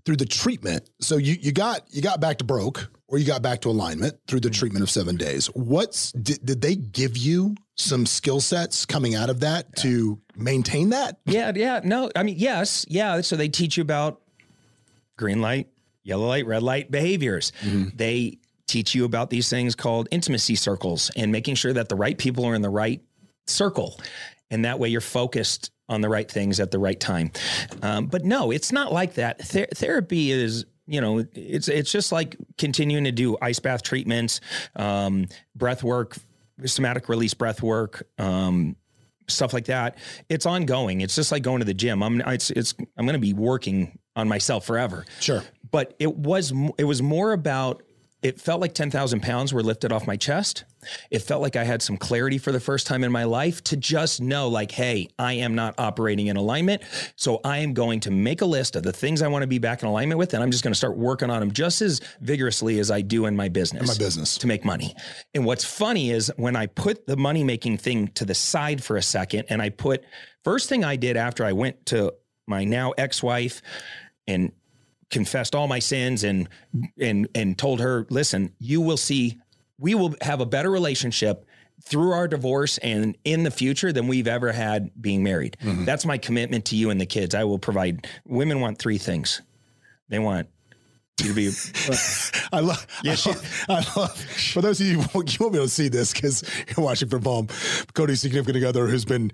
through 0.05 0.17
the 0.17 0.27
treatment. 0.27 0.91
So 1.01 1.17
you 1.17 1.37
you 1.41 1.53
got 1.53 1.83
you 1.91 2.03
got 2.03 2.21
back 2.21 2.39
to 2.39 2.45
broke 2.45 2.91
or 3.13 3.19
you 3.19 3.27
got 3.27 3.43
back 3.43 3.61
to 3.61 3.69
alignment 3.69 4.19
through 4.27 4.41
the 4.41 4.51
treatment 4.51 4.83
of 4.83 4.91
7 4.91 5.17
days. 5.17 5.47
What's 5.49 6.13
did, 6.13 6.45
did 6.45 6.63
they 6.63 6.75
give 6.75 7.17
you 7.17 7.55
some 7.77 8.07
skill 8.07 8.41
sets 8.41 8.87
coming 8.87 9.15
out 9.15 9.29
of 9.29 9.41
that 9.41 9.77
to 9.77 10.19
maintain 10.35 10.89
that? 10.91 11.19
Yeah, 11.27 11.53
yeah. 11.55 11.81
No, 11.85 12.11
I 12.17 12.23
mean, 12.23 12.37
yes, 12.39 12.87
yeah. 12.89 13.21
So 13.21 13.37
they 13.37 13.49
teach 13.49 13.77
you 13.77 13.83
about 13.83 14.23
green 15.19 15.43
light, 15.43 15.69
yellow 16.03 16.27
light, 16.27 16.47
red 16.47 16.63
light 16.63 16.91
behaviors. 16.91 17.53
They 17.95 18.39
teach 18.67 18.95
you 18.95 19.05
about 19.05 19.29
these 19.29 19.51
things 19.51 19.75
called 19.75 20.09
intimacy 20.11 20.55
circles 20.55 21.11
and 21.15 21.31
making 21.31 21.57
sure 21.57 21.75
that 21.75 21.91
the 21.91 21.97
right 21.97 22.17
people 22.17 22.47
are 22.47 22.55
in 22.55 22.63
the 22.63 22.71
right 22.71 23.03
circle. 23.47 24.01
And 24.51 24.65
that 24.65 24.79
way 24.79 24.89
you're 24.89 25.03
focused 25.03 25.71
on 25.89 26.01
the 26.01 26.09
right 26.09 26.31
things 26.31 26.61
at 26.61 26.71
the 26.71 26.79
right 26.79 26.99
time. 26.99 27.31
Um, 27.83 28.07
but 28.07 28.25
no, 28.25 28.51
it's 28.51 28.73
not 28.73 28.91
like 28.91 29.15
that. 29.15 29.43
Ther- 29.43 29.69
therapy 29.75 30.31
is, 30.31 30.65
you 30.87 31.01
know, 31.01 31.25
it's 31.35 31.69
it's 31.69 31.91
just 31.91 32.13
like 32.13 32.37
continuing 32.59 33.05
to 33.05 33.13
do 33.13 33.37
ice 33.41 33.59
bath 33.59 33.83
treatments, 33.83 34.41
um, 34.77 35.27
breath 35.55 35.83
work, 35.83 36.17
somatic 36.65 37.09
release 37.09 37.35
breath 37.35 37.63
work, 37.63 38.09
um, 38.19 38.77
stuff 39.29 39.53
like 39.53 39.67
that. 39.67 39.97
It's 40.29 40.47
ongoing. 40.47 41.01
It's 41.01 41.15
just 41.15 41.33
like 41.33 41.43
going 41.43 41.61
to 41.61 41.65
the 41.65 41.75
gym. 41.75 42.03
I'm 42.03 42.21
it's 42.23 42.51
it's 42.51 42.75
I'm 42.97 43.07
going 43.07 43.15
to 43.15 43.21
be 43.21 43.33
working 43.33 43.99
on 44.17 44.29
myself 44.29 44.67
forever. 44.67 45.05
Sure. 45.21 45.43
But 45.71 45.95
it 45.99 46.17
was 46.17 46.53
it 46.79 46.85
was 46.85 47.03
more 47.03 47.33
about 47.33 47.83
it 48.23 48.41
felt 48.41 48.61
like 48.61 48.73
10,000 48.75 49.21
pounds 49.21 49.53
were 49.53 49.63
lifted 49.63 49.93
off 49.93 50.07
my 50.07 50.17
chest. 50.17 50.65
It 51.11 51.21
felt 51.21 51.43
like 51.43 51.57
I 51.57 51.65
had 51.65 51.83
some 51.83 51.97
clarity 51.97 52.39
for 52.39 52.53
the 52.53 52.61
first 52.61 52.87
time 52.87 53.05
in 53.05 53.13
my 53.13 53.25
life 53.25 53.63
to 53.65 53.77
just 53.77 54.21
know, 54.21 54.49
like, 54.49 54.71
hey, 54.71 55.09
I 55.19 55.35
am 55.35 55.55
not 55.55 55.75
operating 55.79 56.27
in 56.27 56.37
alignment. 56.37 56.83
So 57.17 57.41
I 57.45 57.59
am 57.59 57.75
going 57.75 58.01
to 58.01 58.11
make 58.11 58.41
a 58.41 58.47
list 58.47 58.77
of 58.77 58.83
the 58.83 58.93
things 58.93 59.23
I 59.23 59.29
want 59.29 59.43
to 59.43 59.47
be 59.47 59.59
back 59.59 59.83
in 59.83 59.89
alignment 59.89 60.19
with. 60.19 60.35
And 60.35 60.43
I'm 60.43 60.51
just 60.51 60.63
going 60.65 60.73
to 60.73 60.79
start 60.79 60.97
working 60.97 61.31
on 61.31 61.41
them 61.41 61.53
just 61.53 61.83
as 61.83 62.01
vigorously 62.21 62.79
as 62.79 62.91
I 62.91 63.01
do 63.01 63.27
in 63.27 63.37
my 63.37 63.49
business 63.49 63.87
My 63.87 64.05
business. 64.05 64.39
to 64.39 64.47
make 64.47 64.65
money. 64.65 64.95
And 65.35 65.45
what's 65.45 65.65
funny 65.65 66.11
is 66.11 66.33
when 66.37 66.57
I 66.57 66.67
put 66.67 67.07
the 67.07 67.17
money 67.17 67.45
making 67.45 67.79
thing 67.79 68.09
to 68.09 68.25
the 68.25 68.35
side 68.35 68.83
for 68.83 68.97
a 68.97 69.03
second 69.03 69.45
and 69.49 69.63
I 69.63 69.71
put 69.71 70.05
first 70.45 70.69
thing 70.69 70.85
I 70.85 70.97
did 70.97 71.17
after 71.17 71.45
I 71.45 71.53
went 71.53 71.87
to 71.87 72.15
my 72.47 72.65
now 72.65 72.93
ex-wife 72.93 73.63
and 74.27 74.53
confessed 75.11 75.55
all 75.55 75.69
my 75.69 75.79
sins 75.79 76.25
and 76.25 76.49
and 76.99 77.29
and 77.35 77.57
told 77.59 77.81
her, 77.81 78.07
"Listen, 78.11 78.53
you 78.59 78.81
will 78.81 78.97
see 78.97 79.39
we 79.83 79.97
will 79.97 80.15
have 80.23 80.41
a 80.41 80.47
better 80.47 80.71
relationship 80.71 81.45
through 81.83 82.13
our 82.13 82.29
divorce 82.29 82.79
and 82.79 83.19
in 83.25 83.43
the 83.43 83.51
future 83.51 83.93
than 83.93 84.07
we've 84.07 84.29
ever 84.29 84.53
had 84.53 84.91
being 85.01 85.25
married. 85.25 85.57
Mm-hmm. 85.61 85.85
That's 85.85 86.07
my 86.07 86.19
commitment 86.19 86.67
to 86.67 86.77
you 86.77 86.91
and 86.91 87.01
the 87.01 87.07
kids. 87.07 87.35
I 87.35 87.43
will 87.43 87.59
provide 87.59 88.07
women 88.25 88.61
want 88.61 88.79
three 88.79 88.99
things. 88.99 89.43
They 90.09 90.21
want 90.21 90.47
you 91.23 91.31
to 91.31 91.35
be. 91.35 91.51
I 92.53 92.61
love. 92.61 92.87
Yeah, 93.03 93.13
I, 93.13 93.15
she- 93.15 93.31
love 93.31 93.65
I 93.69 93.85
love. 93.97 94.19
For 94.53 94.61
those 94.61 94.81
of 94.81 94.87
you 94.87 95.01
who 95.01 95.09
won't, 95.15 95.33
you 95.33 95.39
won't 95.41 95.53
be 95.53 95.59
able 95.59 95.67
to 95.67 95.73
see 95.73 95.89
this 95.89 96.13
because 96.13 96.43
you're 96.77 96.85
watching 96.85 97.09
from 97.09 97.23
home, 97.23 97.49
Cody's 97.95 98.21
significant 98.21 98.65
other 98.65 98.87
who's 98.87 99.05
been 99.05 99.33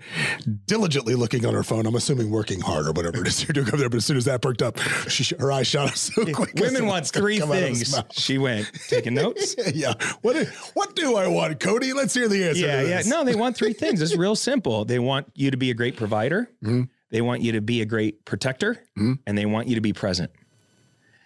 diligently 0.65 1.15
looking 1.15 1.45
on 1.45 1.53
her 1.53 1.63
phone. 1.63 1.85
I'm 1.85 1.95
assuming 1.95 2.29
working 2.29 2.61
hard 2.61 2.87
or 2.87 2.91
whatever 2.91 3.21
it 3.21 3.27
is 3.27 3.43
you're 3.43 3.53
doing 3.53 3.67
over 3.67 3.77
there. 3.77 3.89
But 3.89 3.97
as 3.97 4.05
soon 4.05 4.17
as 4.17 4.25
that 4.25 4.41
perked 4.41 4.61
up, 4.61 4.77
she 5.07 5.35
her 5.39 5.51
eyes 5.51 5.67
shot 5.67 5.89
up 5.89 5.95
so 5.95 6.25
quick. 6.25 6.53
Women 6.55 6.85
wants 6.85 7.11
three 7.11 7.39
Come 7.39 7.51
out 7.51 7.57
of 7.63 7.69
his 7.69 7.93
things. 7.93 8.03
She 8.11 8.37
went 8.37 8.71
taking 8.87 9.13
notes. 9.13 9.55
yeah. 9.73 9.93
What 10.21 10.33
do, 10.33 10.45
what 10.73 10.95
do 10.95 11.15
I 11.15 11.27
want, 11.27 11.59
Cody? 11.59 11.93
Let's 11.93 12.13
hear 12.13 12.27
the 12.27 12.49
answer. 12.49 12.65
yeah, 12.65 12.81
yeah. 12.81 13.01
No, 13.05 13.23
they 13.23 13.35
want 13.35 13.55
three 13.55 13.73
things. 13.73 14.01
It's 14.01 14.15
real 14.15 14.35
simple. 14.35 14.85
They 14.85 14.99
want 14.99 15.27
you 15.35 15.51
to 15.51 15.57
be 15.57 15.71
a 15.71 15.73
great 15.73 15.95
provider. 15.97 16.49
Mm-hmm. 16.63 16.83
They 17.11 17.21
want 17.21 17.41
you 17.41 17.53
to 17.53 17.61
be 17.61 17.81
a 17.81 17.85
great 17.85 18.23
protector, 18.25 18.83
and 18.95 19.37
they 19.37 19.45
want 19.47 19.67
you 19.67 19.75
to 19.75 19.81
be 19.81 19.93
present. 19.93 20.31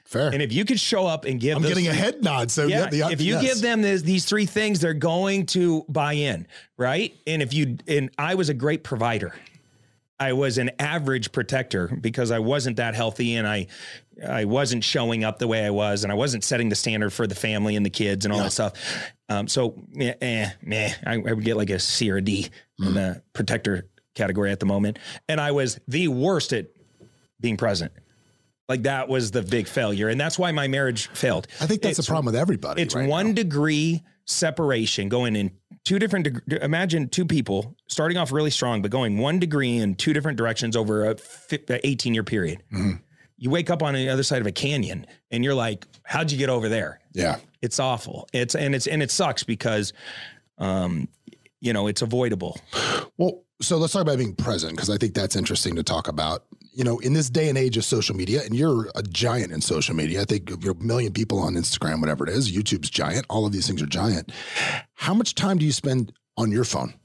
Fair. 0.06 0.30
And 0.30 0.42
if 0.42 0.52
you 0.54 0.66
could 0.66 0.80
show 0.80 1.06
up 1.08 1.26
and 1.26 1.40
give, 1.40 1.58
I'm 1.58 1.64
getting 1.64 1.88
a 1.88 1.94
head 1.94 2.24
nod. 2.24 2.52
So 2.52 2.68
Yeah, 2.68 2.90
the, 2.90 3.10
if 3.12 3.22
you 3.22 3.34
yes. 3.36 3.42
give 3.44 3.62
them 3.62 3.82
this, 3.82 4.02
these 4.02 4.26
three 4.26 4.46
things, 4.46 4.80
they're 4.80 4.94
going 4.94 5.46
to 5.48 5.86
buy 5.90 6.14
in, 6.14 6.48
right? 6.78 7.14
And 7.28 7.42
if 7.42 7.54
you 7.54 7.78
and 7.88 8.10
I 8.18 8.36
was 8.36 8.50
a 8.50 8.54
great 8.54 8.84
provider. 8.84 9.34
I 10.20 10.34
was 10.34 10.58
an 10.58 10.72
average 10.80 11.32
protector 11.34 11.88
because 12.00 12.32
I 12.32 12.40
wasn't 12.40 12.78
that 12.78 12.96
healthy 12.96 13.36
and 13.36 13.46
I 13.48 13.68
I 14.26 14.46
wasn't 14.46 14.84
showing 14.84 15.24
up 15.26 15.40
the 15.40 15.48
way 15.48 15.66
I 15.66 15.72
was 15.72 16.04
and 16.04 16.14
I 16.14 16.16
wasn't 16.16 16.44
setting 16.46 16.70
the 16.70 16.76
standard 16.76 17.10
for 17.12 17.28
the 17.28 17.36
family 17.36 17.76
and 17.76 17.86
the 17.86 17.90
kids 17.90 18.24
and 18.24 18.32
all 18.32 18.38
Yeah. 18.40 18.44
that 18.46 18.52
stuff. 18.52 18.74
Um, 19.28 19.48
so 19.50 19.76
eh, 20.00 20.14
eh, 20.22 20.50
meh, 20.62 20.94
I, 21.06 21.14
I 21.16 21.18
would 21.34 21.44
get 21.44 21.58
like 21.58 21.72
a 21.72 21.80
C 21.80 22.10
or 22.12 22.18
a 22.18 22.22
D 22.22 22.50
Mm. 22.80 22.88
in 22.88 22.94
the 22.94 23.24
protector 23.34 23.88
category 24.16 24.52
at 24.52 24.60
the 24.60 24.66
moment. 24.66 24.98
And 25.28 25.42
I 25.42 25.52
was 25.52 25.80
the 25.88 26.08
worst 26.08 26.54
at 26.54 26.68
being 27.42 27.58
present. 27.58 27.92
Like 28.70 28.84
that 28.84 29.10
was 29.10 29.32
the 29.32 29.42
big 29.42 29.68
failure. 29.68 30.08
And 30.10 30.20
that's 30.20 30.40
why 30.40 30.52
my 30.52 30.68
marriage 30.68 31.08
failed. 31.10 31.48
I 31.60 31.66
think 31.68 31.82
that's 31.82 32.00
It's- 32.00 32.06
the 32.06 32.10
problem 32.12 32.28
with 32.28 32.36
everybody. 32.36 32.82
it's 32.82 32.96
right 32.96 33.10
one 33.10 33.28
now. 33.28 33.34
degree 33.34 34.04
separation 34.26 35.10
going 35.10 35.36
in 35.36 35.52
two 35.84 36.00
different 36.00 36.24
deg- 36.48 36.60
imagine 36.64 37.10
two 37.10 37.26
people 37.26 37.76
starting 37.90 38.18
off 38.18 38.32
really 38.32 38.50
strong 38.50 38.82
but 38.82 38.90
going 38.90 39.18
one 39.18 39.38
degree 39.38 39.76
in 39.78 39.96
two 39.96 40.14
different 40.14 40.38
directions 40.38 40.78
over 40.78 41.10
a 41.10 41.18
fi- 41.18 41.60
18 41.84 42.14
year 42.14 42.24
period 42.24 42.64
Mm-hmm. 42.72 42.92
you 43.38 43.50
wake 43.50 43.70
up 43.70 43.84
on 43.84 43.94
the 43.94 44.08
other 44.08 44.24
side 44.24 44.40
of 44.40 44.48
a 44.48 44.52
canyon 44.54 45.06
and 45.30 45.44
you're 45.44 45.54
like 45.54 45.86
how'd 46.04 46.32
you 46.32 46.38
get 46.38 46.48
over 46.50 46.70
there 46.70 47.02
Yeah. 47.14 47.36
it's 47.62 47.80
awful 47.80 48.30
it's 48.32 48.56
and 48.56 48.74
it's 48.74 48.88
and 48.88 49.04
it 49.04 49.12
sucks 49.12 49.44
because 49.44 49.92
um 50.58 51.10
you 51.60 51.74
know 51.74 51.88
it's 51.88 52.02
avoidable 52.02 52.58
Well, 53.18 53.44
so 53.62 53.78
let's 53.78 53.92
talk 53.92 54.04
about 54.04 54.18
being 54.18 54.36
present 54.36 54.74
because 54.76 54.90
I 54.90 54.98
think 54.98 55.14
that's 55.16 55.36
interesting 55.36 55.76
to 55.76 55.84
talk 55.84 56.08
about. 56.08 56.46
You 56.74 56.84
know, 56.84 56.98
in 57.00 57.14
this 57.14 57.30
day 57.30 57.50
and 57.50 57.58
age 57.58 57.78
of 57.78 57.86
social 57.86 58.16
media, 58.16 58.42
and 58.44 58.56
you're 58.56 58.90
a 58.96 59.04
giant 59.04 59.52
in 59.52 59.62
social 59.62 59.96
media. 59.96 60.22
I 60.22 60.26
think 60.26 60.50
you're 60.64 60.74
a 60.74 60.84
million 60.84 61.14
people 61.14 61.40
on 61.40 61.54
Instagram, 61.54 62.00
whatever 62.02 62.28
it 62.28 62.34
is. 62.34 62.52
YouTube's 62.52 62.90
giant. 62.90 63.26
All 63.30 63.46
of 63.46 63.52
these 63.52 63.68
things 63.68 63.82
are 63.82 63.88
giant. 63.88 64.32
How 64.96 65.14
much 65.14 65.36
time 65.36 65.60
do 65.60 65.66
you 65.66 65.72
spend 65.72 66.14
on 66.36 66.52
your 66.52 66.64
phone? 66.64 66.96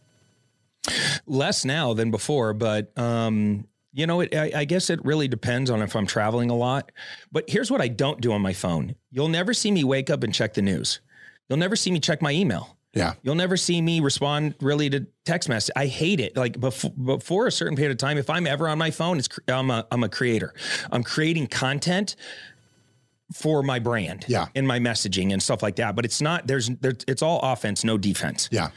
less 1.27 1.65
now 1.65 1.95
than 1.95 2.11
before, 2.11 2.53
but 2.55 2.97
um, 2.99 3.67
you 3.93 4.07
know, 4.07 4.21
it, 4.21 4.35
I, 4.35 4.53
I 4.55 4.65
guess 4.65 4.91
it 4.91 5.05
really 5.05 5.29
depends 5.29 5.71
on 5.71 5.83
if 5.83 5.95
I'm 5.97 6.07
traveling 6.07 6.51
a 6.51 6.57
lot. 6.57 6.93
But 7.33 7.45
here's 7.49 7.71
what 7.71 7.81
I 7.81 7.89
don't 7.89 8.21
do 8.21 8.33
on 8.33 8.43
my 8.43 8.53
phone: 8.53 8.95
you'll 9.11 9.29
never 9.29 9.55
see 9.55 9.71
me 9.71 9.85
wake 9.85 10.11
up 10.11 10.23
and 10.23 10.35
check 10.35 10.55
the 10.55 10.63
news. 10.63 11.01
You'll 11.49 11.59
never 11.59 11.77
see 11.77 11.91
me 11.91 12.01
check 12.01 12.21
my 12.21 12.33
email. 12.33 12.78
Yeah. 12.95 13.15
You'll 13.23 13.35
never 13.35 13.57
see 13.57 13.81
me 13.83 14.01
respond 14.01 14.55
really 14.61 14.89
to 14.91 15.07
text 15.25 15.49
message. 15.49 15.73
I 15.77 15.87
hate 15.87 16.21
it. 16.21 16.37
Like 16.37 16.59
before, 16.59 16.91
before 16.91 17.47
a 17.47 17.53
certain 17.53 17.77
period 17.77 17.93
of 17.93 17.99
time, 17.99 18.17
if 18.19 18.31
I'm 18.31 18.47
ever 18.47 18.69
on 18.69 18.79
my 18.79 18.91
phone, 18.91 19.19
it's 19.19 19.29
I'm 19.47 19.71
a 19.71 19.87
I'm 19.93 20.03
a 20.03 20.09
creator. 20.09 20.55
I'm 20.91 21.05
creating 21.05 21.49
content 21.49 22.17
for 23.35 23.63
my 23.63 23.79
brand, 23.79 24.25
Yeah. 24.27 24.47
in 24.55 24.67
my 24.67 24.79
messaging 24.79 25.35
and 25.35 25.43
stuff 25.43 25.63
like 25.63 25.77
that. 25.77 25.95
But 25.95 26.07
it's 26.07 26.23
not. 26.23 26.47
There's, 26.47 26.71
there's 26.81 27.05
it's 27.07 27.21
all 27.21 27.41
offense, 27.43 27.85
no 27.85 27.99
defense. 27.99 28.49
Yeah. 28.51 28.71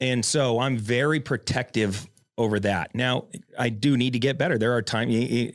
And 0.00 0.24
so 0.24 0.60
I'm 0.60 0.78
very 0.78 1.20
protective 1.20 2.08
over 2.38 2.58
that. 2.60 2.94
Now, 2.94 3.26
I 3.58 3.68
do 3.68 3.96
need 3.96 4.14
to 4.14 4.18
get 4.18 4.38
better. 4.38 4.56
There 4.56 4.72
are 4.74 4.80
times, 4.80 5.12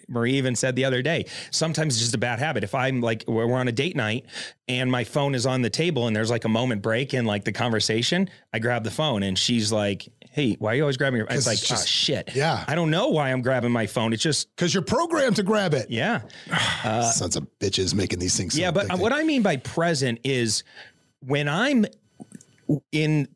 Marie 0.08 0.34
even 0.34 0.56
said 0.56 0.76
the 0.76 0.86
other 0.86 1.02
day, 1.02 1.26
sometimes 1.50 1.96
it's 1.96 2.02
just 2.04 2.14
a 2.14 2.20
bad 2.20 2.38
habit. 2.40 2.64
If 2.64 2.76
I'm 2.76 3.02
like, 3.02 3.24
we're 3.28 3.52
on 3.54 3.68
a 3.68 3.72
date 3.72 3.96
night 3.96 4.26
and 4.68 4.92
my 4.92 5.04
phone 5.06 5.34
is 5.34 5.46
on 5.46 5.62
the 5.62 5.70
table 5.70 6.06
and 6.08 6.16
there's 6.16 6.30
like 6.30 6.46
a 6.46 6.50
moment 6.50 6.82
break 6.82 7.14
in 7.14 7.26
like 7.26 7.46
the 7.46 7.52
conversation, 7.54 8.30
I 8.54 8.60
grab 8.60 8.84
the 8.84 8.92
phone 8.92 9.24
and 9.24 9.40
she's 9.40 9.72
like, 9.72 10.08
Hey, 10.30 10.56
why 10.60 10.72
are 10.72 10.76
you 10.76 10.82
always 10.84 10.98
grabbing 10.98 11.18
your, 11.18 11.26
it's 11.28 11.36
'Cause 11.36 11.48
like, 11.48 11.58
it's 11.60 11.68
just- 11.68 11.84
oh 11.84 11.88
shit. 11.88 12.32
Yeah. 12.36 12.66
I 12.68 12.76
don't 12.76 12.90
know 12.92 13.08
why 13.10 13.32
I'm 13.32 13.42
grabbing 13.42 13.72
my 13.72 13.88
phone. 13.88 14.14
It's 14.14 14.24
just, 14.24 14.54
Because 14.56 14.74
you're 14.74 14.84
programmed 14.84 15.36
to 15.38 15.44
grab 15.44 15.74
it. 15.74 15.90
yeah. 15.90 16.22
Uh, 16.84 17.02
Sons 17.12 17.38
of 17.38 17.48
bitches 17.62 17.96
making 17.96 18.20
these 18.20 18.36
things. 18.36 18.58
Yeah, 18.60 18.70
but 18.72 18.86
uh, 18.92 18.96
addictive. 18.96 19.00
what 19.00 19.14
I 19.14 19.24
mean 19.24 19.42
by 19.42 19.56
present 19.56 20.20
is 20.26 20.66
when 21.22 21.48
I'm 21.48 21.86
in 22.92 23.28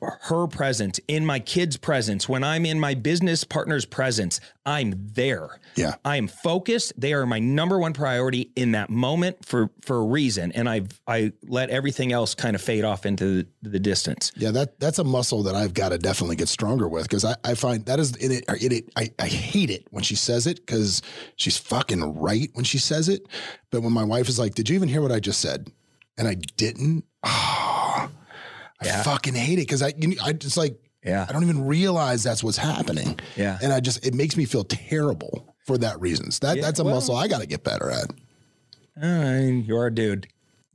her 0.00 0.46
presence, 0.46 1.00
in 1.08 1.24
my 1.24 1.38
kids' 1.38 1.76
presence, 1.76 2.28
when 2.28 2.44
I'm 2.44 2.64
in 2.64 2.78
my 2.78 2.94
business 2.94 3.44
partner's 3.44 3.84
presence, 3.84 4.40
I'm 4.64 4.94
there. 5.14 5.60
Yeah. 5.76 5.94
I 6.04 6.16
am 6.16 6.28
focused. 6.28 6.92
They 6.96 7.12
are 7.12 7.26
my 7.26 7.38
number 7.38 7.78
one 7.78 7.92
priority 7.92 8.50
in 8.54 8.72
that 8.72 8.90
moment 8.90 9.44
for 9.44 9.70
for 9.82 9.96
a 9.96 10.04
reason, 10.04 10.52
and 10.52 10.68
I've 10.68 11.00
I 11.06 11.32
let 11.46 11.70
everything 11.70 12.12
else 12.12 12.34
kind 12.34 12.54
of 12.54 12.62
fade 12.62 12.84
off 12.84 13.06
into 13.06 13.46
the, 13.62 13.70
the 13.70 13.78
distance. 13.78 14.32
Yeah, 14.36 14.50
that 14.52 14.78
that's 14.78 14.98
a 14.98 15.04
muscle 15.04 15.42
that 15.44 15.54
I've 15.54 15.74
got 15.74 15.90
to 15.90 15.98
definitely 15.98 16.36
get 16.36 16.48
stronger 16.48 16.88
with 16.88 17.04
because 17.04 17.24
I, 17.24 17.36
I 17.44 17.54
find 17.54 17.84
that 17.86 17.98
is 17.98 18.14
in 18.16 18.32
it. 18.32 18.44
It, 18.48 18.90
I, 18.96 19.10
I 19.18 19.26
hate 19.26 19.70
it 19.70 19.86
when 19.90 20.04
she 20.04 20.16
says 20.16 20.46
it 20.46 20.64
because 20.64 21.02
she's 21.36 21.56
fucking 21.56 22.18
right 22.18 22.50
when 22.54 22.64
she 22.64 22.78
says 22.78 23.08
it. 23.08 23.26
But 23.70 23.82
when 23.82 23.92
my 23.92 24.04
wife 24.04 24.28
is 24.28 24.38
like, 24.38 24.54
"Did 24.54 24.68
you 24.68 24.74
even 24.74 24.88
hear 24.88 25.00
what 25.00 25.12
I 25.12 25.20
just 25.20 25.40
said?" 25.40 25.72
and 26.18 26.26
I 26.26 26.34
didn't, 26.34 27.04
oh, 27.22 27.87
I 28.80 29.02
fucking 29.02 29.34
hate 29.34 29.54
it 29.58 29.62
because 29.62 29.82
I 29.82 29.92
you, 29.96 30.16
I 30.22 30.32
just 30.32 30.56
like 30.56 30.78
Yeah. 31.04 31.26
I 31.28 31.32
don't 31.32 31.42
even 31.42 31.64
realize 31.66 32.22
that's 32.22 32.42
what's 32.44 32.58
happening. 32.58 33.18
Yeah. 33.36 33.58
and 33.62 33.72
I 33.72 33.80
just 33.80 34.06
it 34.06 34.14
makes 34.14 34.36
me 34.36 34.44
feel 34.44 34.64
terrible 34.64 35.54
for 35.66 35.78
that 35.78 36.00
reasons. 36.00 36.38
That 36.40 36.56
Yeah, 36.56 36.62
that's 36.62 36.78
a 36.80 36.84
well- 36.84 36.94
muscle 36.94 37.16
I 37.16 37.28
got 37.28 37.40
to 37.40 37.46
get 37.46 37.64
better 37.64 37.90
at. 37.90 38.10
Uh, 39.00 39.40
you're 39.64 39.86
a 39.86 39.94
dude. 39.94 40.26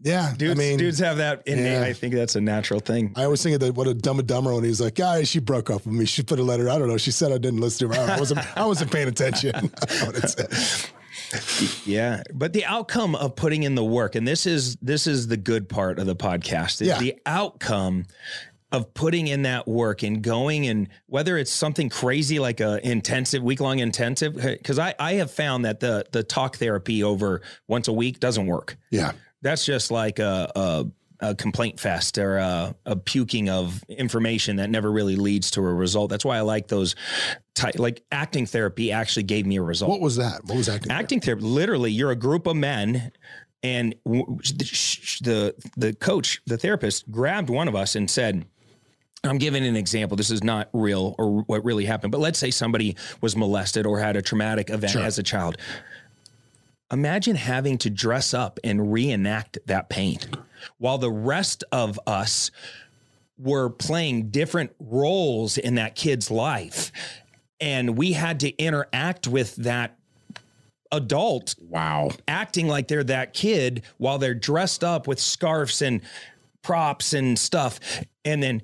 Yeah, 0.01 0.33
Dudes, 0.35 0.51
I 0.59 0.61
mean, 0.61 0.77
dudes 0.77 0.99
have 0.99 1.15
that 1.17 1.43
innate. 1.45 1.63
yeah. 1.71 1.81
I 1.83 1.93
think 1.93 2.13
that's 2.13 2.35
a 2.35 2.41
natural 2.41 2.81
thing. 2.81 3.13
I 3.15 3.23
always 3.23 3.41
think 3.41 3.53
of 3.53 3.61
the, 3.61 3.71
what 3.71 3.87
a 3.87 3.93
dumb 3.93 4.19
and 4.19 4.27
dumber 4.27 4.53
when 4.53 4.65
he's 4.65 4.81
like, 4.81 4.95
guys, 4.95 5.29
she 5.29 5.39
broke 5.39 5.69
up 5.69 5.85
with 5.85 5.95
me. 5.95 6.03
She 6.03 6.23
put 6.23 6.39
a 6.39 6.43
letter. 6.43 6.69
I 6.69 6.77
don't 6.77 6.89
know. 6.89 6.97
She 6.97 7.11
said 7.11 7.31
I 7.31 7.37
didn't 7.37 7.61
listen 7.61 7.89
to 7.89 7.95
her. 7.97 8.11
I 8.11 8.19
wasn't, 8.19 8.57
I 8.57 8.65
wasn't 8.65 8.91
paying 8.91 9.07
attention. 9.07 9.55
I 9.89 10.11
don't 11.33 11.41
know 11.41 11.53
what 11.53 11.61
it 11.63 11.67
said. 11.67 11.87
Yeah, 11.87 12.23
but 12.33 12.53
the 12.53 12.65
outcome 12.65 13.15
of 13.15 13.35
putting 13.35 13.63
in 13.63 13.75
the 13.75 13.83
work, 13.83 14.15
and 14.15 14.27
this 14.27 14.45
is 14.45 14.75
this 14.81 15.07
is 15.07 15.27
the 15.27 15.37
good 15.37 15.67
part 15.69 15.99
of 15.99 16.05
the 16.05 16.15
podcast, 16.15 16.81
is 16.81 16.87
Yeah. 16.89 16.99
the 16.99 17.15
outcome 17.25 18.05
of 18.71 18.91
putting 18.95 19.27
in 19.27 19.43
that 19.43 19.67
work 19.67 20.01
and 20.01 20.23
going 20.23 20.65
and 20.67 20.87
whether 21.05 21.37
it's 21.37 21.51
something 21.51 21.89
crazy 21.89 22.39
like 22.39 22.59
a 22.59 22.79
intensive 22.87 23.43
week 23.43 23.59
long 23.59 23.77
intensive 23.79 24.35
because 24.35 24.79
I 24.79 24.95
I 24.97 25.13
have 25.13 25.29
found 25.29 25.65
that 25.65 25.79
the 25.79 26.05
the 26.11 26.23
talk 26.23 26.57
therapy 26.57 27.03
over 27.03 27.41
once 27.67 27.87
a 27.87 27.93
week 27.93 28.19
doesn't 28.19 28.47
work. 28.47 28.77
Yeah. 28.89 29.11
That's 29.43 29.63
just 29.65 29.91
like 29.91 30.17
a 30.19 30.51
a, 30.55 30.85
a 31.23 31.33
complaint 31.33 31.79
fest 31.79 32.17
or 32.17 32.37
a, 32.37 32.75
a 32.85 32.95
puking 32.95 33.49
of 33.49 33.81
information 33.89 34.57
that 34.57 34.69
never 34.69 34.91
really 34.91 35.15
leads 35.15 35.49
to 35.51 35.61
a 35.61 35.73
result. 35.73 36.09
That's 36.09 36.25
why 36.25 36.37
I 36.37 36.41
like 36.41 36.67
those. 36.67 36.95
Ty- 37.55 37.71
like 37.77 38.03
acting 38.11 38.45
therapy 38.45 38.91
actually 38.91 39.23
gave 39.23 39.45
me 39.45 39.57
a 39.57 39.61
result 39.61 39.89
What 39.91 40.01
was 40.01 40.15
that? 40.17 40.43
What 40.45 40.57
was 40.57 40.67
acting? 40.69 40.91
acting 40.91 41.19
therapy 41.21 41.43
literally 41.43 41.91
you're 41.91 42.09
a 42.11 42.15
group 42.15 42.47
of 42.47 42.55
men 42.55 43.11
and 43.61 43.93
w- 44.05 44.25
the 45.21 45.53
the 45.77 45.93
coach 45.93 46.41
the 46.47 46.57
therapist 46.57 47.09
grabbed 47.11 47.49
one 47.51 47.67
of 47.67 47.75
us 47.75 47.95
and 47.95 48.09
said 48.09 48.45
I'm 49.25 49.37
giving 49.37 49.65
an 49.65 49.77
example. 49.77 50.17
This 50.17 50.31
is 50.31 50.43
not 50.43 50.67
real 50.73 51.15
or 51.17 51.43
what 51.43 51.63
really 51.63 51.85
happened, 51.85 52.11
but 52.11 52.19
let's 52.19 52.37
say 52.37 52.51
somebody 52.51 52.97
was 53.21 53.37
molested 53.37 53.85
or 53.85 53.97
had 53.99 54.17
a 54.17 54.21
traumatic 54.21 54.69
event 54.69 54.91
Sure. 54.93 55.01
as 55.03 55.17
a 55.17 55.23
child. 55.23 55.55
Imagine 56.93 57.35
having 57.35 57.79
to 57.79 57.89
dress 57.89 58.35
up 58.35 58.59
and 58.63 58.93
reenact 58.93 59.57
that 59.65 59.89
pain 59.89 60.19
while 60.77 60.99
the 60.99 61.11
rest 61.11 61.63
of 61.71 61.99
us 62.05 62.51
were 63.37 63.69
playing 63.69 64.29
different 64.29 64.71
roles 64.79 65.57
in 65.57 65.73
that 65.75 65.95
kid's 65.95 66.29
life. 66.29 66.91
And 67.59 67.97
we 67.97 68.13
had 68.13 68.39
to 68.41 68.55
interact 68.57 69.27
with 69.27 69.55
that 69.55 69.97
adult 70.91 71.55
Wow. 71.67 72.11
acting 72.27 72.67
like 72.67 72.87
they're 72.87 73.03
that 73.05 73.33
kid 73.33 73.81
while 73.97 74.19
they're 74.19 74.35
dressed 74.35 74.83
up 74.83 75.07
with 75.07 75.19
scarves 75.19 75.81
and 75.81 76.01
props 76.61 77.13
and 77.13 77.39
stuff. 77.39 77.79
And 78.23 78.43
then 78.43 78.61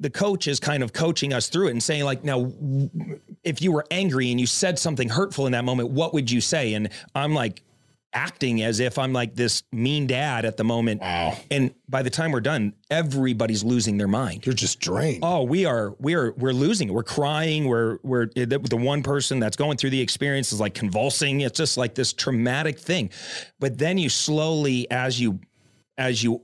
the 0.00 0.10
coach 0.10 0.46
is 0.46 0.60
kind 0.60 0.82
of 0.82 0.92
coaching 0.92 1.32
us 1.32 1.48
through 1.48 1.68
it 1.68 1.72
and 1.72 1.82
saying, 1.82 2.04
like, 2.04 2.24
now, 2.24 2.52
if 3.42 3.60
you 3.60 3.72
were 3.72 3.84
angry 3.90 4.30
and 4.30 4.40
you 4.40 4.46
said 4.46 4.78
something 4.78 5.08
hurtful 5.08 5.46
in 5.46 5.52
that 5.52 5.64
moment, 5.64 5.90
what 5.90 6.14
would 6.14 6.30
you 6.30 6.40
say? 6.40 6.74
And 6.74 6.90
I'm 7.14 7.34
like, 7.34 7.62
acting 8.14 8.62
as 8.62 8.80
if 8.80 8.98
I'm 8.98 9.12
like 9.12 9.34
this 9.34 9.62
mean 9.70 10.06
dad 10.06 10.44
at 10.44 10.56
the 10.56 10.64
moment. 10.64 11.02
Wow. 11.02 11.36
And 11.50 11.74
by 11.88 12.02
the 12.02 12.10
time 12.10 12.32
we're 12.32 12.40
done, 12.40 12.74
everybody's 12.90 13.62
losing 13.62 13.98
their 13.98 14.08
mind. 14.08 14.46
You're 14.46 14.54
just 14.54 14.80
drained. 14.80 15.20
Oh, 15.22 15.42
we 15.42 15.66
are, 15.66 15.94
we 15.98 16.14
are, 16.14 16.32
we're 16.32 16.52
losing 16.52 16.88
it. 16.88 16.92
We're 16.92 17.02
crying. 17.02 17.66
We're, 17.66 17.98
we're 18.02 18.26
the, 18.34 18.46
the 18.58 18.76
one 18.76 19.02
person 19.02 19.40
that's 19.40 19.56
going 19.56 19.76
through 19.76 19.90
the 19.90 20.00
experience 20.00 20.52
is 20.52 20.60
like 20.60 20.74
convulsing. 20.74 21.42
It's 21.42 21.58
just 21.58 21.76
like 21.76 21.94
this 21.94 22.12
traumatic 22.12 22.78
thing. 22.78 23.10
But 23.60 23.78
then 23.78 23.98
you 23.98 24.08
slowly, 24.08 24.90
as 24.90 25.20
you, 25.20 25.40
as 25.98 26.22
you 26.22 26.42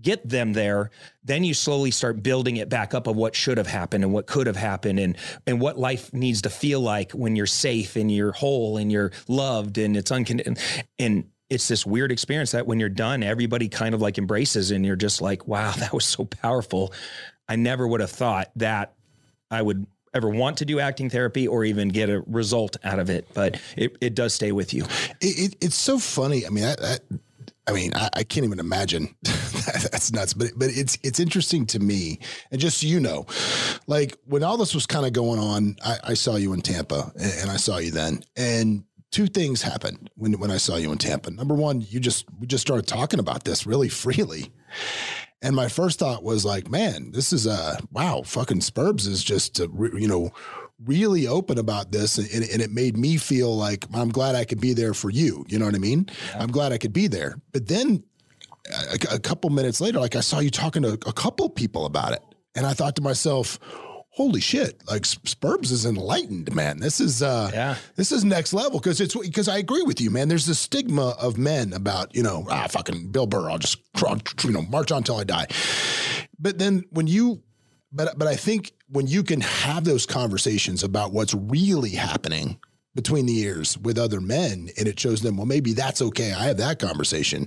get 0.00 0.28
them 0.28 0.52
there, 0.52 0.90
then 1.24 1.44
you 1.44 1.54
slowly 1.54 1.90
start 1.90 2.22
building 2.22 2.56
it 2.56 2.68
back 2.68 2.94
up 2.94 3.06
of 3.06 3.16
what 3.16 3.34
should 3.34 3.58
have 3.58 3.66
happened 3.66 4.04
and 4.04 4.12
what 4.12 4.26
could 4.26 4.46
have 4.46 4.56
happened 4.56 4.98
and 4.98 5.16
and 5.46 5.60
what 5.60 5.78
life 5.78 6.12
needs 6.12 6.42
to 6.42 6.50
feel 6.50 6.80
like 6.80 7.12
when 7.12 7.36
you're 7.36 7.46
safe 7.46 7.96
and 7.96 8.10
you're 8.10 8.32
whole 8.32 8.76
and 8.76 8.92
you're 8.92 9.12
loved 9.26 9.78
and 9.78 9.96
it's 9.96 10.10
unconditional 10.10 10.56
and 10.98 11.24
it's 11.50 11.68
this 11.68 11.86
weird 11.86 12.12
experience 12.12 12.50
that 12.52 12.66
when 12.66 12.78
you're 12.78 12.88
done, 12.88 13.22
everybody 13.22 13.68
kind 13.68 13.94
of 13.94 14.02
like 14.02 14.18
embraces 14.18 14.70
and 14.70 14.84
you're 14.84 14.96
just 14.96 15.20
like, 15.20 15.48
wow, 15.48 15.72
that 15.78 15.92
was 15.92 16.04
so 16.04 16.24
powerful. 16.24 16.92
I 17.48 17.56
never 17.56 17.86
would 17.86 18.00
have 18.00 18.10
thought 18.10 18.50
that 18.56 18.94
I 19.50 19.62
would 19.62 19.86
ever 20.14 20.28
want 20.28 20.58
to 20.58 20.64
do 20.64 20.80
acting 20.80 21.10
therapy 21.10 21.48
or 21.48 21.64
even 21.64 21.88
get 21.88 22.10
a 22.10 22.22
result 22.26 22.76
out 22.84 22.98
of 22.98 23.10
it, 23.10 23.28
but 23.34 23.60
it, 23.76 23.96
it 24.00 24.14
does 24.14 24.34
stay 24.34 24.52
with 24.52 24.74
you. 24.74 24.84
It, 25.20 25.52
it, 25.52 25.56
it's 25.60 25.76
so 25.76 25.98
funny. 25.98 26.46
I 26.46 26.50
mean, 26.50 26.64
I, 26.64 26.74
I, 26.82 26.98
I 27.68 27.72
mean, 27.72 27.92
I, 27.94 28.08
I, 28.14 28.24
can't 28.24 28.44
even 28.44 28.60
imagine. 28.60 29.14
That's 29.22 30.10
nuts. 30.10 30.32
But 30.32 30.52
but 30.56 30.70
it's 30.70 30.96
it's 31.02 31.20
interesting 31.20 31.66
to 31.66 31.78
me, 31.78 32.18
and 32.50 32.60
just 32.60 32.78
so 32.80 32.86
you 32.86 32.98
know, 32.98 33.26
like 33.86 34.16
when 34.24 34.42
all 34.42 34.56
this 34.56 34.74
was 34.74 34.86
kind 34.86 35.04
of 35.04 35.12
going 35.12 35.38
on, 35.38 35.76
I, 35.84 35.98
I 36.04 36.14
saw 36.14 36.36
you 36.36 36.54
in 36.54 36.62
Tampa, 36.62 37.12
and, 37.20 37.50
I 37.50 37.56
saw 37.56 37.76
you 37.76 37.90
then, 37.90 38.24
and 38.36 38.84
two 39.10 39.26
things 39.26 39.60
happened 39.60 40.08
when 40.16 40.38
when 40.38 40.50
I 40.50 40.56
saw 40.56 40.76
you 40.76 40.90
in 40.92 40.98
Tampa. 40.98 41.30
Number 41.30 41.54
one, 41.54 41.82
you 41.82 42.00
just 42.00 42.24
we 42.40 42.46
just 42.46 42.66
started 42.66 42.86
talking 42.86 43.20
about 43.20 43.44
this 43.44 43.66
really 43.66 43.90
freely. 43.90 44.50
And 45.40 45.54
my 45.54 45.68
first 45.68 46.00
thought 46.00 46.24
was 46.24 46.44
like, 46.44 46.68
man, 46.68 47.12
this 47.12 47.32
is 47.32 47.46
a 47.46 47.78
wow, 47.92 48.22
fucking 48.24 48.60
Spurbs 48.60 49.06
is 49.06 49.22
just, 49.22 49.60
uh, 49.60 49.68
you 49.94 50.08
know, 50.08 50.32
really 50.84 51.26
open 51.26 51.58
about 51.58 51.90
this 51.90 52.18
and, 52.18 52.28
and, 52.30 52.62
it 52.62 52.70
made 52.70 52.96
me 52.96 53.16
feel 53.16 53.56
like 53.56 53.84
I'm 53.92 54.10
glad 54.10 54.36
I 54.36 54.44
could 54.44 54.60
be 54.60 54.74
there 54.74 54.94
for 54.94 55.10
you. 55.10 55.44
You 55.48 55.58
know 55.58 55.66
what 55.66 55.74
I 55.74 55.78
mean? 55.78 56.08
Yeah. 56.30 56.42
I'm 56.42 56.52
glad 56.52 56.72
I 56.72 56.78
could 56.78 56.92
be 56.92 57.08
there. 57.08 57.36
But 57.52 57.66
then 57.66 58.04
a, 58.70 59.14
a, 59.14 59.18
couple 59.18 59.50
minutes 59.50 59.80
later, 59.80 59.98
like 59.98 60.14
I 60.14 60.20
saw 60.20 60.38
you 60.38 60.50
talking 60.50 60.82
to 60.82 60.92
a 60.92 61.12
couple 61.12 61.48
people 61.50 61.84
about 61.84 62.12
it. 62.12 62.22
And 62.54 62.64
I 62.66 62.74
thought 62.74 62.94
to 62.96 63.02
myself, 63.02 63.58
holy 64.10 64.40
shit, 64.40 64.82
like 64.88 65.02
Spurbs 65.02 65.70
is 65.70 65.86
enlightened, 65.86 66.54
man. 66.54 66.80
This 66.80 67.00
is 67.00 67.22
uh 67.22 67.50
yeah. 67.52 67.76
this 67.96 68.10
is 68.10 68.24
next 68.24 68.52
level. 68.52 68.80
Cause 68.80 69.00
it's 69.00 69.16
because 69.16 69.48
I 69.48 69.58
agree 69.58 69.82
with 69.82 70.00
you, 70.00 70.10
man. 70.10 70.28
There's 70.28 70.46
this 70.46 70.58
stigma 70.58 71.10
of 71.20 71.38
men 71.38 71.72
about, 71.72 72.14
you 72.14 72.22
know, 72.22 72.46
ah 72.50 72.66
fucking 72.68 73.10
Bill 73.10 73.26
Burr, 73.26 73.50
I'll 73.50 73.58
just 73.58 73.78
you 74.44 74.50
know, 74.50 74.62
march 74.62 74.90
on 74.90 75.02
till 75.02 75.16
I 75.16 75.24
die. 75.24 75.46
But 76.38 76.58
then 76.58 76.84
when 76.90 77.06
you 77.06 77.42
but 77.92 78.18
but 78.18 78.28
I 78.28 78.36
think 78.36 78.72
when 78.90 79.06
you 79.06 79.22
can 79.22 79.40
have 79.40 79.84
those 79.84 80.06
conversations 80.06 80.82
about 80.82 81.12
what's 81.12 81.34
really 81.34 81.90
happening 81.90 82.58
between 82.94 83.26
the 83.26 83.38
ears 83.38 83.78
with 83.78 83.96
other 83.96 84.20
men 84.20 84.70
and 84.76 84.88
it 84.88 84.98
shows 84.98 85.20
them 85.20 85.36
well 85.36 85.46
maybe 85.46 85.72
that's 85.72 86.02
okay 86.02 86.32
i 86.32 86.44
have 86.46 86.56
that 86.56 86.80
conversation. 86.80 87.46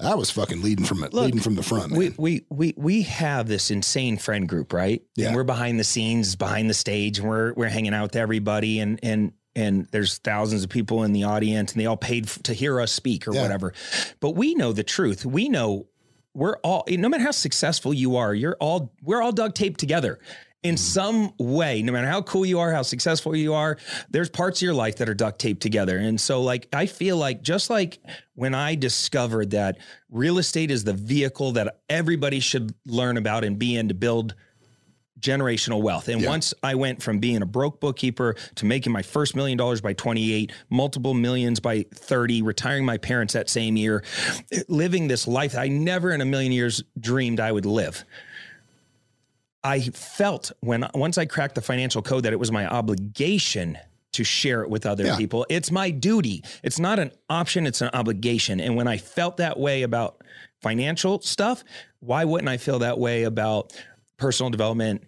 I 0.00 0.14
was 0.16 0.30
fucking 0.30 0.60
leading 0.60 0.84
from 0.84 1.04
it 1.04 1.14
leading 1.14 1.40
from 1.40 1.54
the 1.54 1.62
front 1.62 1.90
man. 1.90 1.98
we 1.98 2.14
we 2.18 2.44
we 2.50 2.74
we 2.76 3.02
have 3.02 3.46
this 3.46 3.70
insane 3.70 4.16
friend 4.16 4.48
group 4.48 4.72
right? 4.72 5.02
Yeah. 5.14 5.28
and 5.28 5.36
we're 5.36 5.44
behind 5.44 5.78
the 5.78 5.84
scenes 5.84 6.34
behind 6.36 6.68
the 6.68 6.74
stage 6.74 7.18
and 7.18 7.28
we're 7.28 7.52
we're 7.52 7.68
hanging 7.68 7.94
out 7.94 8.02
with 8.02 8.16
everybody 8.16 8.80
and 8.80 8.98
and 9.02 9.32
and 9.54 9.86
there's 9.90 10.18
thousands 10.18 10.62
of 10.64 10.70
people 10.70 11.04
in 11.04 11.12
the 11.12 11.24
audience 11.24 11.72
and 11.72 11.80
they 11.80 11.86
all 11.86 11.96
paid 11.96 12.26
to 12.26 12.54
hear 12.54 12.80
us 12.80 12.92
speak 12.92 13.26
or 13.26 13.34
yeah. 13.34 13.42
whatever. 13.42 13.74
But 14.20 14.30
we 14.30 14.54
know 14.54 14.72
the 14.72 14.84
truth. 14.84 15.26
We 15.26 15.48
know 15.48 15.88
we're 16.34 16.56
all 16.58 16.84
no 16.88 17.08
matter 17.08 17.24
how 17.24 17.32
successful 17.32 17.92
you 17.92 18.16
are 18.16 18.34
you're 18.34 18.56
all 18.60 18.92
we're 19.02 19.20
all 19.20 19.32
duct 19.32 19.56
taped 19.56 19.80
together 19.80 20.20
in 20.62 20.76
some 20.76 21.32
way, 21.38 21.82
no 21.82 21.92
matter 21.92 22.08
how 22.08 22.22
cool 22.22 22.44
you 22.44 22.58
are, 22.58 22.72
how 22.72 22.82
successful 22.82 23.36
you 23.36 23.54
are, 23.54 23.78
there's 24.10 24.28
parts 24.28 24.58
of 24.58 24.62
your 24.62 24.74
life 24.74 24.96
that 24.96 25.08
are 25.08 25.14
duct 25.14 25.38
taped 25.38 25.62
together. 25.62 25.96
And 25.98 26.20
so, 26.20 26.42
like, 26.42 26.68
I 26.72 26.86
feel 26.86 27.16
like 27.16 27.42
just 27.42 27.70
like 27.70 28.00
when 28.34 28.54
I 28.54 28.74
discovered 28.74 29.50
that 29.50 29.78
real 30.10 30.38
estate 30.38 30.70
is 30.70 30.82
the 30.84 30.94
vehicle 30.94 31.52
that 31.52 31.78
everybody 31.88 32.40
should 32.40 32.74
learn 32.86 33.16
about 33.16 33.44
and 33.44 33.58
be 33.58 33.76
in 33.76 33.88
to 33.88 33.94
build 33.94 34.34
generational 35.20 35.82
wealth. 35.82 36.08
And 36.08 36.20
yeah. 36.20 36.28
once 36.28 36.54
I 36.62 36.74
went 36.74 37.02
from 37.02 37.18
being 37.18 37.42
a 37.42 37.46
broke 37.46 37.80
bookkeeper 37.80 38.36
to 38.56 38.66
making 38.66 38.92
my 38.92 39.02
first 39.02 39.34
million 39.34 39.58
dollars 39.58 39.80
by 39.80 39.92
28, 39.92 40.52
multiple 40.70 41.14
millions 41.14 41.60
by 41.60 41.84
30, 41.94 42.42
retiring 42.42 42.84
my 42.84 42.98
parents 42.98 43.34
that 43.34 43.48
same 43.48 43.76
year, 43.76 44.04
living 44.68 45.08
this 45.08 45.26
life 45.26 45.56
I 45.56 45.68
never 45.68 46.12
in 46.12 46.20
a 46.20 46.24
million 46.24 46.52
years 46.52 46.82
dreamed 46.98 47.40
I 47.40 47.52
would 47.52 47.66
live. 47.66 48.04
I 49.64 49.80
felt 49.80 50.52
when 50.60 50.88
once 50.94 51.18
I 51.18 51.26
cracked 51.26 51.54
the 51.54 51.62
financial 51.62 52.02
code 52.02 52.24
that 52.24 52.32
it 52.32 52.38
was 52.38 52.52
my 52.52 52.66
obligation 52.66 53.78
to 54.12 54.24
share 54.24 54.62
it 54.62 54.70
with 54.70 54.86
other 54.86 55.04
yeah. 55.04 55.16
people. 55.16 55.46
It's 55.48 55.70
my 55.70 55.90
duty. 55.90 56.42
It's 56.62 56.78
not 56.78 56.98
an 56.98 57.12
option, 57.28 57.66
it's 57.66 57.80
an 57.80 57.90
obligation. 57.92 58.60
And 58.60 58.76
when 58.76 58.88
I 58.88 58.96
felt 58.96 59.36
that 59.36 59.58
way 59.58 59.82
about 59.82 60.22
financial 60.62 61.20
stuff, 61.20 61.62
why 62.00 62.24
wouldn't 62.24 62.48
I 62.48 62.56
feel 62.56 62.80
that 62.80 62.98
way 62.98 63.24
about 63.24 63.72
personal 64.16 64.50
development, 64.50 65.04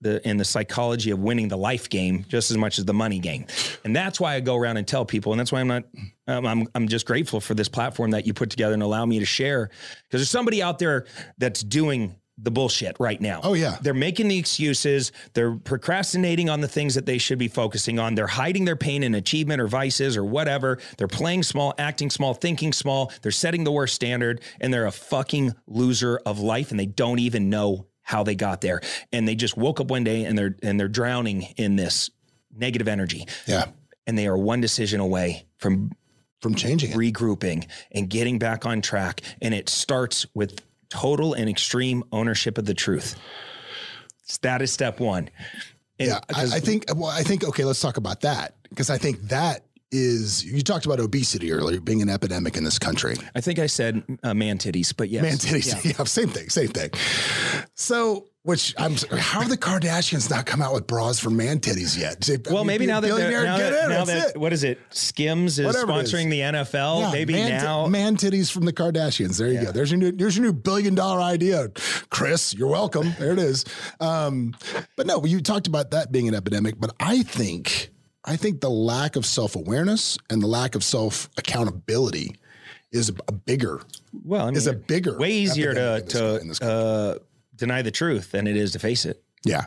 the 0.00 0.26
in 0.28 0.36
the 0.36 0.44
psychology 0.44 1.10
of 1.10 1.18
winning 1.18 1.48
the 1.48 1.56
life 1.56 1.88
game 1.88 2.24
just 2.28 2.50
as 2.50 2.56
much 2.56 2.78
as 2.78 2.84
the 2.84 2.94
money 2.94 3.18
game. 3.18 3.46
And 3.84 3.96
that's 3.96 4.20
why 4.20 4.34
I 4.34 4.40
go 4.40 4.56
around 4.56 4.76
and 4.76 4.86
tell 4.86 5.04
people 5.04 5.32
and 5.32 5.40
that's 5.40 5.52
why 5.52 5.60
I'm 5.60 5.68
not 5.68 5.84
um, 6.28 6.46
I'm 6.46 6.68
I'm 6.74 6.88
just 6.88 7.06
grateful 7.06 7.40
for 7.40 7.54
this 7.54 7.68
platform 7.68 8.10
that 8.12 8.26
you 8.26 8.34
put 8.34 8.50
together 8.50 8.74
and 8.74 8.82
allow 8.82 9.06
me 9.06 9.18
to 9.18 9.24
share 9.24 9.70
because 10.04 10.20
there's 10.20 10.30
somebody 10.30 10.62
out 10.62 10.78
there 10.78 11.06
that's 11.38 11.62
doing 11.62 12.16
the 12.38 12.50
bullshit 12.50 12.96
right 13.00 13.20
now. 13.20 13.40
Oh 13.42 13.54
yeah. 13.54 13.76
They're 13.80 13.94
making 13.94 14.28
the 14.28 14.38
excuses, 14.38 15.12
they're 15.32 15.54
procrastinating 15.54 16.50
on 16.50 16.60
the 16.60 16.68
things 16.68 16.94
that 16.94 17.06
they 17.06 17.18
should 17.18 17.38
be 17.38 17.48
focusing 17.48 17.98
on. 17.98 18.14
They're 18.14 18.26
hiding 18.26 18.66
their 18.66 18.76
pain 18.76 19.02
and 19.02 19.16
achievement 19.16 19.60
or 19.60 19.66
vices 19.66 20.16
or 20.16 20.24
whatever. 20.24 20.78
They're 20.98 21.08
playing 21.08 21.44
small, 21.44 21.74
acting 21.78 22.10
small, 22.10 22.34
thinking 22.34 22.72
small. 22.72 23.10
They're 23.22 23.32
setting 23.32 23.64
the 23.64 23.72
worst 23.72 23.94
standard 23.94 24.42
and 24.60 24.72
they're 24.72 24.86
a 24.86 24.92
fucking 24.92 25.54
loser 25.66 26.20
of 26.26 26.38
life 26.38 26.70
and 26.70 26.78
they 26.78 26.86
don't 26.86 27.20
even 27.20 27.48
know 27.48 27.86
how 28.02 28.22
they 28.22 28.34
got 28.34 28.60
there. 28.60 28.80
And 29.12 29.26
they 29.26 29.34
just 29.34 29.56
woke 29.56 29.80
up 29.80 29.88
one 29.90 30.04
day 30.04 30.24
and 30.24 30.38
they're 30.38 30.56
and 30.62 30.78
they're 30.78 30.88
drowning 30.88 31.42
in 31.56 31.76
this 31.76 32.10
negative 32.54 32.86
energy. 32.86 33.26
Yeah. 33.46 33.66
And 34.06 34.16
they 34.16 34.26
are 34.26 34.36
one 34.36 34.60
decision 34.60 35.00
away 35.00 35.46
from 35.58 35.90
from 36.42 36.54
changing 36.54 36.92
it. 36.92 36.96
regrouping 36.96 37.66
and 37.92 38.10
getting 38.10 38.38
back 38.38 38.66
on 38.66 38.82
track 38.82 39.22
and 39.40 39.54
it 39.54 39.68
starts 39.68 40.26
with 40.34 40.60
total 40.88 41.34
and 41.34 41.48
extreme 41.48 42.04
ownership 42.12 42.58
of 42.58 42.64
the 42.64 42.74
truth. 42.74 43.16
That 44.42 44.62
is 44.62 44.72
step 44.72 45.00
one. 45.00 45.30
And 45.98 46.08
yeah, 46.08 46.20
I, 46.34 46.42
I 46.42 46.60
think. 46.60 46.84
Well, 46.94 47.10
I 47.10 47.22
think. 47.22 47.44
Okay, 47.44 47.64
let's 47.64 47.80
talk 47.80 47.96
about 47.96 48.22
that 48.22 48.56
because 48.68 48.90
I 48.90 48.98
think 48.98 49.20
that 49.28 49.64
is 49.92 50.44
you 50.44 50.62
talked 50.62 50.84
about 50.84 50.98
obesity 51.00 51.52
earlier 51.52 51.80
being 51.80 52.02
an 52.02 52.08
epidemic 52.08 52.56
in 52.56 52.64
this 52.64 52.78
country. 52.78 53.16
I 53.34 53.40
think 53.40 53.58
I 53.58 53.66
said 53.66 54.02
uh, 54.22 54.34
man 54.34 54.58
titties, 54.58 54.92
but 54.96 55.08
yes, 55.08 55.22
man 55.22 55.34
titties. 55.34 55.84
Yeah. 55.84 55.92
yeah, 55.98 56.04
same 56.04 56.28
thing, 56.28 56.50
same 56.50 56.68
thing. 56.68 56.90
So 57.74 58.26
which 58.46 58.74
I'm 58.78 58.94
how 59.18 59.40
are 59.40 59.48
the 59.48 59.56
Kardashians 59.56 60.30
not 60.30 60.46
come 60.46 60.62
out 60.62 60.72
with 60.72 60.86
bras 60.86 61.18
for 61.18 61.30
man 61.30 61.58
titties 61.58 61.98
yet? 61.98 62.28
well, 62.48 62.64
maybe 62.64 62.86
now 62.86 63.00
that 63.00 63.08
they're 63.08 63.44
now, 63.44 63.58
that, 63.58 63.84
in, 63.84 63.90
now 63.90 64.04
that 64.04 64.36
what 64.36 64.52
is 64.52 64.62
it? 64.62 64.78
Skims 64.90 65.58
is 65.58 65.66
Whatever 65.66 65.92
sponsoring 65.92 66.26
is. 66.26 66.30
the 66.30 66.40
NFL. 66.40 67.00
Yeah, 67.00 67.12
maybe 67.12 67.32
man 67.32 67.62
now 67.62 67.88
man 67.88 68.16
titties 68.16 68.50
from 68.50 68.64
the 68.64 68.72
Kardashians. 68.72 69.36
There 69.36 69.48
you 69.48 69.54
yeah. 69.54 69.64
go. 69.64 69.72
There's 69.72 69.90
your 69.90 69.98
new 69.98 70.12
there's 70.12 70.36
your 70.36 70.46
new 70.46 70.52
billion 70.52 70.94
dollar 70.94 71.20
idea, 71.20 71.70
Chris. 72.10 72.54
You're 72.54 72.68
welcome. 72.68 73.14
There 73.18 73.32
it 73.32 73.40
is. 73.40 73.64
Um, 73.98 74.54
but 74.96 75.08
no, 75.08 75.24
you 75.24 75.40
talked 75.40 75.66
about 75.66 75.90
that 75.90 76.12
being 76.12 76.28
an 76.28 76.34
epidemic. 76.34 76.78
But 76.78 76.94
I 77.00 77.24
think 77.24 77.90
I 78.24 78.36
think 78.36 78.60
the 78.60 78.70
lack 78.70 79.16
of 79.16 79.26
self 79.26 79.56
awareness 79.56 80.18
and 80.30 80.40
the 80.40 80.46
lack 80.46 80.76
of 80.76 80.84
self 80.84 81.28
accountability 81.36 82.36
is 82.92 83.10
a 83.26 83.32
bigger. 83.32 83.82
Well, 84.24 84.42
I 84.42 84.46
mean, 84.46 84.56
is 84.56 84.68
a 84.68 84.72
bigger 84.72 85.18
way 85.18 85.32
easier 85.32 85.74
to 85.74 86.00
to 86.00 86.64
uh, 86.64 87.18
deny 87.56 87.82
the 87.82 87.90
truth 87.90 88.32
than 88.32 88.46
it 88.46 88.56
is 88.56 88.72
to 88.72 88.78
face 88.78 89.04
it. 89.04 89.22
Yeah. 89.44 89.64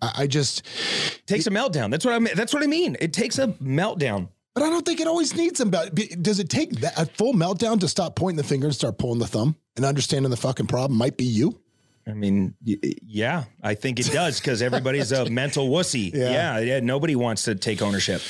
I, 0.00 0.12
I 0.18 0.26
just 0.26 0.60
it 0.60 1.26
takes 1.26 1.46
it, 1.46 1.52
a 1.52 1.56
meltdown. 1.56 1.90
That's 1.90 2.04
what 2.04 2.14
I 2.14 2.18
mean. 2.18 2.34
That's 2.36 2.52
what 2.52 2.62
I 2.62 2.66
mean. 2.66 2.96
It 3.00 3.12
takes 3.12 3.38
a 3.38 3.48
meltdown. 3.48 4.28
But 4.54 4.62
I 4.62 4.70
don't 4.70 4.86
think 4.86 5.00
it 5.00 5.06
always 5.06 5.36
needs 5.36 5.58
them. 5.58 5.70
Does 5.70 6.38
it 6.38 6.48
take 6.48 6.80
that, 6.80 6.98
a 6.98 7.04
full 7.04 7.34
meltdown 7.34 7.78
to 7.80 7.88
stop 7.88 8.16
pointing 8.16 8.38
the 8.38 8.44
finger 8.44 8.66
and 8.66 8.74
start 8.74 8.96
pulling 8.96 9.18
the 9.18 9.26
thumb 9.26 9.54
and 9.76 9.84
understanding 9.84 10.30
the 10.30 10.36
fucking 10.36 10.66
problem 10.66 10.96
might 10.96 11.18
be 11.18 11.24
you? 11.24 11.60
I 12.08 12.14
mean, 12.14 12.54
yeah, 12.62 13.44
I 13.62 13.74
think 13.74 13.98
it 13.98 14.10
does 14.12 14.38
because 14.40 14.62
everybody's 14.62 15.12
a 15.12 15.28
mental 15.30 15.68
wussy. 15.68 16.14
Yeah. 16.14 16.30
yeah. 16.30 16.58
yeah, 16.60 16.80
Nobody 16.80 17.16
wants 17.16 17.42
to 17.44 17.54
take 17.54 17.82
ownership. 17.82 18.22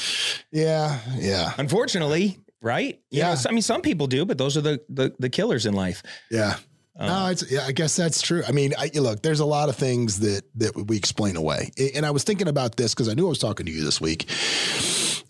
Yeah, 0.51 0.99
yeah. 1.15 1.53
Unfortunately, 1.59 2.39
right? 2.63 3.01
Yeah. 3.11 3.35
Know, 3.35 3.41
I 3.49 3.53
mean, 3.53 3.63
some 3.63 3.83
people 3.83 4.07
do, 4.07 4.25
but 4.25 4.39
those 4.39 4.57
are 4.57 4.63
the 4.63 4.83
the, 4.89 5.15
the 5.19 5.29
killers 5.29 5.67
in 5.67 5.75
life. 5.75 6.03
Yeah. 6.31 6.57
Um, 6.99 7.07
no, 7.09 7.27
it's, 7.27 7.51
yeah, 7.51 7.65
I 7.67 7.73
guess 7.73 7.95
that's 7.97 8.23
true. 8.23 8.43
I 8.49 8.53
mean, 8.53 8.73
I, 8.79 8.91
look, 8.95 9.23
there's 9.23 9.41
a 9.41 9.45
lot 9.45 9.69
of 9.69 9.77
things 9.77 10.21
that 10.21 10.43
that 10.57 10.75
we 10.89 10.97
explain 10.97 11.37
away, 11.37 11.71
and 11.95 12.07
I 12.07 12.11
was 12.11 12.25
thinking 12.25 12.49
about 12.49 12.77
this 12.77 12.95
because 12.95 13.09
I 13.09 13.15
knew 13.15 13.27
I 13.27 13.29
was 13.29 13.39
talking 13.39 13.67
to 13.67 13.73
you 13.73 13.85
this 13.85 14.01
week, 14.01 14.31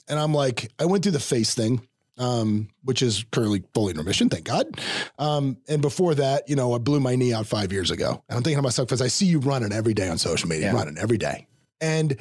and 0.09 0.19
I'm 0.19 0.33
like, 0.33 0.71
I 0.79 0.85
went 0.87 1.03
through 1.03 1.13
the 1.13 1.21
face 1.21 1.55
thing, 1.55 1.81
um, 2.19 2.69
which 2.85 3.03
is 3.03 3.25
currently 3.33 3.65
fully 3.75 3.91
in 3.93 3.99
remission, 3.99 4.29
thank 4.29 4.45
God. 4.45 4.67
Um, 5.19 5.57
and 5.69 5.83
before 5.83 6.15
that, 6.15 6.49
you 6.49 6.55
know, 6.57 6.73
I 6.75 6.79
blew 6.79 7.01
my 7.01 7.17
knee 7.17 7.33
out 7.35 7.47
five 7.47 7.73
years 7.73 7.91
ago. 7.91 8.23
And 8.29 8.37
I'm 8.37 8.43
thinking 8.43 8.59
to 8.59 8.63
myself, 8.63 8.89
because 8.89 9.03
I 9.03 9.09
see 9.09 9.27
you 9.27 9.41
running 9.41 9.73
every 9.73 9.93
day 9.95 10.09
on 10.09 10.19
social 10.19 10.49
media, 10.49 10.67
Yeah. 10.67 10.75
running 10.75 10.97
every 10.99 11.19
day. 11.19 11.47
And 11.81 12.17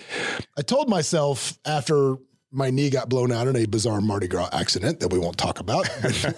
I 0.57 0.63
told 0.63 0.89
myself 0.89 1.57
after 1.65 2.17
my 2.55 2.69
knee 2.71 2.89
got 2.89 3.09
blown 3.09 3.31
out 3.31 3.47
in 3.47 3.55
a 3.55 3.65
bizarre 3.65 4.01
Mardi 4.01 4.27
Gras 4.27 4.49
accident 4.53 4.99
that 5.01 5.09
we 5.09 5.19
won't 5.19 5.37
talk 5.37 5.59
about. 5.59 5.87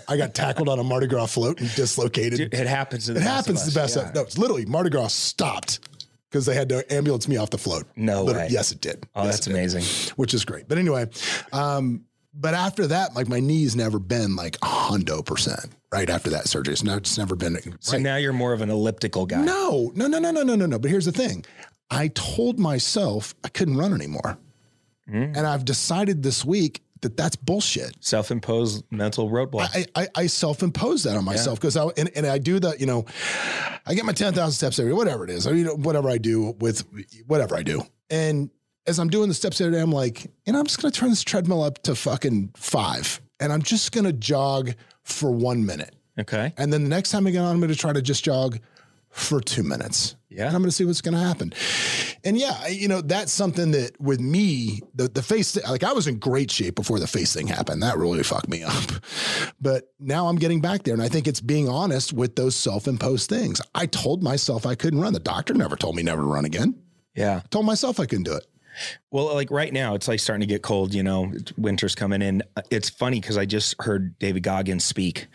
I 0.07 0.17
got 0.17 0.33
tackled 0.33 0.67
on 0.67 0.79
a 0.79 0.83
Mardi 0.83 1.07
Gras 1.07 1.27
float 1.27 1.61
and 1.61 1.73
dislocated. 1.75 2.37
Dude, 2.37 2.53
it 2.53 2.67
happens 2.67 3.05
to 3.05 3.13
the 3.13 3.19
it 3.19 3.23
best 3.23 3.35
happens 3.47 3.61
of 3.61 3.67
to 3.67 3.73
the 3.73 3.79
best. 3.79 3.95
Yeah. 3.95 4.11
No, 4.15 4.21
it's 4.21 4.37
literally 4.37 4.65
Mardi 4.65 4.89
Gras 4.89 5.07
stopped 5.13 5.79
because 6.29 6.45
they 6.45 6.55
had 6.55 6.69
to 6.69 6.93
ambulance 6.93 7.27
me 7.27 7.37
off 7.37 7.51
the 7.51 7.57
float. 7.57 7.85
No 7.95 8.23
Literally- 8.23 8.47
way. 8.47 8.53
Yes, 8.53 8.71
it 8.71 8.81
did. 8.81 9.07
Oh, 9.15 9.23
Yes, 9.23 9.35
that's 9.35 9.45
did 9.45 9.53
amazing. 9.53 9.83
which 10.17 10.33
is 10.33 10.43
great. 10.43 10.67
But 10.67 10.77
anyway, 10.77 11.07
um, 11.53 12.03
but 12.33 12.53
after 12.53 12.87
that, 12.87 13.15
like 13.15 13.27
my 13.27 13.39
knee's 13.39 13.75
never 13.75 13.97
been 13.99 14.35
like 14.35 14.57
a 14.57 14.65
hundo 14.65 15.25
percent 15.25 15.71
right 15.91 16.09
after 16.09 16.29
that 16.31 16.47
surgery. 16.47 16.75
So 16.75 16.85
now 16.85 16.97
it's 16.97 17.17
never 17.17 17.35
been 17.35 17.57
So 17.79 17.97
now 17.97 18.17
you're 18.17 18.33
more 18.33 18.53
of 18.53 18.61
an 18.61 18.69
elliptical 18.69 19.25
guy. 19.25 19.41
No, 19.43 19.91
no, 19.95 20.07
no, 20.07 20.19
no, 20.19 20.31
no, 20.31 20.43
no, 20.43 20.55
no, 20.55 20.65
no. 20.65 20.77
But 20.79 20.91
here's 20.91 21.05
the 21.05 21.11
thing. 21.11 21.45
I 21.89 22.09
told 22.09 22.59
myself 22.59 23.33
I 23.43 23.49
couldn't 23.49 23.77
run 23.77 23.93
anymore. 23.93 24.37
Mm. 25.09 25.37
And 25.37 25.47
I've 25.47 25.65
decided 25.65 26.23
this 26.23 26.43
week 26.43 26.83
that 27.01 27.17
that's 27.17 27.35
bullshit. 27.35 27.95
Self-imposed 28.03 28.83
mental 28.91 29.29
roadblock. 29.29 29.69
I, 29.73 29.85
I, 29.95 30.07
I 30.15 30.27
self-impose 30.27 31.03
that 31.03 31.15
on 31.15 31.23
myself 31.23 31.59
because 31.59 31.77
I 31.77 31.85
and, 31.97 32.09
and 32.15 32.25
I 32.25 32.37
do 32.37 32.59
the 32.59 32.75
you 32.79 32.85
know 32.85 33.05
I 33.85 33.93
get 33.93 34.05
my 34.05 34.13
ten 34.13 34.33
thousand 34.33 34.53
steps 34.53 34.79
every 34.79 34.91
day, 34.91 34.95
whatever 34.95 35.23
it 35.23 35.29
is, 35.29 35.47
or 35.47 35.55
you 35.55 35.65
know 35.65 35.75
whatever 35.75 36.09
I 36.09 36.17
do 36.17 36.55
with 36.59 36.83
whatever 37.27 37.55
I 37.55 37.63
do, 37.63 37.83
and 38.09 38.49
as 38.85 38.99
I'm 38.99 39.09
doing 39.09 39.27
the 39.27 39.35
steps 39.35 39.59
every 39.61 39.73
day, 39.73 39.81
I'm 39.81 39.91
like, 39.91 40.31
and 40.45 40.55
I'm 40.55 40.65
just 40.65 40.81
gonna 40.81 40.91
turn 40.91 41.09
this 41.09 41.23
treadmill 41.23 41.63
up 41.63 41.83
to 41.83 41.95
fucking 41.95 42.51
five, 42.55 43.21
and 43.39 43.53
I'm 43.53 43.61
just 43.61 43.91
gonna 43.91 44.13
jog 44.13 44.73
for 45.03 45.31
one 45.31 45.65
minute, 45.65 45.95
okay. 46.19 46.53
and 46.57 46.73
then 46.73 46.83
the 46.83 46.89
next 46.89 47.11
time 47.11 47.27
I 47.27 47.31
get 47.31 47.39
on, 47.39 47.55
I'm 47.55 47.61
gonna 47.61 47.75
try 47.75 47.93
to 47.93 48.01
just 48.01 48.25
jog 48.25 48.59
for 49.09 49.39
two 49.39 49.63
minutes. 49.63 50.16
Yeah. 50.29 50.47
And 50.47 50.55
I'm 50.55 50.61
going 50.61 50.69
to 50.69 50.75
see 50.75 50.83
what's 50.83 51.01
going 51.01 51.13
to 51.13 51.23
happen. 51.23 51.53
And 52.23 52.37
yeah, 52.37 52.67
you 52.67 52.87
know, 52.89 52.99
that's 52.99 53.31
something 53.31 53.71
that 53.71 53.99
with 54.01 54.19
me, 54.19 54.81
the, 54.93 55.07
the 55.07 55.23
face, 55.23 55.55
like 55.63 55.83
I 55.83 55.93
was 55.93 56.07
in 56.07 56.19
great 56.19 56.51
shape 56.51 56.75
before 56.75 56.99
the 56.99 57.07
face 57.07 57.33
thing 57.33 57.47
happened. 57.47 57.81
That 57.81 57.97
really 57.97 58.23
fucked 58.23 58.49
me 58.49 58.63
up. 58.63 58.73
But 59.59 59.91
now 59.99 60.27
I'm 60.27 60.35
getting 60.35 60.61
back 60.61 60.83
there. 60.83 60.93
And 60.93 61.01
I 61.01 61.07
think 61.09 61.27
it's 61.27 61.41
being 61.41 61.67
honest 61.67 62.13
with 62.13 62.35
those 62.35 62.55
self 62.55 62.87
imposed 62.87 63.27
things. 63.27 63.59
I 63.73 63.87
told 63.87 64.21
myself 64.21 64.67
I 64.67 64.75
couldn't 64.75 65.01
run. 65.01 65.13
The 65.13 65.19
doctor 65.19 65.55
never 65.55 65.75
told 65.75 65.95
me 65.95 66.03
never 66.03 66.21
to 66.21 66.27
run 66.27 66.45
again. 66.45 66.75
Yeah. 67.15 67.41
I 67.43 67.47
told 67.47 67.65
myself 67.65 67.99
I 67.99 68.05
couldn't 68.05 68.25
do 68.25 68.33
it. 68.33 68.45
Well, 69.11 69.33
like 69.33 69.49
right 69.49 69.73
now, 69.73 69.95
it's 69.95 70.07
like 70.07 70.19
starting 70.19 70.47
to 70.47 70.53
get 70.53 70.61
cold. 70.61 70.93
You 70.93 71.03
know, 71.03 71.31
winter's 71.57 71.95
coming 71.95 72.21
in. 72.21 72.43
It's 72.69 72.89
funny 72.89 73.19
because 73.19 73.37
I 73.37 73.45
just 73.45 73.81
heard 73.81 74.17
David 74.19 74.43
Goggins 74.43 74.83
speak, 74.83 75.27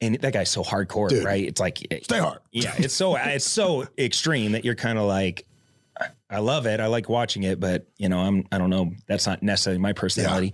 and 0.00 0.16
that 0.20 0.32
guy's 0.32 0.50
so 0.50 0.62
hardcore, 0.62 1.08
Dude. 1.08 1.24
right? 1.24 1.44
It's 1.44 1.60
like 1.60 1.78
Stay 2.02 2.18
hard. 2.18 2.40
Yeah, 2.52 2.74
it's 2.78 2.94
so 2.94 3.16
it's 3.16 3.46
so 3.48 3.86
extreme 3.98 4.52
that 4.52 4.64
you're 4.64 4.74
kind 4.74 4.98
of 4.98 5.04
like, 5.06 5.46
I- 6.00 6.08
I 6.28 6.38
love 6.40 6.66
it. 6.66 6.80
I 6.80 6.86
like 6.86 7.08
watching 7.08 7.44
it, 7.44 7.60
but 7.60 7.86
you 7.96 8.08
know, 8.08 8.18
I'm 8.18 8.46
I 8.50 8.58
don't 8.58 8.70
know. 8.70 8.92
That's 9.06 9.26
not 9.26 9.42
necessarily 9.42 9.78
my 9.80 9.92
personality. 9.92 10.52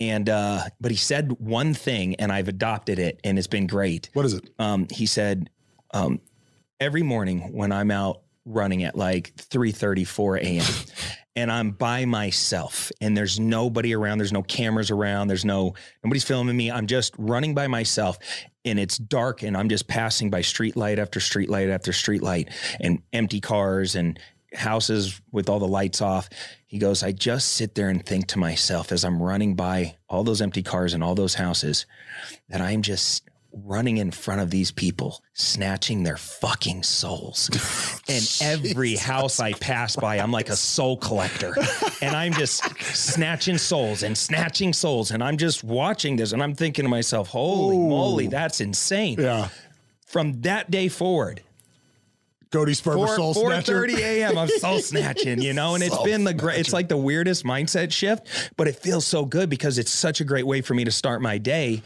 And 0.00 0.28
uh, 0.28 0.62
but 0.80 0.90
he 0.90 0.96
said 0.96 1.32
one 1.40 1.72
thing, 1.72 2.16
and 2.16 2.32
I've 2.32 2.48
adopted 2.48 2.98
it, 2.98 3.20
and 3.24 3.38
it's 3.38 3.46
been 3.46 3.66
great. 3.66 4.10
What 4.12 4.26
is 4.26 4.34
it? 4.34 4.50
Um, 4.58 4.88
he 4.90 5.06
said, 5.06 5.48
um, 5.92 6.20
every 6.80 7.02
morning 7.02 7.52
when 7.52 7.70
I'm 7.72 7.90
out 7.92 8.20
running 8.44 8.84
at 8.84 8.96
like 8.96 9.32
3 9.36 9.72
4 9.72 10.36
a.m. 10.38 10.64
and 11.36 11.50
I'm 11.50 11.72
by 11.72 12.04
myself 12.04 12.92
and 13.00 13.16
there's 13.16 13.40
nobody 13.40 13.94
around, 13.94 14.18
there's 14.18 14.32
no 14.32 14.42
cameras 14.42 14.90
around, 14.90 15.28
there's 15.28 15.44
no 15.44 15.74
nobody's 16.02 16.24
filming 16.24 16.56
me. 16.56 16.70
I'm 16.70 16.86
just 16.86 17.14
running 17.18 17.54
by 17.54 17.66
myself 17.66 18.18
and 18.64 18.78
it's 18.78 18.98
dark 18.98 19.42
and 19.42 19.56
I'm 19.56 19.68
just 19.68 19.88
passing 19.88 20.30
by 20.30 20.42
street 20.42 20.76
light 20.76 20.98
after 20.98 21.20
street 21.20 21.50
light 21.50 21.68
after 21.68 21.92
street 21.92 22.22
light 22.22 22.48
and 22.80 23.02
empty 23.12 23.40
cars 23.40 23.94
and 23.94 24.18
houses 24.54 25.20
with 25.32 25.48
all 25.48 25.58
the 25.58 25.66
lights 25.66 26.00
off. 26.00 26.28
He 26.66 26.78
goes, 26.78 27.02
I 27.02 27.12
just 27.12 27.52
sit 27.52 27.74
there 27.74 27.88
and 27.88 28.04
think 28.04 28.28
to 28.28 28.38
myself 28.38 28.92
as 28.92 29.04
I'm 29.04 29.22
running 29.22 29.54
by 29.54 29.96
all 30.08 30.24
those 30.24 30.40
empty 30.40 30.62
cars 30.62 30.94
and 30.94 31.02
all 31.02 31.14
those 31.14 31.34
houses 31.34 31.86
that 32.48 32.60
I'm 32.60 32.82
just 32.82 33.28
running 33.54 33.98
in 33.98 34.10
front 34.10 34.40
of 34.40 34.50
these 34.50 34.70
people, 34.70 35.22
snatching 35.32 36.02
their 36.02 36.16
fucking 36.16 36.82
souls. 36.82 37.48
and 38.08 38.28
every 38.40 38.96
house 38.96 39.40
I 39.40 39.52
pass 39.52 39.96
by, 39.96 40.18
I'm 40.18 40.32
like 40.32 40.48
a 40.48 40.56
soul 40.56 40.96
collector. 40.96 41.54
and 42.02 42.16
I'm 42.16 42.32
just 42.32 42.62
snatching 42.82 43.58
souls 43.58 44.02
and 44.02 44.16
snatching 44.16 44.72
souls. 44.72 45.10
And 45.10 45.22
I'm 45.22 45.36
just 45.36 45.62
watching 45.62 46.16
this 46.16 46.32
and 46.32 46.42
I'm 46.42 46.54
thinking 46.54 46.84
to 46.84 46.88
myself, 46.88 47.28
holy 47.28 47.76
moly, 47.76 48.26
that's 48.26 48.60
insane. 48.60 49.20
Yeah. 49.20 49.48
From 50.06 50.40
that 50.42 50.70
day 50.70 50.88
forward, 50.88 51.42
Cody 52.54 52.72
Sperber, 52.72 52.94
Four, 52.94 53.16
Soul 53.16 53.34
four 53.34 53.50
Snatcher. 53.50 53.72
thirty 53.72 54.00
a.m. 54.00 54.38
I'm 54.38 54.46
soul 54.46 54.78
snatching, 54.80 55.42
you 55.42 55.52
know, 55.52 55.74
and 55.74 55.82
it's 55.82 55.92
Soul 55.92 56.04
been 56.04 56.22
the 56.22 56.32
great. 56.32 56.60
It's 56.60 56.72
like 56.72 56.88
the 56.88 56.96
weirdest 56.96 57.44
mindset 57.44 57.90
shift, 57.90 58.28
but 58.56 58.68
it 58.68 58.76
feels 58.76 59.04
so 59.04 59.24
good 59.24 59.50
because 59.50 59.76
it's 59.76 59.90
such 59.90 60.20
a 60.20 60.24
great 60.24 60.46
way 60.46 60.60
for 60.60 60.72
me 60.72 60.84
to 60.84 60.92
start 60.92 61.20
my 61.20 61.36
day 61.36 61.82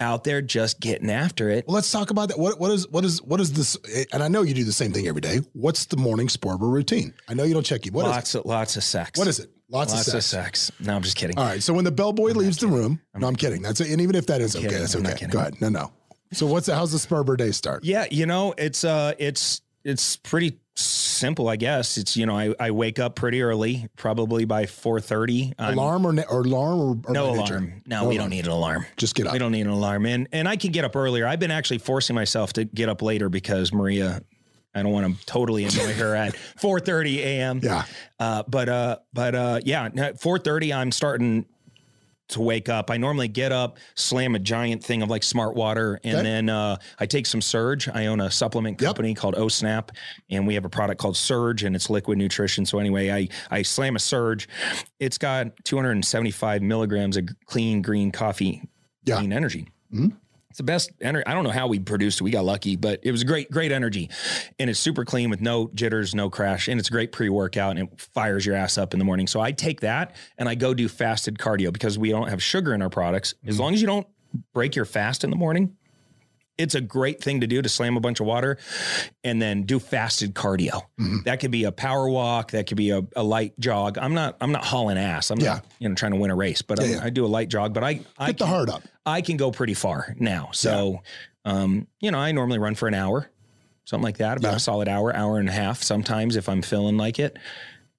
out 0.00 0.24
there, 0.24 0.42
just 0.42 0.80
getting 0.80 1.10
after 1.10 1.50
it. 1.50 1.66
Well, 1.66 1.74
let's 1.74 1.90
talk 1.90 2.10
about 2.10 2.28
that. 2.28 2.38
What 2.38 2.58
what 2.58 2.70
is 2.70 2.88
what 2.88 3.04
is 3.04 3.22
what 3.22 3.40
is 3.40 3.52
this? 3.52 3.76
And 4.12 4.22
I 4.22 4.28
know 4.28 4.42
you 4.42 4.54
do 4.54 4.64
the 4.64 4.72
same 4.72 4.92
thing 4.92 5.06
every 5.06 5.20
day. 5.20 5.40
What's 5.52 5.84
the 5.86 5.96
morning 5.96 6.26
Sperber 6.28 6.70
routine? 6.72 7.14
I 7.28 7.34
know 7.34 7.44
you 7.44 7.54
don't 7.54 7.64
check 7.66 7.86
you. 7.86 7.92
What 7.92 8.02
is 8.06 8.08
it? 8.08 8.14
lots 8.14 8.34
of 8.34 8.44
lots 8.46 8.76
of 8.76 8.84
sex. 8.84 9.18
What 9.18 9.28
is 9.28 9.38
it? 9.40 9.50
Lots, 9.72 9.92
Lots 9.92 10.08
of 10.08 10.14
of 10.14 10.24
sex. 10.24 10.62
sex. 10.62 10.80
No, 10.84 10.96
I'm 10.96 11.02
just 11.02 11.16
kidding. 11.16 11.38
All 11.38 11.44
right. 11.44 11.62
So 11.62 11.72
when 11.72 11.84
the 11.84 11.92
bellboy 11.92 12.32
leaves 12.32 12.56
the 12.56 12.66
room, 12.66 13.00
no, 13.14 13.28
I'm 13.28 13.36
kidding. 13.36 13.62
That's 13.62 13.80
it. 13.80 13.90
and 13.90 14.00
even 14.00 14.16
if 14.16 14.26
that 14.26 14.40
is 14.40 14.56
okay, 14.56 14.64
kidding. 14.64 14.78
that's 14.80 14.94
I'm 14.96 15.06
okay. 15.06 15.26
Go 15.26 15.38
ahead. 15.38 15.60
No, 15.60 15.68
no. 15.68 15.92
So 16.32 16.46
what's 16.46 16.66
the, 16.66 16.74
how's 16.74 16.90
the 16.90 16.98
Sperber 16.98 17.36
day 17.36 17.52
start? 17.52 17.84
Yeah, 17.84 18.06
you 18.10 18.26
know, 18.26 18.52
it's 18.58 18.82
uh 18.82 19.14
it's 19.18 19.60
it's 19.84 20.16
pretty 20.16 20.58
simple, 21.20 21.48
I 21.48 21.56
guess. 21.56 21.96
It's 21.98 22.16
you 22.16 22.26
know, 22.26 22.36
I, 22.36 22.54
I 22.58 22.70
wake 22.72 22.98
up 22.98 23.14
pretty 23.14 23.42
early, 23.42 23.86
probably 23.96 24.44
by 24.44 24.66
four 24.66 25.00
thirty. 25.00 25.52
Alarm 25.58 26.06
or, 26.06 26.14
or 26.28 26.40
alarm 26.40 26.80
or, 26.80 26.90
or 27.08 27.12
No 27.12 27.34
nature? 27.34 27.56
alarm. 27.58 27.82
No, 27.86 28.08
we 28.08 28.16
don't 28.16 28.30
need 28.30 28.46
an 28.46 28.52
alarm. 28.52 28.86
Just 28.96 29.14
get 29.14 29.26
up. 29.26 29.32
We 29.32 29.38
don't 29.38 29.52
need 29.52 29.62
an 29.66 29.68
alarm. 29.72 30.06
And 30.06 30.26
and 30.32 30.48
I 30.48 30.56
can 30.56 30.72
get 30.72 30.84
up 30.84 30.96
earlier. 30.96 31.26
I've 31.26 31.38
been 31.40 31.50
actually 31.52 31.78
forcing 31.78 32.16
myself 32.16 32.52
to 32.54 32.64
get 32.64 32.88
up 32.88 33.02
later 33.02 33.28
because 33.28 33.72
Maria, 33.72 34.22
I 34.74 34.82
don't 34.82 34.92
want 34.92 35.18
to 35.20 35.26
totally 35.26 35.64
annoy 35.64 35.92
her 35.94 36.16
at 36.16 36.34
4:30 36.60 37.16
a.m. 37.18 37.60
Yeah. 37.62 37.84
Uh, 38.18 38.42
but 38.48 38.68
uh, 38.68 38.96
but 39.12 39.34
uh, 39.34 39.60
yeah, 39.64 39.88
4:30 39.90 40.74
I'm 40.74 40.90
starting 40.90 41.46
to 42.30 42.40
wake 42.40 42.68
up. 42.68 42.90
I 42.90 42.96
normally 42.96 43.28
get 43.28 43.52
up, 43.52 43.78
slam 43.94 44.34
a 44.34 44.38
giant 44.38 44.82
thing 44.82 45.02
of 45.02 45.10
like 45.10 45.22
smart 45.22 45.54
water, 45.54 46.00
and 46.04 46.14
Okay. 46.16 46.22
then 46.22 46.48
uh, 46.48 46.76
I 46.98 47.06
take 47.06 47.26
some 47.26 47.40
Surge. 47.40 47.88
I 47.88 48.06
own 48.06 48.20
a 48.20 48.30
supplement 48.30 48.80
Yep. 48.80 48.86
company 48.88 49.14
called 49.14 49.34
O 49.36 49.48
Snap, 49.48 49.92
and 50.30 50.46
we 50.46 50.54
have 50.54 50.64
a 50.64 50.68
product 50.68 51.00
called 51.00 51.16
Surge, 51.16 51.62
and 51.64 51.74
it's 51.76 51.90
liquid 51.90 52.18
nutrition. 52.18 52.64
So 52.66 52.78
anyway, 52.78 53.10
I 53.10 53.28
I 53.50 53.62
slam 53.62 53.96
a 53.96 53.98
Surge. 53.98 54.48
It's 54.98 55.18
got 55.18 55.48
275 55.64 56.62
milligrams 56.62 57.16
of 57.16 57.28
clean 57.46 57.82
green 57.82 58.10
coffee, 58.10 58.62
Yeah. 59.04 59.16
clean 59.18 59.32
energy. 59.32 59.68
Mhm. 59.94 60.12
It's 60.50 60.56
the 60.56 60.64
best 60.64 60.90
energy. 61.00 61.24
I 61.26 61.34
don't 61.34 61.44
know 61.44 61.50
how 61.50 61.68
we 61.68 61.78
produced 61.78 62.20
it. 62.20 62.24
We 62.24 62.32
got 62.32 62.44
lucky, 62.44 62.74
but 62.74 63.00
it 63.04 63.12
was 63.12 63.22
great, 63.22 63.50
great 63.52 63.70
energy. 63.70 64.10
And 64.58 64.68
it's 64.68 64.80
super 64.80 65.04
clean 65.04 65.30
with 65.30 65.40
no 65.40 65.70
jitters, 65.74 66.12
no 66.12 66.28
crash. 66.28 66.66
And 66.66 66.80
it's 66.80 66.88
a 66.88 66.92
great 66.92 67.12
pre 67.12 67.28
workout 67.28 67.76
and 67.76 67.88
it 67.88 68.00
fires 68.00 68.44
your 68.44 68.56
ass 68.56 68.76
up 68.76 68.92
in 68.92 68.98
the 68.98 69.04
morning. 69.04 69.28
So 69.28 69.40
I 69.40 69.52
take 69.52 69.80
that 69.80 70.16
and 70.38 70.48
I 70.48 70.56
go 70.56 70.74
do 70.74 70.88
fasted 70.88 71.38
cardio 71.38 71.72
because 71.72 71.98
we 71.98 72.10
don't 72.10 72.28
have 72.28 72.42
sugar 72.42 72.74
in 72.74 72.82
our 72.82 72.90
products. 72.90 73.34
As 73.46 73.56
mm. 73.56 73.60
long 73.60 73.74
as 73.74 73.80
you 73.80 73.86
don't 73.86 74.06
break 74.52 74.74
your 74.74 74.84
fast 74.84 75.22
in 75.22 75.30
the 75.30 75.36
morning, 75.36 75.76
it's 76.60 76.74
a 76.74 76.80
great 76.80 77.22
thing 77.22 77.40
to 77.40 77.46
do 77.46 77.60
to 77.62 77.68
slam 77.68 77.96
a 77.96 78.00
bunch 78.00 78.20
of 78.20 78.26
water 78.26 78.58
and 79.24 79.40
then 79.40 79.62
do 79.64 79.78
fasted 79.78 80.34
cardio. 80.34 80.82
That 81.24 81.40
could 81.40 81.50
be 81.50 81.64
a 81.64 81.72
power 81.72 82.08
walk, 82.08 82.50
that 82.52 82.66
could 82.66 82.76
be 82.76 82.90
a, 82.90 83.02
a 83.16 83.22
light 83.22 83.58
jog. 83.58 83.98
I'm 83.98 84.14
not 84.14 84.36
I'm 84.40 84.52
not 84.52 84.64
hauling 84.64 84.98
ass. 84.98 85.30
I'm 85.30 85.40
Yeah. 85.40 85.54
not 85.54 85.66
you 85.78 85.88
know 85.88 85.94
trying 85.94 86.12
to 86.12 86.18
win 86.18 86.30
a 86.30 86.36
race, 86.36 86.62
but 86.62 86.80
I, 86.80 86.84
yeah. 86.84 87.00
I 87.02 87.10
do 87.10 87.24
a 87.24 87.28
light 87.28 87.48
jog. 87.48 87.74
But 87.74 87.84
I 87.84 88.00
I 88.18 88.26
Get 88.28 88.38
the 88.38 88.44
can- 88.44 88.54
heart 88.54 88.68
up. 88.68 88.82
I 89.06 89.22
can 89.22 89.36
go 89.36 89.50
pretty 89.50 89.74
far 89.74 90.14
now. 90.18 90.50
So, 90.52 91.00
um, 91.44 91.86
you 92.00 92.10
know, 92.10 92.18
I 92.18 92.32
normally 92.32 92.58
run 92.58 92.74
for 92.74 92.86
an 92.86 92.94
hour, 92.94 93.28
something 93.84 94.04
like 94.04 94.18
that, 94.18 94.36
about 94.36 94.50
Yeah. 94.50 94.56
a 94.56 94.60
solid 94.60 94.88
hour, 94.88 95.14
hour 95.16 95.38
and 95.38 95.48
a 95.48 95.52
half 95.52 95.82
sometimes 95.82 96.36
if 96.36 96.48
I'm 96.48 96.62
feeling 96.62 96.96
like 96.98 97.18
it. 97.18 97.38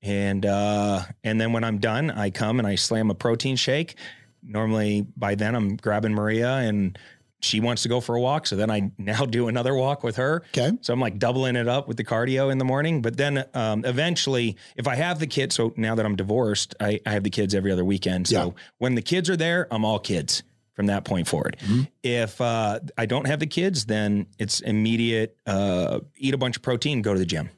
And 0.03 0.45
uh, 0.45 1.01
and 1.23 1.39
then 1.41 1.51
when 1.53 1.63
I'm 1.63 1.79
done, 1.79 2.09
I 2.11 2.29
come 2.29 2.59
and 2.59 2.67
I 2.67 2.75
slam 2.75 3.09
a 3.11 3.15
protein 3.15 3.55
shake. 3.55 3.95
Normally 4.43 5.05
by 5.15 5.35
then 5.35 5.53
I'm 5.55 5.75
grabbing 5.75 6.13
Maria 6.13 6.53
and 6.55 6.97
she 7.41 7.59
wants 7.59 7.81
to 7.83 7.89
go 7.89 7.99
for 7.99 8.15
a 8.15 8.21
walk. 8.21 8.47
So 8.47 8.55
then 8.55 8.69
I 8.71 8.91
now 8.97 9.25
do 9.25 9.47
another 9.47 9.73
walk 9.75 10.03
with 10.03 10.15
her. 10.17 10.43
Okay. 10.57 10.71
So 10.81 10.93
I'm 10.93 10.99
like 10.99 11.19
doubling 11.19 11.55
it 11.55 11.67
up 11.67 11.87
with 11.87 11.97
the 11.97 12.03
cardio 12.05 12.51
in 12.51 12.57
the 12.57 12.65
morning. 12.65 13.01
But 13.01 13.17
then 13.17 13.43
um, 13.53 13.83
eventually, 13.85 14.57
if 14.75 14.87
I 14.87 14.95
have 14.95 15.19
the 15.19 15.27
kids, 15.27 15.55
so 15.55 15.73
now 15.75 15.95
that 15.95 16.05
I'm 16.05 16.15
divorced, 16.15 16.75
I, 16.79 16.99
I 17.05 17.11
have 17.11 17.23
the 17.23 17.29
kids 17.29 17.53
every 17.55 17.71
other 17.71 17.83
weekend. 17.85 18.27
So 18.27 18.45
Yeah. 18.45 18.51
when 18.77 18.95
the 18.95 19.01
kids 19.01 19.29
are 19.29 19.37
there, 19.37 19.67
I'm 19.71 19.83
all 19.83 19.99
kids 19.99 20.43
from 20.73 20.85
that 20.85 21.03
point 21.03 21.27
forward. 21.27 21.57
If 22.01 22.39
uh, 22.39 22.79
I 22.97 23.05
don't 23.05 23.27
have 23.27 23.39
the 23.39 23.47
kids, 23.47 23.85
then 23.85 24.25
it's 24.39 24.61
immediate 24.61 25.35
uh, 25.45 25.99
eat 26.17 26.33
a 26.33 26.37
bunch 26.37 26.55
of 26.55 26.61
protein, 26.61 27.01
go 27.01 27.11
to 27.13 27.19
the 27.19 27.25
gym. 27.25 27.49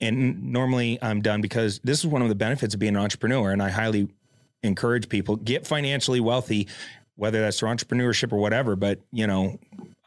And 0.00 0.52
normally 0.52 0.98
I'm 1.02 1.20
done 1.20 1.40
because 1.42 1.78
this 1.84 1.98
is 1.98 2.06
one 2.06 2.22
of 2.22 2.28
the 2.28 2.34
benefits 2.34 2.72
of 2.74 2.80
being 2.80 2.96
an 2.96 3.02
entrepreneur. 3.02 3.50
And 3.52 3.62
I 3.62 3.68
highly 3.68 4.08
encourage 4.62 5.08
people 5.08 5.36
get 5.36 5.66
financially 5.66 6.20
wealthy, 6.20 6.68
whether 7.20 7.42
that's 7.42 7.58
through 7.58 7.68
entrepreneurship 7.68 8.32
or 8.32 8.38
whatever. 8.38 8.76
But 8.76 8.98
you 9.12 9.26
know, 9.26 9.58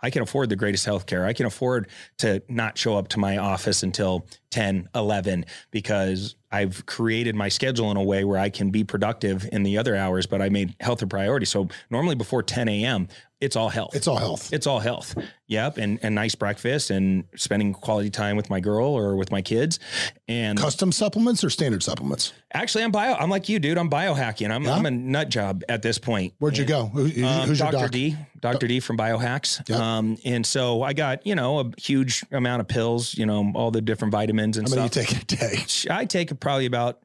I 0.02 0.10
can 0.10 0.24
afford 0.24 0.50
the 0.50 0.56
greatest 0.56 0.86
healthcare. 0.86 1.26
I 1.26 1.34
can 1.34 1.46
afford 1.46 1.88
to 2.18 2.42
not 2.50 2.76
show 2.76 2.98
up 2.98 3.08
to 3.10 3.20
my 3.20 3.38
office 3.38 3.84
until 3.84 4.26
10, 4.50 4.90
11 4.96 5.46
because 5.70 6.36
I've 6.52 6.86
created 6.88 7.36
my 7.36 7.50
schedule 7.50 7.92
in 7.92 7.98
a 7.98 8.04
way 8.04 8.24
where 8.24 8.40
I 8.40 8.50
can 8.50 8.72
be 8.72 8.84
productive 8.84 9.48
in 9.52 9.62
the 9.62 9.78
other 9.78 9.96
hours, 9.96 10.26
but 10.26 10.42
I 10.42 10.50
made 10.50 10.76
health 10.80 11.04
a 11.04 11.08
priority. 11.08 11.46
So 11.46 11.70
normally 11.92 12.16
before 12.16 12.42
10 12.42 12.68
a.m., 12.68 13.08
it's 13.44 13.56
all 13.56 13.70
health. 13.70 13.96
It's 13.96 14.08
all 14.08 14.18
health. 14.18 14.52
It's 14.54 14.66
all 14.68 14.80
health. 14.80 15.16
Yep. 15.48 15.78
And 15.78 16.00
and 16.02 16.16
nice 16.16 16.34
breakfast 16.36 16.90
and 16.90 17.26
spending 17.36 17.74
quality 17.74 18.10
time 18.10 18.36
with 18.38 18.50
my 18.50 18.60
girl 18.60 18.88
or 18.88 19.16
with 19.16 19.32
my 19.32 19.42
kids. 19.42 19.80
And 20.28 20.58
Custom 20.58 20.92
supplements 20.92 21.44
or 21.44 21.50
standard 21.50 21.84
supplements? 21.84 22.34
actually 22.54 22.84
I'm 22.84 22.92
bio 22.92 23.14
I'm 23.16 23.30
like 23.30 23.50
you, 23.50 23.60
dude. 23.60 23.78
I'm 23.78 23.90
biohacking. 23.90 24.50
I'm 24.52 24.64
Yeah? 24.64 24.74
I'm 24.74 24.86
a 24.86 24.92
nut 24.92 25.30
job 25.30 25.64
at 25.70 25.82
this 25.82 25.98
point. 25.98 26.34
Where'd 26.40 26.58
you 26.58 26.66
go? 26.66 26.86
Who- 26.88 27.04
Um, 27.26 27.48
who's 27.48 27.60
your 27.60 27.72
Dr. 27.72 27.84
doc? 27.84 27.92
D, 27.92 28.16
Dr. 28.40 28.68
D 28.68 28.80
from 28.80 28.98
Biohacks. 28.98 29.68
Yep. 29.70 29.80
Um, 29.80 30.18
and 30.26 30.46
so 30.46 30.82
I 30.82 30.94
got, 30.94 31.26
you 31.28 31.36
know, 31.36 31.60
a 31.60 31.72
huge 31.80 32.24
amount 32.32 32.62
of 32.62 32.68
pills, 32.68 33.16
you 33.16 33.26
know, 33.26 33.52
all 33.56 33.70
the 33.72 33.82
different 33.82 34.12
vitamins 34.12 34.58
and 34.58 34.68
stuff. 34.68 34.94
How 34.96 35.02
many 35.02 35.08
you 35.12 35.20
take 35.22 35.22
a 35.22 35.26
day? 35.26 35.66
I 35.94 36.06
take 36.06 36.40
probably 36.40 36.66
about 36.66 37.00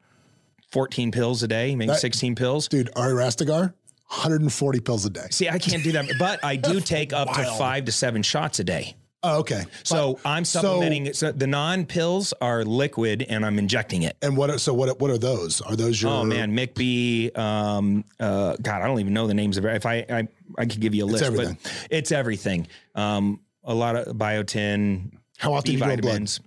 14 0.71 1.11
pills 1.13 1.43
a 1.43 1.49
day, 1.49 1.75
maybe 1.75 1.89
That- 1.93 2.01
16 2.01 2.35
pills. 2.35 2.69
Dude, 2.69 2.91
Ari 2.95 3.15
Rastegar, 3.15 3.73
140 4.09 4.81
pills 4.81 5.05
a 5.05 5.11
day. 5.11 5.27
See, 5.31 5.49
I 5.49 5.59
can't 5.59 5.83
do 5.83 5.93
that, 5.93 6.07
but 6.19 6.43
I 6.45 6.57
do 6.57 6.81
take 6.97 7.13
up 7.13 7.33
to 7.35 7.45
five 7.59 7.85
to 7.87 7.93
seven 7.93 8.23
shots 8.23 8.59
a 8.59 8.65
day. 8.65 8.95
Oh, 9.23 9.41
okay. 9.41 9.65
So 9.83 10.19
I'm 10.25 10.45
so- 10.45 10.61
supplementing. 10.61 11.13
So, 11.13 11.33
the 11.33 11.47
non 11.49 11.85
pills 11.87 12.33
are 12.41 12.65
liquid, 12.65 13.27
and 13.29 13.45
I'm 13.45 13.59
injecting 13.59 14.03
it. 14.03 14.17
And 14.23 14.37
what? 14.37 14.49
Are, 14.49 14.59
so 14.59 14.73
what? 14.73 15.01
What 15.01 15.11
are 15.11 15.19
those? 15.19 15.61
Are 15.61 15.75
those 15.75 16.01
your? 16.01 16.13
Oh 16.13 16.25
man, 16.25 16.57
McB. 16.57 17.37
Um, 17.37 18.05
uh, 18.21 18.57
God, 18.63 18.81
I 18.81 18.87
don't 18.87 19.01
even 19.01 19.13
know 19.13 19.27
the 19.27 19.35
names 19.35 19.57
of 19.59 19.65
it. 19.65 19.75
If 19.75 19.87
I, 19.87 20.07
I, 20.09 20.29
I 20.57 20.67
could 20.67 20.81
give 20.81 20.95
you 20.95 21.05
a 21.05 21.07
list, 21.07 21.25
everything. 21.25 21.59
but 21.63 21.87
it's 21.91 22.13
everything. 22.13 22.69
Um, 22.95 23.41
a 23.65 23.75
lot 23.75 23.97
of 23.97 24.17
biotin, 24.17 25.11
How 25.37 25.53
often 25.53 25.73
B 25.73 25.73
you 25.73 25.79
doing 25.79 25.91
blood? 26.01 26.05
vitamins. 26.05 26.41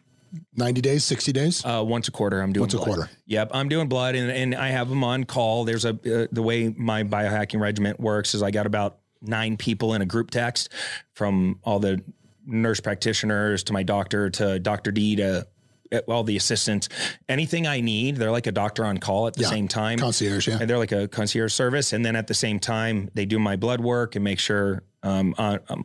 90 0.56 0.82
days, 0.82 1.04
60 1.04 1.32
days. 1.32 1.66
Uh, 1.66 1.84
once 1.86 2.08
a 2.08 2.12
quarter, 2.12 2.42
I'm 2.42 2.54
doing 2.54 2.62
Once 2.64 2.74
a 2.74 2.78
blood. 2.78 2.88
quarter. 2.88 3.10
Yep, 3.26 3.52
I'm 3.54 3.70
doing 3.70 3.88
blood, 3.90 4.16
and, 4.16 4.32
and 4.32 4.56
I 4.56 4.70
have 4.70 4.90
them 4.90 5.04
on 5.04 5.24
call. 5.26 5.66
There's 5.66 5.86
a 5.86 5.90
uh, 5.92 6.28
the 6.32 6.42
way 6.42 6.70
my 6.70 7.04
biohacking 7.04 7.60
regiment 7.60 8.00
works 8.00 8.34
is 8.34 8.42
I 8.44 8.52
got 8.52 8.66
about 8.66 9.00
nine 9.22 9.58
people 9.58 9.94
in 9.94 10.02
a 10.02 10.06
group 10.06 10.32
text, 10.32 10.70
from 11.14 11.60
all 11.64 11.80
the 11.80 12.02
nurse 12.46 12.80
practitioners 12.80 13.64
to 13.66 13.74
my 13.74 13.84
doctor 13.84 14.30
to 14.32 14.58
Doctor 14.60 14.92
D 14.92 15.16
to 15.18 15.48
uh, 15.92 16.00
all 16.08 16.24
the 16.24 16.38
assistants. 16.38 16.88
Anything 17.30 17.68
I 17.68 17.82
need, 17.82 18.16
they're 18.16 18.32
like 18.32 18.48
a 18.48 18.52
doctor 18.52 18.86
on 18.86 18.98
call 18.98 19.28
at 19.28 19.34
the 19.36 19.42
Yeah, 19.44 19.50
same 19.50 19.68
time. 19.68 20.00
concierge, 20.00 20.48
yeah. 20.48 20.58
And 20.60 20.70
they're 20.70 20.78
like 20.78 20.92
a 20.94 21.08
concierge 21.08 21.54
service, 21.54 21.94
and 21.94 22.04
then 22.06 22.16
at 22.16 22.28
the 22.28 22.34
same 22.34 22.60
time, 22.60 23.10
they 23.14 23.26
do 23.26 23.38
my 23.38 23.58
blood 23.58 23.82
work 23.82 24.16
and 24.16 24.24
make 24.24 24.40
sure 24.40 24.84
um, 25.04 25.36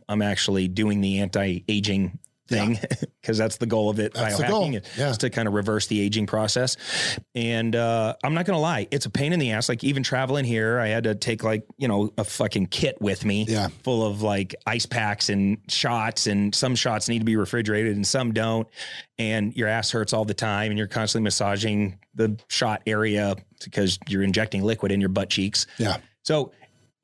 I'm 0.07 0.21
actually 0.21 0.67
doing 0.67 1.01
the 1.01 1.19
anti 1.19 1.63
aging 1.67 2.19
thing 2.47 2.79
because 3.21 3.37
that's 3.37 3.57
the 3.57 3.65
goal 3.65 3.89
of 3.89 3.99
it. 3.99 4.13
That's 4.13 4.37
the 4.37 4.47
goal, 4.47 4.69
biohacking 4.69 5.09
is 5.11 5.17
to 5.19 5.29
kind 5.29 5.47
of 5.47 5.53
reverse 5.53 5.87
the 5.87 5.99
aging 6.01 6.25
process. 6.27 6.77
And 7.35 7.75
uh, 7.75 8.15
I'm 8.23 8.33
not 8.33 8.45
gonna 8.45 8.59
lie, 8.59 8.87
it's 8.91 9.05
a 9.05 9.09
pain 9.09 9.33
in 9.33 9.39
the 9.39 9.51
ass. 9.51 9.69
Like 9.69 9.83
even 9.83 10.03
traveling 10.03 10.45
here, 10.45 10.79
I 10.79 10.87
had 10.87 11.03
to 11.05 11.15
take 11.15 11.43
like 11.43 11.65
you 11.77 11.87
know 11.87 12.11
a 12.17 12.23
fucking 12.23 12.67
kit 12.67 12.97
with 13.01 13.25
me, 13.25 13.45
Yeah. 13.47 13.67
full 13.83 14.05
of 14.05 14.21
like 14.21 14.55
ice 14.65 14.85
packs 14.85 15.29
and 15.29 15.57
shots. 15.67 16.27
And 16.27 16.53
some 16.55 16.75
shots 16.75 17.09
need 17.09 17.19
to 17.19 17.25
be 17.25 17.35
refrigerated 17.35 17.95
and 17.95 18.05
some 18.05 18.33
don't. 18.33 18.67
And 19.19 19.55
your 19.55 19.67
ass 19.67 19.91
hurts 19.91 20.13
all 20.13 20.25
the 20.25 20.33
time, 20.33 20.71
and 20.71 20.77
you're 20.77 20.87
constantly 20.87 21.23
massaging 21.23 21.97
the 22.15 22.39
shot 22.49 22.81
area 22.85 23.35
because 23.63 23.97
you're 24.07 24.23
injecting 24.23 24.63
liquid 24.63 24.91
in 24.91 24.99
your 24.99 25.09
butt 25.09 25.29
cheeks. 25.29 25.65
Yeah. 25.77 25.97
So 26.23 26.51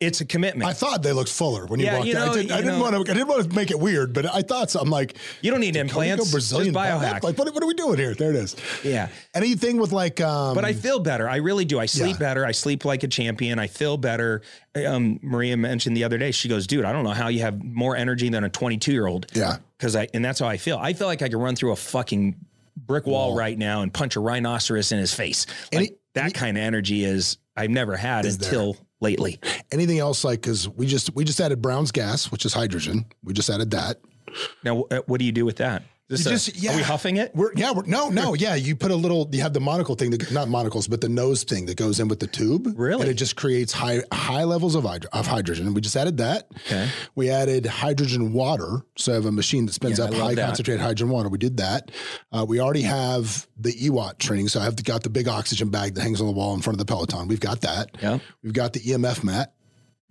it's 0.05 0.21
a 0.21 0.25
commitment. 0.25 0.69
I 0.69 0.73
thought 0.73 1.01
they 1.03 1.11
looked 1.13 1.29
fuller 1.31 1.65
when 1.65 1.79
you 1.79 1.85
Yeah, 1.87 1.95
walked 1.95 2.05
you 2.07 2.11
in. 2.13 2.17
I, 2.21 2.25
know, 2.27 2.33
did, 2.33 2.51
I 2.51 2.61
didn't 2.61 2.79
want 2.79 2.93
to. 3.05 3.11
I 3.11 3.13
didn't 3.15 3.27
want 3.27 3.49
to 3.49 3.55
make 3.55 3.71
it 3.71 3.79
weird, 3.79 4.13
but 4.13 4.25
I 4.33 4.41
thought 4.41 4.69
so. 4.71 4.79
I'm 4.79 4.89
like, 4.89 5.15
you 5.41 5.51
don't 5.51 5.59
need 5.59 5.75
we 5.75 5.79
go 5.79 5.81
implants. 5.81 6.31
Brazilian 6.31 6.73
just 6.73 6.85
biohack. 6.85 7.23
Like, 7.23 7.37
what, 7.37 7.53
what 7.53 7.63
are 7.63 7.67
we 7.67 7.73
doing 7.73 7.97
here? 7.97 8.13
There 8.15 8.29
it 8.31 8.35
is. 8.35 8.55
yeah. 8.83 9.09
Anything 9.33 9.77
with 9.77 9.91
like, 9.91 10.21
um, 10.21 10.55
But 10.55 10.65
I 10.65 10.73
feel 10.73 10.99
better. 10.99 11.27
I 11.29 11.37
really 11.37 11.65
do. 11.65 11.79
I 11.79 11.85
sleep 11.85 12.13
Yeah. 12.15 12.27
better. 12.27 12.45
I 12.45 12.51
sleep 12.51 12.85
like 12.85 13.03
a 13.03 13.07
champion. 13.07 13.59
I 13.59 13.67
feel 13.67 13.97
better. 13.97 14.41
Um, 14.87 15.19
Maria 15.21 15.55
mentioned 15.57 15.95
the 15.97 16.03
other 16.03 16.17
day. 16.17 16.31
She 16.31 16.49
goes, 16.49 16.65
"Dude, 16.67 16.83
I 16.85 16.91
don't 16.91 17.03
know 17.03 17.11
how 17.11 17.27
you 17.27 17.41
have 17.41 17.63
more 17.63 17.95
energy 17.95 18.29
than 18.29 18.43
a 18.43 18.49
22 18.49 18.91
year 18.91 19.05
old." 19.07 19.27
Yeah. 19.33 19.57
because 19.77 19.95
I 19.95 20.07
and 20.13 20.23
that's 20.23 20.39
how 20.39 20.47
I 20.47 20.57
feel. 20.57 20.77
I 20.77 20.93
feel 20.93 21.07
like 21.07 21.21
I 21.21 21.29
could 21.29 21.37
run 21.39 21.55
through 21.55 21.73
a 21.73 21.75
fucking 21.75 22.35
brick 22.75 23.05
wall, 23.05 23.35
right 23.35 23.57
now 23.57 23.81
and 23.81 23.93
punch 23.93 24.15
a 24.15 24.19
rhinoceros 24.19 24.91
in 24.91 24.97
his 24.97 25.13
face. 25.13 25.45
Like, 25.71 25.81
Any- 25.89 25.91
that 26.15 26.33
kind 26.33 26.57
of 26.57 26.63
energy 26.63 27.03
is 27.05 27.37
I've 27.55 27.69
never 27.69 27.95
had 27.95 28.25
Is 28.25 28.37
there. 28.39 28.49
Lately. 29.03 29.39
anything 29.71 29.99
else 29.99 30.23
like 30.23 30.41
because 30.41 30.67
we 30.67 30.87
just 30.87 31.13
we 31.15 31.23
just 31.23 31.39
added 31.39 31.61
Brown's 31.61 31.91
gas, 31.91 32.31
which 32.31 32.45
is 32.45 32.53
hydrogen. 32.53 33.05
We 33.23 33.33
just 33.33 33.49
added 33.49 33.69
that. 33.71 33.99
Now, 34.63 34.85
uh, 34.89 35.01
what 35.05 35.19
do 35.19 35.25
you 35.25 35.31
do 35.31 35.45
with 35.45 35.57
that? 35.57 35.83
Just, 36.11 36.25
You 36.25 36.29
a- 36.29 36.33
just- 36.33 36.55
yeah. 36.57 36.73
are 36.73 36.75
we 36.75 36.81
huffing 36.83 37.15
it? 37.17 37.31
We're 37.33 37.53
yeah, 37.55 37.71
we're, 37.71 37.85
no, 37.85 38.09
no, 38.09 38.33
yeah. 38.33 38.55
You 38.55 38.75
put 38.75 38.91
a 38.91 38.95
little. 38.95 39.29
You 39.31 39.41
have 39.41 39.53
the 39.53 39.61
monocle 39.61 39.95
thing, 39.95 40.11
that, 40.11 40.31
not 40.33 40.49
monocles, 40.49 40.87
but 40.87 40.99
the 40.99 41.07
nose 41.07 41.43
thing 41.43 41.65
that 41.67 41.77
goes 41.77 41.99
in 42.01 42.09
with 42.09 42.19
the 42.19 42.27
tube. 42.27 42.67
Really? 42.75 43.01
and 43.01 43.09
it 43.09 43.13
just 43.13 43.37
creates 43.37 43.71
high 43.71 44.01
high 44.11 44.43
levels 44.43 44.75
of 44.75 44.83
hydro, 44.83 45.09
of 45.13 45.25
hydrogen. 45.27 45.65
And 45.65 45.73
we 45.75 45.79
just 45.81 45.95
added 45.95 46.17
that. 46.17 46.49
Okay. 46.67 46.89
We 47.15 47.29
added 47.29 47.65
hydrogen 47.65 48.33
water, 48.33 48.81
so 48.97 49.13
I 49.13 49.15
have 49.15 49.25
a 49.25 49.31
machine 49.31 49.65
that 49.65 49.73
spins 49.73 49.97
Yeah, 49.97 50.05
up 50.05 50.13
high 50.13 50.35
that. 50.35 50.45
concentrated 50.45 50.81
hydrogen 50.81 51.09
water. 51.09 51.29
We 51.29 51.37
did 51.37 51.57
that. 51.57 51.89
Uh, 52.33 52.45
we 52.47 52.59
already 52.59 52.81
have 52.81 53.47
the 53.57 53.71
EWOT 53.71 54.17
training, 54.19 54.49
so 54.49 54.59
I 54.59 54.65
have 54.65 54.75
the, 54.75 54.83
got 54.83 55.03
the 55.03 55.09
big 55.09 55.29
oxygen 55.29 55.69
bag 55.69 55.95
that 55.95 56.01
hangs 56.01 56.19
on 56.19 56.27
the 56.27 56.33
wall 56.33 56.53
in 56.53 56.61
front 56.61 56.75
of 56.75 56.85
the 56.85 56.91
Peloton. 56.93 57.29
We've 57.29 57.39
got 57.39 57.61
that. 57.61 57.91
Yeah. 58.01 58.19
We've 58.43 58.53
got 58.53 58.73
the 58.73 58.81
EMF 58.81 59.23
mat. 59.23 59.53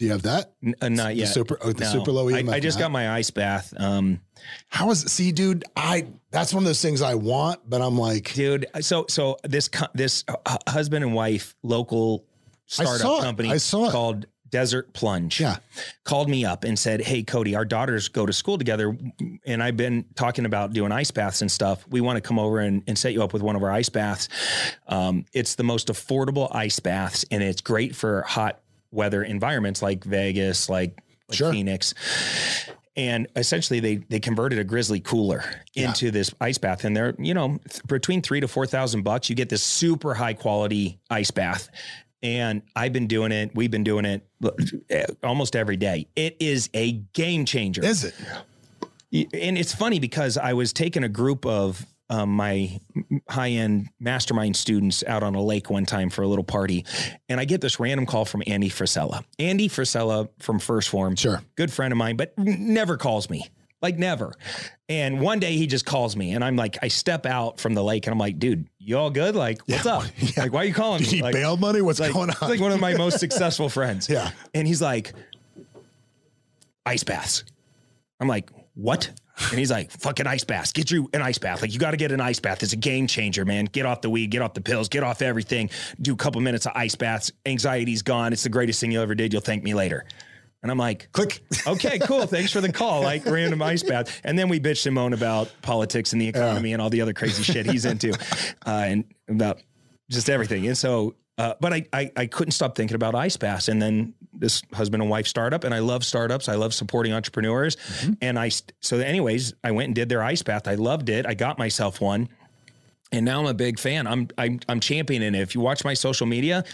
Do 0.02 0.06
you 0.06 0.12
have 0.14 0.22
that? 0.22 0.50
N- 0.66 0.74
uh, 0.80 0.88
not 0.88 1.06
The 1.10 1.14
yet. 1.14 1.28
super- 1.28 1.56
oh, 1.62 1.70
the 1.72 1.84
No. 1.84 1.92
super 1.92 2.10
low 2.10 2.28
I, 2.28 2.32
EMF 2.42 2.52
I 2.54 2.58
just 2.58 2.76
mat. 2.76 2.86
got 2.86 2.90
my 2.90 3.12
ice 3.12 3.30
bath. 3.30 3.72
Um, 3.76 4.18
How 4.66 4.90
is 4.90 5.02
see, 5.02 5.30
dude? 5.30 5.64
I 5.76 6.06
that's 6.32 6.52
one 6.52 6.64
of 6.64 6.66
those 6.66 6.82
things 6.82 7.02
I 7.02 7.14
want, 7.14 7.60
but 7.70 7.80
I'm 7.80 7.96
like, 7.96 8.34
dude. 8.34 8.66
So 8.80 9.06
so 9.08 9.36
this 9.44 9.68
co- 9.68 9.86
this 9.94 10.24
uh, 10.26 10.56
husband 10.66 11.04
and 11.04 11.14
wife 11.14 11.54
local 11.62 12.24
startup 12.66 13.20
it. 13.20 13.22
company 13.22 13.50
I 13.52 13.58
saw 13.58 13.86
it. 13.86 13.92
called 13.92 14.26
Desert 14.50 14.92
Plunge. 14.92 15.38
Yeah. 15.40 15.58
called 16.02 16.28
me 16.28 16.44
up 16.44 16.64
and 16.64 16.76
said, 16.76 17.00
"Hey 17.02 17.22
Cody, 17.22 17.54
our 17.54 17.64
daughters 17.64 18.08
go 18.08 18.26
to 18.26 18.32
school 18.32 18.58
together, 18.58 18.98
and 19.46 19.62
I've 19.62 19.76
been 19.76 20.04
talking 20.16 20.46
about 20.46 20.72
doing 20.72 20.90
ice 20.90 21.12
baths 21.12 21.42
and 21.42 21.50
stuff. 21.50 21.86
We 21.88 22.00
want 22.00 22.16
to 22.16 22.20
come 22.20 22.40
over 22.40 22.58
and, 22.58 22.82
and 22.88 22.98
set 22.98 23.12
you 23.12 23.22
up 23.22 23.32
with 23.32 23.42
one 23.42 23.54
of 23.54 23.62
our 23.62 23.70
ice 23.70 23.88
baths. 23.88 24.28
Um, 24.88 25.26
it's 25.32 25.54
the 25.54 25.62
most 25.62 25.86
affordable 25.86 26.48
ice 26.52 26.80
baths, 26.80 27.24
and 27.30 27.40
it's 27.40 27.60
great 27.60 27.94
for 27.94 28.22
hot 28.22 28.58
weather 28.92 29.22
environments 29.22 29.82
like 29.82 30.04
Vegas, 30.04 30.68
like, 30.68 31.00
like 31.28 31.36
Sure. 31.38 31.50
Phoenix." 31.52 31.94
and 32.94 33.26
essentially 33.36 33.80
they 33.80 33.96
they 33.96 34.20
converted 34.20 34.58
a 34.58 34.64
grizzly 34.64 35.00
cooler 35.00 35.42
into 35.74 36.10
this 36.10 36.30
ice 36.42 36.58
bath 36.58 36.84
and 36.84 36.94
they're 36.94 37.14
you 37.18 37.32
know 37.32 37.58
th- 37.68 37.82
between 37.86 38.20
three 38.20 38.38
to 38.38 38.46
four 38.46 38.66
thousand 38.66 39.02
bucks 39.02 39.30
you 39.30 39.34
get 39.34 39.48
this 39.48 39.62
super 39.62 40.12
high 40.12 40.34
quality 40.34 41.00
ice 41.08 41.30
bath 41.30 41.70
and 42.22 42.60
i've 42.76 42.92
been 42.92 43.06
doing 43.06 43.32
it 43.32 43.50
we've 43.54 43.70
been 43.70 43.82
doing 43.82 44.04
it 44.04 44.28
uh, 44.44 45.04
almost 45.22 45.56
every 45.56 45.78
day 45.78 46.06
it 46.16 46.36
is 46.38 46.68
a 46.74 46.92
game 47.14 47.46
changer 47.46 47.82
is 47.82 48.04
it? 48.04 48.14
and 49.12 49.56
it's 49.58 49.74
funny 49.74 49.98
because 49.98 50.36
I 50.38 50.52
was 50.54 50.72
taking 50.72 51.04
a 51.04 51.08
group 51.08 51.44
of 51.46 51.86
um, 52.12 52.28
my 52.30 52.78
high 53.28 53.50
end 53.50 53.88
mastermind 53.98 54.54
students 54.54 55.02
out 55.06 55.22
on 55.22 55.34
a 55.34 55.42
lake 55.42 55.70
one 55.70 55.86
time 55.86 56.10
for 56.10 56.22
a 56.22 56.28
little 56.28 56.44
party, 56.44 56.84
and 57.28 57.40
I 57.40 57.46
get 57.46 57.60
this 57.62 57.80
random 57.80 58.04
call 58.06 58.24
from 58.26 58.42
Andy 58.46 58.68
Frisella. 58.68 59.24
Andy 59.38 59.68
Frisella 59.68 60.28
from 60.38 60.58
First 60.58 60.90
Form, 60.90 61.16
Sure. 61.16 61.42
good 61.56 61.72
friend 61.72 61.90
of 61.90 61.96
mine, 61.96 62.16
but 62.16 62.36
never 62.36 62.96
calls 62.98 63.30
me. 63.30 63.48
Like 63.80 63.98
never. 63.98 64.32
And 64.88 65.20
one 65.20 65.40
day 65.40 65.56
he 65.56 65.66
just 65.66 65.84
calls 65.84 66.14
me 66.14 66.32
and 66.34 66.44
I'm 66.44 66.54
like, 66.54 66.78
I 66.82 66.88
step 66.88 67.26
out 67.26 67.58
from 67.58 67.74
the 67.74 67.82
lake 67.82 68.06
and 68.06 68.12
I'm 68.12 68.18
like, 68.18 68.38
dude, 68.38 68.68
you 68.78 68.96
all 68.96 69.10
good? 69.10 69.34
Like, 69.34 69.60
what's 69.66 69.86
up? 69.86 70.04
Yeah. 70.18 70.42
Like, 70.44 70.52
why 70.52 70.60
are 70.60 70.64
you 70.66 70.74
calling 70.74 71.02
you 71.02 71.10
me? 71.10 71.22
Like, 71.22 71.32
bail 71.34 71.56
money? 71.56 71.80
What's 71.82 71.98
like, 71.98 72.12
going 72.12 72.30
on? 72.30 72.48
Like 72.48 72.60
one 72.60 72.70
of 72.70 72.78
my 72.78 72.94
most 72.94 73.18
successful 73.26 73.68
friends. 73.68 74.08
Yeah. 74.08 74.30
And 74.54 74.68
he's 74.68 74.80
like, 74.80 75.14
ice 76.86 77.02
baths. 77.02 77.42
I'm 78.22 78.28
like, 78.28 78.50
what? 78.74 79.10
And 79.50 79.58
he's 79.58 79.72
like, 79.72 79.90
fucking 79.90 80.28
ice 80.28 80.44
bath. 80.44 80.72
Get 80.72 80.92
you 80.92 81.10
an 81.12 81.22
ice 81.22 81.38
bath. 81.38 81.60
Like, 81.60 81.72
you 81.72 81.80
got 81.80 81.90
to 81.90 81.96
get 81.96 82.12
an 82.12 82.20
ice 82.20 82.38
bath. 82.38 82.62
It's 82.62 82.72
a 82.72 82.76
game 82.76 83.08
changer, 83.08 83.44
man. 83.44 83.64
Get 83.64 83.84
off 83.84 84.00
the 84.00 84.10
weed, 84.10 84.30
get 84.30 84.42
off 84.42 84.54
the 84.54 84.60
pills, 84.60 84.88
get 84.88 85.02
off 85.02 85.22
everything. 85.22 85.70
Do 86.00 86.12
a 86.12 86.16
couple 86.16 86.40
minutes 86.40 86.64
of 86.66 86.72
ice 86.76 86.94
baths. 86.94 87.32
Anxiety's 87.44 88.02
gone. 88.02 88.32
It's 88.32 88.44
the 88.44 88.48
greatest 88.48 88.80
thing 88.80 88.92
you 88.92 89.02
ever 89.02 89.16
did. 89.16 89.32
You'll 89.32 89.42
thank 89.42 89.64
me 89.64 89.74
later. 89.74 90.04
And 90.62 90.70
I'm 90.70 90.78
like, 90.78 91.10
Click. 91.10 91.42
okay, 91.66 91.98
cool. 91.98 92.26
Thanks 92.28 92.52
for 92.52 92.60
the 92.60 92.70
call. 92.72 93.02
Like 93.02 93.26
random 93.26 93.60
ice 93.60 93.82
bath. 93.82 94.20
And 94.22 94.38
then 94.38 94.48
we 94.48 94.60
bitched 94.60 94.86
and 94.86 94.94
moaned 94.94 95.14
about 95.14 95.50
politics 95.62 96.12
and 96.12 96.22
the 96.22 96.28
economy 96.28 96.72
and 96.72 96.80
all 96.80 96.90
the 96.90 97.00
other 97.00 97.12
crazy 97.12 97.42
shit 97.42 97.66
he's 97.66 97.84
into, 97.84 98.12
uh, 98.64 98.84
and 98.86 99.04
about 99.28 99.60
just 100.08 100.30
everything. 100.30 100.68
And 100.68 100.78
so, 100.78 101.16
uh, 101.38 101.54
but 101.60 101.72
I, 101.72 101.86
I 101.92 102.10
I 102.16 102.26
couldn't 102.26 102.52
stop 102.52 102.76
thinking 102.76 102.94
about 102.94 103.14
ice 103.14 103.36
baths. 103.36 103.68
And 103.68 103.80
then 103.80 104.14
this 104.32 104.62
husband 104.72 105.02
and 105.02 105.10
wife 105.10 105.26
startup, 105.26 105.64
and 105.64 105.74
I 105.74 105.78
love 105.78 106.04
startups. 106.04 106.48
I 106.48 106.54
love 106.56 106.74
supporting 106.74 107.12
entrepreneurs. 107.12 107.76
And 108.20 108.38
I 108.38 108.50
so 108.80 108.98
anyways, 108.98 109.54
I 109.64 109.70
went 109.70 109.86
and 109.86 109.94
did 109.94 110.08
their 110.08 110.22
ice 110.22 110.42
bath. 110.42 110.68
I 110.68 110.74
loved 110.74 111.08
it. 111.08 111.26
I 111.26 111.34
got 111.34 111.58
myself 111.58 112.00
one. 112.00 112.28
And 113.14 113.26
now 113.26 113.40
I'm 113.40 113.46
a 113.46 113.52
big 113.54 113.78
fan. 113.78 114.06
I'm 114.06 114.28
I'm 114.38 114.58
I'm 114.70 114.80
championing 114.80 115.34
it. 115.34 115.40
If 115.42 115.54
you 115.54 115.60
watch 115.60 115.84
my 115.84 115.92
social 115.92 116.26
media, 116.26 116.64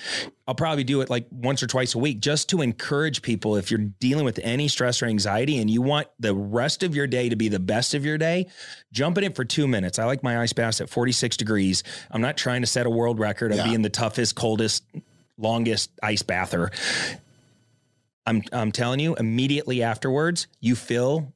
I'll 0.46 0.54
probably 0.54 0.84
do 0.84 1.00
it 1.00 1.10
like 1.10 1.26
once 1.32 1.64
or 1.64 1.66
twice 1.66 1.96
a 1.96 1.98
week 1.98 2.20
just 2.20 2.48
to 2.50 2.62
encourage 2.62 3.22
people 3.22 3.56
if 3.56 3.72
you're 3.72 3.80
dealing 3.98 4.24
with 4.24 4.38
any 4.44 4.68
stress 4.68 5.02
or 5.02 5.06
anxiety 5.06 5.58
and 5.58 5.68
you 5.68 5.82
want 5.82 6.06
the 6.20 6.32
rest 6.32 6.84
of 6.84 6.94
your 6.94 7.08
day 7.08 7.28
to 7.28 7.34
be 7.34 7.48
the 7.48 7.58
best 7.58 7.92
of 7.92 8.04
your 8.04 8.18
day, 8.18 8.46
jump 8.92 9.18
in 9.18 9.24
it 9.24 9.34
for 9.34 9.44
2 9.44 9.66
minutes. 9.66 9.98
I 9.98 10.04
like 10.04 10.22
my 10.22 10.38
ice 10.40 10.52
bath 10.52 10.80
at 10.80 10.88
46 10.88 11.36
degrees. 11.36 11.82
I'm 12.12 12.22
not 12.22 12.36
trying 12.36 12.60
to 12.60 12.68
set 12.68 12.86
a 12.86 12.90
world 12.90 13.18
record 13.18 13.50
of 13.50 13.58
Yeah. 13.58 13.64
being 13.64 13.82
the 13.82 13.90
toughest, 13.90 14.36
coldest, 14.36 14.84
longest 15.38 15.90
ice 16.04 16.22
bather. 16.22 16.70
I'm 18.26 18.42
I'm 18.52 18.70
telling 18.72 19.00
you, 19.00 19.16
immediately 19.16 19.82
afterwards, 19.82 20.46
you 20.60 20.76
feel 20.76 21.32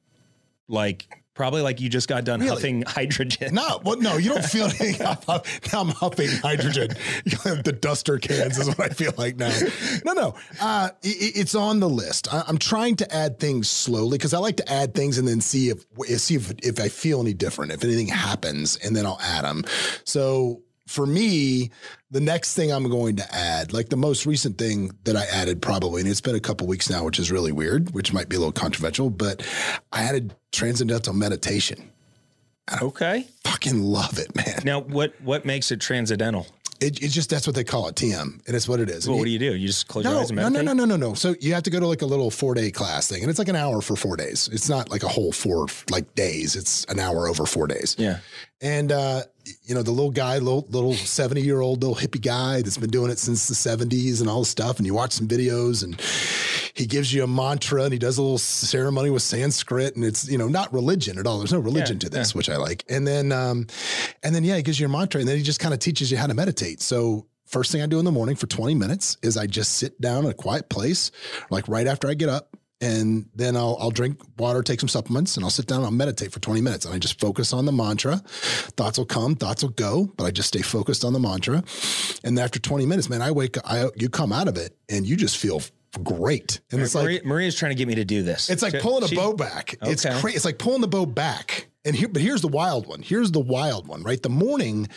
like 0.69 1.07
probably 1.33 1.61
like 1.61 1.81
you 1.81 1.89
just 1.89 2.07
got 2.07 2.23
done 2.23 2.39
Really? 2.39 2.51
huffing 2.55 2.81
hydrogen. 2.87 3.55
No, 3.55 3.81
well, 3.83 3.97
no, 3.99 4.17
you 4.17 4.29
don't 4.33 4.43
feel 4.45 4.65
anything. 4.65 5.05
I'm, 5.27 5.41
now 5.71 5.81
I'm 5.81 5.89
huffing 5.89 6.29
hydrogen. 6.29 6.89
the 7.25 7.77
duster 7.79 8.17
cans 8.17 8.57
is 8.57 8.67
what 8.67 8.79
I 8.79 8.89
feel 8.89 9.13
like 9.17 9.35
now. 9.37 9.53
No, 10.05 10.13
no, 10.13 10.27
uh, 10.61 10.89
i- 10.89 10.89
i- 11.03 11.31
it's 11.35 11.53
on 11.55 11.79
the 11.79 11.89
list. 11.89 12.33
I, 12.33 12.43
I'm 12.47 12.57
trying 12.57 12.95
to 12.97 13.15
add 13.15 13.39
things 13.39 13.69
slowly 13.69 14.17
because 14.17 14.33
I 14.33 14.39
like 14.39 14.57
to 14.57 14.71
add 14.71 14.93
things 14.95 15.17
and 15.17 15.27
then 15.27 15.41
see 15.41 15.69
if 15.69 15.85
see 16.19 16.35
if 16.35 16.51
if 16.63 16.79
I 16.79 16.87
feel 16.89 17.21
any 17.21 17.33
different, 17.33 17.71
if 17.71 17.83
anything 17.83 18.07
happens, 18.07 18.77
and 18.77 18.95
then 18.95 19.05
I'll 19.05 19.19
add 19.21 19.45
them. 19.45 19.63
So 20.05 20.62
for 20.87 21.05
me, 21.05 21.71
the 22.11 22.19
next 22.19 22.55
thing 22.55 22.71
I'm 22.71 22.89
going 22.89 23.15
to 23.17 23.35
add, 23.35 23.71
like 23.73 23.89
the 23.89 23.95
most 23.97 24.25
recent 24.25 24.57
thing 24.57 24.91
that 25.05 25.15
I 25.15 25.25
added 25.25 25.61
probably, 25.61 26.01
and 26.01 26.09
it's 26.09 26.21
been 26.21 26.35
a 26.35 26.39
couple 26.41 26.67
weeks 26.67 26.89
now, 26.89 27.03
which 27.05 27.19
is 27.19 27.31
really 27.31 27.51
weird, 27.51 27.91
which 27.93 28.11
might 28.13 28.27
be 28.29 28.35
a 28.35 28.39
little 28.39 28.51
controversial, 28.51 29.09
but 29.09 29.45
I 29.91 30.03
added 30.03 30.35
transcendental 30.51 31.13
meditation. 31.13 31.89
Okay. 32.81 33.27
Fucking 33.43 33.81
love 33.81 34.19
it, 34.19 34.35
man. 34.35 34.61
Now, 34.63 34.81
what 34.81 35.13
what 35.21 35.45
makes 35.45 35.71
it 35.71 35.81
transcendental? 35.81 36.47
It, 36.79 37.01
it's 37.01 37.13
just 37.13 37.29
that's 37.29 37.45
what 37.47 37.55
they 37.55 37.63
call 37.63 37.87
it, 37.87 37.95
TM, 37.95 38.45
and 38.45 38.55
it's 38.55 38.67
what 38.67 38.79
it 38.79 38.89
is. 38.89 39.07
Well, 39.07 39.17
what 39.17 39.25
do 39.25 39.29
you- 39.31 39.39
do? 39.39 39.55
You 39.55 39.67
just 39.67 39.87
close 39.87 40.03
your 40.05 40.17
eyes 40.17 40.29
and 40.31 40.37
no, 40.37 40.49
meditate. 40.49 40.65
no, 40.65 40.73
no, 40.73 40.85
no, 40.85 40.95
no, 40.97 41.07
no. 41.09 41.13
So 41.13 41.35
you 41.39 41.53
have 41.53 41.63
to 41.63 41.69
go 41.69 41.79
to 41.79 41.87
like 41.87 42.01
a 42.01 42.05
little 42.05 42.29
four 42.31 42.53
day 42.55 42.71
class 42.71 43.07
thing, 43.07 43.21
and 43.21 43.29
it's 43.29 43.39
like 43.39 43.47
an 43.47 43.55
hour 43.55 43.81
for 43.81 43.95
four 43.95 44.17
days. 44.17 44.49
It's 44.51 44.69
not 44.69 44.89
like 44.89 45.03
a 45.03 45.07
whole 45.07 45.31
four 45.31 45.67
like 45.91 46.13
days. 46.15 46.55
It's 46.55 46.83
an 46.85 46.99
hour 46.99 47.27
over 47.27 47.45
four 47.45 47.67
days. 47.67 47.95
Yeah. 47.99 48.19
And 48.61 48.91
uh, 48.91 49.23
you 49.63 49.75
know, 49.75 49.83
the 49.83 49.91
little 49.91 50.11
guy, 50.11 50.37
little 50.37 50.65
little 50.69 50.93
seventy 50.93 51.41
year 51.41 51.59
old 51.61 51.81
little 51.81 51.95
hippie 51.95 52.21
guy 52.21 52.61
that's 52.61 52.77
been 52.77 52.89
doing 52.89 53.11
it 53.11 53.19
since 53.19 53.47
the 53.47 53.55
seventies 53.55 54.21
and 54.21 54.29
all 54.29 54.39
this 54.39 54.49
stuff. 54.49 54.77
And 54.77 54.85
you 54.85 54.93
watch 54.93 55.13
some 55.13 55.27
videos, 55.27 55.83
and 55.83 55.99
he 56.73 56.85
gives 56.85 57.13
you 57.13 57.23
a 57.23 57.27
mantra, 57.27 57.83
and 57.83 57.93
he 57.93 57.99
does 57.99 58.17
a 58.17 58.21
little 58.21 58.37
ceremony 58.37 59.09
with 59.09 59.21
Sanskrit, 59.21 59.95
and 59.95 60.05
it's 60.05 60.27
you 60.29 60.37
know 60.37 60.47
not 60.47 60.71
religion 60.73 61.17
at 61.17 61.27
all. 61.27 61.39
There's 61.39 61.53
no 61.53 61.59
religion 61.59 61.97
Yeah, 61.97 62.01
to 62.01 62.09
this, 62.09 62.33
which 62.33 62.49
I 62.49 62.57
like. 62.57 62.83
And 62.89 63.05
then, 63.07 63.31
um, 63.31 63.67
and 64.23 64.33
then 64.33 64.43
yeah, 64.43 64.57
he 64.57 64.63
gives 64.63 64.79
you 64.79 64.85
a 64.85 64.89
mantra, 64.89 65.19
and 65.19 65.27
then 65.27 65.37
he 65.37 65.43
just 65.43 65.59
kind 65.59 65.73
of 65.73 65.79
teaches 65.79 66.11
you 66.11 66.17
how 66.17 66.27
to 66.27 66.33
meditate. 66.33 66.81
So. 66.81 67.27
First 67.45 67.71
thing 67.71 67.83
I 67.83 67.85
do 67.85 67.99
in 67.99 68.05
the 68.05 68.11
morning 68.11 68.35
for 68.35 68.47
20 68.47 68.73
minutes 68.73 69.17
is 69.21 69.37
I 69.37 69.45
just 69.45 69.73
sit 69.73 70.01
down 70.01 70.25
in 70.25 70.31
a 70.31 70.33
quiet 70.33 70.69
place, 70.69 71.11
like 71.51 71.67
right 71.67 71.85
after 71.85 72.07
I 72.07 72.15
get 72.15 72.27
up, 72.27 72.57
and 72.83 73.29
then 73.33 73.55
I'll, 73.55 73.77
I'll 73.79 73.91
drink 73.91 74.19
water, 74.37 74.61
take 74.61 74.79
some 74.81 74.89
supplements, 74.89 75.35
and 75.37 75.43
I'll 75.45 75.49
sit 75.49 75.67
down 75.67 75.77
and 75.77 75.85
I'll 75.85 75.91
meditate 75.91 76.31
for 76.33 76.39
20 76.39 76.59
minutes. 76.61 76.85
And 76.85 76.93
I 76.93 76.97
just 76.99 77.19
focus 77.19 77.53
on 77.53 77.65
the 77.65 77.71
mantra. 77.71 78.17
Thoughts 78.77 78.97
will 78.97 79.05
come, 79.05 79.35
thoughts 79.35 79.63
will 79.63 79.69
go, 79.71 80.11
but 80.17 80.25
I 80.25 80.31
just 80.31 80.49
stay 80.49 80.61
focused 80.61 81.05
on 81.05 81.13
the 81.13 81.19
mantra. 81.19 81.63
And 82.23 82.37
after 82.37 82.59
20 82.59 82.85
minutes, 82.85 83.09
man, 83.09 83.21
I 83.21 83.31
wake 83.31 83.57
up, 83.57 83.63
I, 83.65 83.87
you 83.95 84.09
come 84.09 84.33
out 84.33 84.47
of 84.47 84.57
it 84.57 84.75
and 84.89 85.05
you 85.05 85.15
just 85.15 85.37
feel 85.37 85.61
great. 86.03 86.59
And 86.71 86.81
it's 86.81 86.93
like, 86.95 87.03
Maria, 87.05 87.21
Maria's 87.23 87.55
trying 87.55 87.71
to 87.71 87.75
get 87.77 87.87
me 87.87 87.95
to 87.95 88.05
do 88.05 88.23
this. 88.23 88.49
it's 88.49 88.63
like 88.63 88.79
pulling 88.81 89.03
a 89.03 89.07
she- 89.07 89.15
bow 89.15 89.33
back. 89.33 89.75
It's 89.83 90.05
Okay. 90.05 90.19
crazy. 90.19 90.35
It's 90.35 90.45
like 90.45 90.57
pulling 90.57 90.81
the 90.81 90.87
bow 90.87 91.05
back. 91.05 91.67
And 91.85 91.95
here, 91.95 92.07
but 92.07 92.21
here's 92.21 92.41
the 92.41 92.47
wild 92.47 92.87
one. 92.87 93.01
Here's 93.01 93.31
the 93.31 93.41
wild 93.41 93.87
one, 93.87 94.03
right? 94.03 94.21
The 94.21 94.29
morning, 94.29 94.87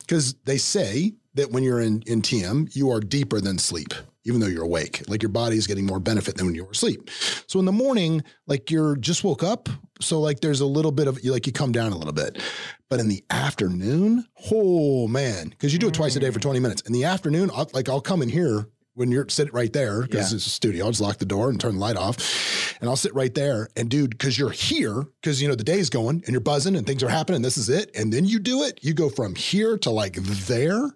because 0.00 0.34
they 0.44 0.56
say 0.58 1.12
that 1.34 1.50
when 1.50 1.62
you're 1.62 1.80
in, 1.80 2.02
in 2.06 2.22
TM, 2.22 2.74
you 2.74 2.90
are 2.90 3.00
deeper 3.00 3.40
than 3.40 3.58
sleep, 3.58 3.92
even 4.24 4.40
though 4.40 4.46
you're 4.46 4.64
awake. 4.64 5.02
Like 5.08 5.22
your 5.22 5.30
body 5.30 5.56
is 5.56 5.66
getting 5.66 5.86
more 5.86 6.00
benefit 6.00 6.36
than 6.36 6.46
when 6.46 6.54
you 6.54 6.64
were 6.64 6.70
asleep. 6.70 7.10
So 7.46 7.58
in 7.58 7.64
the 7.64 7.72
morning, 7.72 8.22
like 8.46 8.70
you're 8.70 8.96
just 8.96 9.24
woke 9.24 9.42
up. 9.42 9.68
So 10.00 10.20
like 10.20 10.40
there's 10.40 10.60
a 10.60 10.66
little 10.66 10.92
bit 10.92 11.08
of 11.08 11.22
like 11.24 11.46
you 11.46 11.52
come 11.52 11.72
down 11.72 11.92
a 11.92 11.96
little 11.96 12.12
bit. 12.12 12.40
But 12.88 13.00
in 13.00 13.08
the 13.08 13.24
afternoon, 13.30 14.26
oh 14.52 15.08
man, 15.08 15.48
because 15.48 15.72
you 15.72 15.78
do 15.78 15.88
it 15.88 15.94
twice 15.94 16.16
a 16.16 16.20
day 16.20 16.30
for 16.30 16.38
mm. 16.38 16.42
20 16.42 16.60
minutes. 16.60 16.82
In 16.82 16.92
the 16.92 17.04
afternoon, 17.04 17.50
I'll, 17.54 17.70
like 17.72 17.88
I'll 17.88 18.00
come 18.00 18.22
in 18.22 18.28
here 18.28 18.68
when 18.94 19.10
you're 19.10 19.28
sit 19.28 19.52
right 19.54 19.72
there 19.72 20.02
because 20.02 20.30
Yeah. 20.32 20.36
it's 20.36 20.46
a 20.46 20.50
studio. 20.50 20.84
I'll 20.84 20.90
just 20.90 21.00
lock 21.00 21.18
the 21.18 21.24
door 21.24 21.48
and 21.48 21.58
turn 21.58 21.74
the 21.74 21.80
light 21.80 21.96
off, 21.96 22.76
and 22.80 22.88
I'll 22.90 22.96
sit 22.96 23.14
right 23.14 23.34
there. 23.34 23.68
And 23.76 23.88
dude, 23.88 24.10
because 24.10 24.38
you're 24.38 24.50
here, 24.50 25.06
because 25.20 25.40
you 25.40 25.48
know 25.48 25.54
the 25.54 25.64
day's 25.64 25.88
going 25.88 26.22
and 26.24 26.28
you're 26.28 26.40
buzzing 26.40 26.76
and 26.76 26.86
things 26.86 27.02
are 27.02 27.08
happening. 27.08 27.42
This 27.42 27.56
is 27.56 27.68
it, 27.68 27.90
and 27.94 28.12
then 28.12 28.24
you 28.26 28.38
do 28.38 28.62
it. 28.62 28.78
You 28.82 28.94
go 28.94 29.08
from 29.08 29.34
here 29.34 29.78
to 29.78 29.90
like 29.90 30.14
there. 30.14 30.90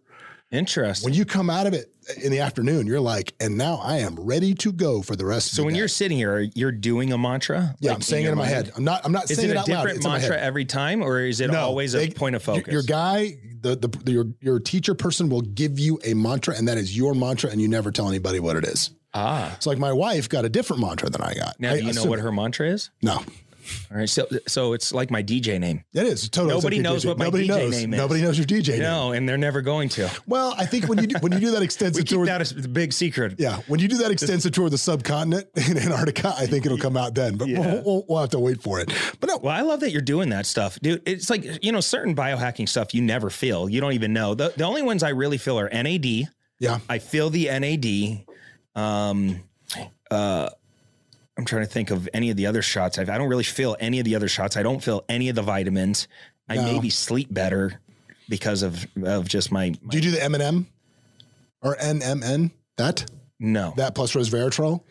Interesting. 0.57 1.07
When 1.07 1.15
you 1.15 1.25
come 1.25 1.51
out 1.51 1.67
of 1.67 1.75
it 1.75 1.93
in 2.23 2.31
the 2.33 2.41
afternoon, 2.41 2.87
you're 2.87 3.01
like, 3.01 3.35
and 3.41 3.57
now 3.59 3.77
I 3.83 3.99
am 3.99 4.17
ready 4.19 4.55
to 4.55 4.73
go 4.73 5.03
for 5.03 5.17
the 5.17 5.25
rest. 5.27 5.49
of 5.49 5.51
the 5.51 5.55
day. 5.55 5.57
so 5.57 5.63
the 5.63 5.67
when 5.67 5.75
day. 5.75 5.79
you're 5.79 5.89
sitting 5.89 6.17
here, 6.19 6.49
you're 6.55 6.73
doing 6.73 7.13
a 7.13 7.19
mantra. 7.19 7.75
yeah, 7.81 7.91
like 7.91 7.97
I'm 7.97 8.03
saying 8.03 8.25
it 8.27 8.29
in 8.31 8.35
my 8.37 8.43
mind? 8.45 8.55
head. 8.55 8.73
I'm 8.77 8.85
not. 8.85 9.05
I'm 9.05 9.13
not 9.13 9.31
Is 9.31 9.37
saying 9.37 9.51
it 9.51 9.53
it 9.53 9.57
a 9.57 9.61
out 9.61 9.69
loud. 9.69 9.77
different 9.79 9.97
It's 9.99 10.07
in 10.07 10.13
my 10.13 10.19
mantra 10.19 10.39
every 10.39 10.65
time, 10.65 11.03
or 11.03 11.21
is 11.21 11.41
it 11.41 11.55
always 11.55 11.95
a 11.95 12.11
point 12.11 12.37
of 12.37 12.43
focus? 12.43 12.73
Your, 12.73 12.83
guy, 12.83 13.37
the, 13.61 13.77
the 13.77 14.11
your 14.13 14.27
your 14.41 14.61
teacher 14.61 14.95
person 14.95 15.29
will 15.29 15.43
give 15.43 15.79
you 15.79 15.99
a 16.05 16.15
mantra, 16.15 16.55
and 16.57 16.69
that 16.69 16.79
is 16.79 16.97
your 16.97 17.15
mantra, 17.15 17.51
and 17.51 17.61
you 17.61 17.69
never 17.69 17.91
tell 17.91 18.09
anybody 18.09 18.39
what 18.41 18.57
it 18.57 18.65
is. 18.65 18.91
ah. 19.15 19.57
So 19.61 19.71
like 19.71 19.79
my 19.79 19.93
wife 19.93 20.29
got 20.29 20.45
a 20.45 20.49
different 20.49 20.83
mantra 20.83 21.11
than 21.11 21.23
I 21.23 21.35
got. 21.35 21.59
Now, 21.61 21.73
I 21.73 21.81
do 21.81 21.87
you 21.87 21.93
know 21.93 22.05
what 22.05 22.21
her 22.21 22.31
mantra 22.33 22.69
is? 22.69 22.91
No, 23.03 23.23
All 23.91 23.97
right. 23.99 24.09
So, 24.09 24.27
so 24.47 24.73
it's 24.73 24.93
like 24.93 25.11
my 25.11 25.23
DJ 25.23 25.59
name. 25.61 25.85
it 25.93 26.07
is 26.07 26.29
totally. 26.29 26.55
Nobody 26.55 26.77
like 26.77 26.85
knows 26.85 27.05
DJ. 27.05 27.09
what 27.09 27.19
my 27.19 27.25
Nobody 27.27 27.45
DJ 27.45 27.49
knows. 27.49 27.71
name 27.71 27.95
is. 27.95 27.99
Nobody 27.99 28.23
knows 28.23 28.39
your 28.39 28.47
DJ 28.47 28.69
name. 28.71 28.81
No, 28.81 29.13
and 29.13 29.29
they're 29.29 29.37
never 29.39 29.63
going 29.63 29.89
to. 29.91 30.11
Well, 30.27 30.55
I 30.57 30.67
think 30.67 30.89
when 30.89 30.99
you 30.99 31.07
do, 31.07 31.17
when 31.21 31.33
you 31.33 31.41
do 31.41 31.51
that 31.53 31.59
We 31.61 31.65
extensive 31.65 32.05
keep 32.05 32.17
tour, 32.17 32.27
that 32.27 32.41
as 32.41 32.55
the 32.55 32.69
big 32.69 32.93
secret. 32.93 33.35
yeah, 33.39 33.61
when 33.69 33.81
you 33.81 33.89
do 33.89 33.99
that 33.99 34.11
extensive 34.11 34.53
tour 34.53 34.67
of 34.67 34.71
the 34.71 34.79
subcontinent 34.79 35.49
in 35.69 35.77
Antarctica, 35.79 36.35
I 36.37 36.47
think 36.47 36.67
it'll 36.67 36.79
come 36.79 36.97
out 36.97 37.15
then. 37.15 37.37
But 37.37 37.49
Yeah. 37.49 37.61
we'll, 37.61 37.83
we'll, 37.85 38.05
we'll 38.09 38.21
have 38.21 38.31
to 38.31 38.39
wait 38.39 38.63
for 38.63 38.81
it. 38.81 38.93
But 39.21 39.29
no, 39.29 39.39
Well, 39.39 39.55
I 39.55 39.63
love 39.63 39.81
that 39.81 39.91
you're 39.91 40.01
doing 40.03 40.29
that 40.31 40.47
stuff, 40.47 40.79
dude. 40.81 41.03
It's 41.07 41.31
like 41.31 41.65
you 41.65 41.73
know, 41.73 41.81
certain 41.81 42.15
biohacking 42.15 42.69
stuff 42.69 42.95
you 42.95 43.03
never 43.03 43.31
feel. 43.31 43.69
You 43.69 43.81
don't 43.81 43.93
even 43.93 44.13
know. 44.13 44.35
The 44.35 44.53
the 44.57 44.65
only 44.65 44.83
ones 44.83 45.03
I 45.03 45.11
really 45.11 45.39
feel 45.39 45.59
are 45.59 45.69
NAD. 45.71 46.07
yeah, 46.59 46.79
I 46.89 46.99
feel 46.99 47.31
the 47.31 47.47
NAD. 47.47 48.25
Um, 48.75 49.41
uh, 50.11 50.51
I'm 51.39 51.45
trying 51.45 51.63
to 51.65 51.71
think 51.71 51.91
of 51.91 52.09
any 52.15 52.31
of 52.31 52.37
the 52.37 52.47
other 52.47 52.63
shots. 52.63 52.99
I've, 52.99 53.11
I 53.11 53.19
don't 53.19 53.29
really 53.29 53.45
feel 53.45 53.77
any 53.79 53.99
of 53.99 54.05
the 54.05 54.15
other 54.17 54.29
shots. 54.29 54.57
I 54.57 54.63
don't 54.63 54.83
feel 54.83 55.05
any 55.09 55.29
of 55.29 55.37
the 55.37 55.43
vitamins. 55.43 56.09
I 56.49 56.57
No. 56.57 56.63
maybe 56.65 56.89
sleep 56.91 57.33
better 57.33 57.81
because 58.29 58.63
of 58.63 58.87
of 59.05 59.29
just 59.29 59.53
my, 59.53 59.71
my 59.83 59.91
do 59.91 59.99
you 59.99 60.03
do 60.03 60.11
the 60.13 60.23
M 60.23 60.35
and 60.35 60.43
M 60.43 60.67
or 61.63 61.77
NMN? 61.77 62.53
That 62.79 63.11
no. 63.39 63.75
that 63.77 63.95
plus 63.95 64.13
resveratrol. 64.15 64.83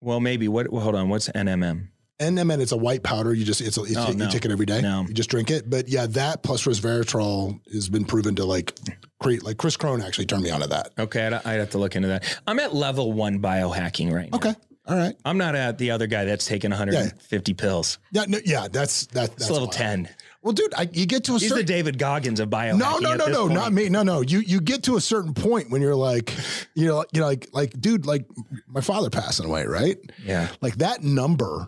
well, 0.00 0.20
maybe 0.20 0.48
what? 0.48 0.70
Well, 0.70 0.82
hold 0.82 0.94
on. 0.94 1.08
What's 1.08 1.28
NMM? 1.30 1.88
NMN, 2.18 2.60
it's 2.60 2.72
a 2.72 2.76
white 2.78 3.02
powder. 3.02 3.34
You 3.34 3.44
just 3.44 3.60
it's, 3.60 3.76
a, 3.76 3.82
it's 3.82 3.96
Oh, 3.96 4.08
you 4.08 4.14
no. 4.16 4.28
take 4.30 4.44
it 4.46 4.50
every 4.50 4.64
day. 4.64 4.80
No. 4.80 5.04
You 5.06 5.12
just 5.12 5.28
drink 5.28 5.50
it. 5.50 5.68
But 5.68 5.88
yeah, 5.88 6.06
that 6.06 6.42
plus 6.42 6.64
resveratrol 6.64 7.60
has 7.72 7.90
been 7.90 8.06
proven 8.06 8.34
to 8.36 8.44
like 8.46 8.74
create 9.20 9.42
like 9.44 9.58
Chris 9.58 9.76
Crone 9.76 10.00
actually 10.00 10.24
turned 10.26 10.42
me 10.42 10.50
onto 10.50 10.66
that. 10.68 10.92
Okay, 10.98 11.26
I'd, 11.26 11.34
I'd 11.34 11.60
have 11.60 11.70
to 11.70 11.78
look 11.78 11.94
into 11.94 12.08
that. 12.08 12.38
I'm 12.46 12.58
at 12.58 12.74
level 12.74 13.12
one 13.12 13.40
biohacking 13.40 14.12
right 14.12 14.30
now. 14.32 14.36
Okay. 14.38 14.54
All 14.86 14.96
right. 14.96 15.16
I'm 15.24 15.36
not 15.36 15.56
at 15.56 15.78
the 15.78 15.90
other 15.90 16.06
guy 16.06 16.24
that's 16.24 16.46
taking 16.46 16.70
150 16.70 17.54
pills. 17.54 17.98
Yeah, 18.12 18.24
no, 18.28 18.38
yeah, 18.44 18.68
that's 18.70 19.06
that. 19.06 19.30
That's 19.30 19.42
It's 19.42 19.50
level 19.50 19.66
wild. 19.66 19.72
10. 19.72 20.08
Well, 20.42 20.52
dude, 20.52 20.72
I, 20.74 20.88
you 20.92 21.06
get 21.06 21.24
to 21.24 21.34
a 21.34 21.38
He's 21.38 21.48
certain 21.48 21.66
the 21.66 21.72
David 21.72 21.98
Goggins 21.98 22.38
of 22.38 22.48
biohacking. 22.50 22.78
No, 22.78 22.98
no, 22.98 23.16
no, 23.16 23.26
no, 23.26 23.42
point. 23.42 23.54
not 23.54 23.72
me. 23.72 23.88
No, 23.88 24.04
no. 24.04 24.20
You 24.20 24.38
you 24.38 24.60
get 24.60 24.84
to 24.84 24.94
a 24.94 25.00
certain 25.00 25.34
point 25.34 25.70
when 25.70 25.82
you're 25.82 25.96
like, 25.96 26.32
you 26.74 26.86
know, 26.86 27.04
you 27.12 27.20
know, 27.20 27.26
like 27.26 27.48
like 27.52 27.80
dude, 27.80 28.06
like 28.06 28.26
my 28.68 28.80
father 28.80 29.10
passing 29.10 29.46
away, 29.46 29.66
right? 29.66 29.96
Yeah. 30.24 30.48
Like 30.60 30.76
that 30.76 31.02
number 31.02 31.66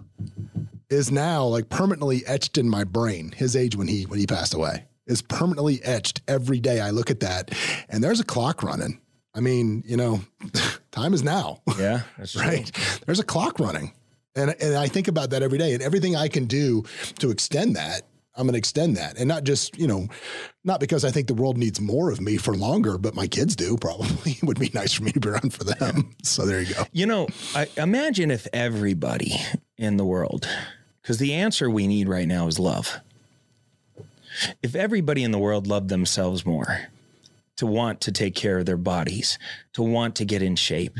is 0.90 1.10
now 1.10 1.44
like 1.44 1.68
permanently 1.68 2.24
etched 2.24 2.56
in 2.56 2.68
my 2.68 2.84
brain. 2.84 3.32
His 3.36 3.56
age 3.56 3.74
when 3.74 3.88
he 3.88 4.04
when 4.04 4.20
he 4.20 4.26
passed 4.28 4.54
away 4.54 4.84
is 5.08 5.22
permanently 5.22 5.82
etched 5.82 6.22
every 6.28 6.60
day. 6.60 6.80
I 6.80 6.90
look 6.90 7.10
at 7.10 7.18
that, 7.20 7.50
and 7.88 8.04
there's 8.04 8.20
a 8.20 8.24
clock 8.24 8.62
running. 8.62 9.00
I 9.38 9.40
mean, 9.40 9.84
you 9.86 9.96
know, 9.96 10.20
time 10.90 11.14
is 11.14 11.22
now. 11.22 11.62
Yeah, 11.78 12.00
that's 12.18 12.32
true. 12.32 12.42
right? 12.42 13.00
There's 13.06 13.20
a 13.20 13.24
clock 13.24 13.60
running. 13.60 13.92
And, 14.34 14.54
and 14.60 14.74
I 14.74 14.88
think 14.88 15.06
about 15.06 15.30
that 15.30 15.44
every 15.44 15.58
day 15.58 15.74
and 15.74 15.82
everything 15.82 16.16
I 16.16 16.26
can 16.26 16.46
do 16.46 16.82
to 17.20 17.30
extend 17.30 17.76
that, 17.76 18.02
I'm 18.34 18.46
going 18.46 18.54
to 18.54 18.58
extend 18.58 18.96
that. 18.96 19.16
And 19.16 19.28
not 19.28 19.44
just, 19.44 19.78
you 19.78 19.86
know, 19.86 20.08
not 20.64 20.80
because 20.80 21.04
I 21.04 21.12
think 21.12 21.28
the 21.28 21.34
world 21.34 21.56
needs 21.56 21.80
more 21.80 22.10
of 22.10 22.20
me 22.20 22.36
for 22.36 22.56
longer, 22.56 22.98
but 22.98 23.14
my 23.14 23.28
kids 23.28 23.54
do 23.54 23.76
probably. 23.76 24.32
it 24.42 24.42
would 24.42 24.58
be 24.58 24.72
nice 24.74 24.92
for 24.92 25.04
me 25.04 25.12
to 25.12 25.20
be 25.20 25.28
around 25.28 25.54
for 25.54 25.62
them. 25.62 26.16
So 26.24 26.44
there 26.44 26.60
you 26.60 26.74
go. 26.74 26.84
You 26.90 27.06
know, 27.06 27.28
I 27.54 27.68
imagine 27.76 28.32
if 28.32 28.48
everybody 28.52 29.36
in 29.76 29.98
the 29.98 30.04
world, 30.04 30.48
because 31.00 31.18
the 31.18 31.34
answer 31.34 31.70
we 31.70 31.86
need 31.86 32.08
right 32.08 32.26
now 32.26 32.48
is 32.48 32.58
love. 32.58 33.00
If 34.64 34.74
everybody 34.74 35.22
in 35.22 35.30
the 35.30 35.38
world 35.38 35.68
loved 35.68 35.90
themselves 35.90 36.44
more, 36.44 36.88
to 37.58 37.66
want 37.66 38.00
to 38.02 38.12
take 38.12 38.34
care 38.34 38.58
of 38.58 38.66
their 38.66 38.76
bodies, 38.76 39.38
to 39.74 39.82
want 39.82 40.16
to 40.16 40.24
get 40.24 40.42
in 40.42 40.56
shape. 40.56 40.96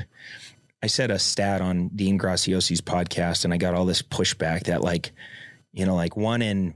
I 0.83 0.87
said 0.87 1.11
a 1.11 1.19
stat 1.19 1.61
on 1.61 1.89
Dean 1.89 2.19
Graciosi's 2.19 2.81
podcast, 2.81 3.45
and 3.45 3.53
I 3.53 3.57
got 3.57 3.75
all 3.75 3.85
this 3.85 4.03
pushback 4.03 4.65
that, 4.65 4.81
like, 4.83 5.11
you 5.73 5.85
know, 5.87 5.95
like 5.97 6.17
one 6.17 6.41
in 6.43 6.75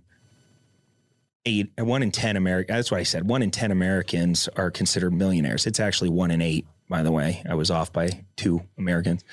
eight, 1.47 1.71
one 1.79 2.03
in 2.03 2.11
10 2.11 2.37
Americans, 2.37 2.77
that's 2.77 2.91
what 2.91 3.01
I 3.01 3.03
said. 3.05 3.29
One 3.29 3.43
in 3.43 3.51
10 3.51 3.71
Americans 3.71 4.49
are 4.57 4.71
considered 4.71 5.13
millionaires. 5.13 5.67
It's 5.67 5.81
actually 5.81 6.11
one 6.11 6.31
in 6.31 6.41
eight, 6.41 6.67
by 6.89 7.03
the 7.03 7.11
way. 7.11 7.43
I 7.49 7.55
was 7.55 7.71
off 7.71 7.93
by 7.93 8.25
two 8.37 8.63
Americans. 8.79 9.25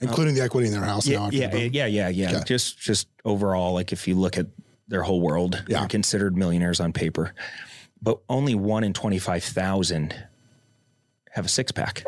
including 0.00 0.34
the 0.34 0.40
equity 0.42 0.68
in 0.68 0.72
their 0.74 0.82
house 0.84 1.06
Yeah, 1.06 1.18
now. 1.18 1.30
yeah, 1.30 1.54
yeah, 1.54 1.86
yeah, 1.86 2.08
yeah. 2.08 2.30
Okay. 2.36 2.42
Just, 2.46 2.78
just 2.78 3.08
overall, 3.24 3.74
like 3.74 3.92
if 3.92 4.08
you 4.08 4.14
look 4.14 4.38
at 4.38 4.46
their 4.88 5.02
whole 5.02 5.20
world, 5.20 5.62
Yeah. 5.68 5.80
they're 5.80 5.88
considered 5.88 6.36
millionaires 6.36 6.80
on 6.80 6.92
paper, 6.92 7.34
but 8.02 8.18
only 8.28 8.54
one 8.54 8.84
in 8.84 8.92
25,000 8.92 10.14
have 11.30 11.46
a 11.46 11.48
six 11.48 11.72
pack. 11.72 12.04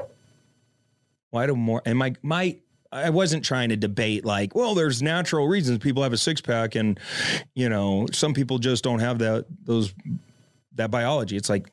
Why 1.31 1.47
do 1.47 1.55
more? 1.57 1.81
And 1.87 1.99
my, 1.99 2.15
my, 2.23 2.59
I 2.93 3.11
wasn't 3.11 3.45
trying 3.45 3.71
to 3.71 3.77
debate 3.77 4.25
like, 4.25 4.55
well, 4.55 4.75
there's 4.75 5.03
natural 5.03 5.49
reasons 5.49 5.79
people 5.79 6.03
have 6.03 6.13
a 6.13 6.17
six 6.17 6.41
pack, 6.41 6.77
and 6.77 6.99
you 7.55 7.69
know, 7.69 8.07
some 8.13 8.35
people 8.35 8.59
just 8.59 8.85
don't 8.85 9.01
have 9.01 9.19
that 9.19 9.47
those 9.65 9.93
that 10.77 10.93
biology. 10.93 11.37
It's 11.37 11.49
like 11.49 11.73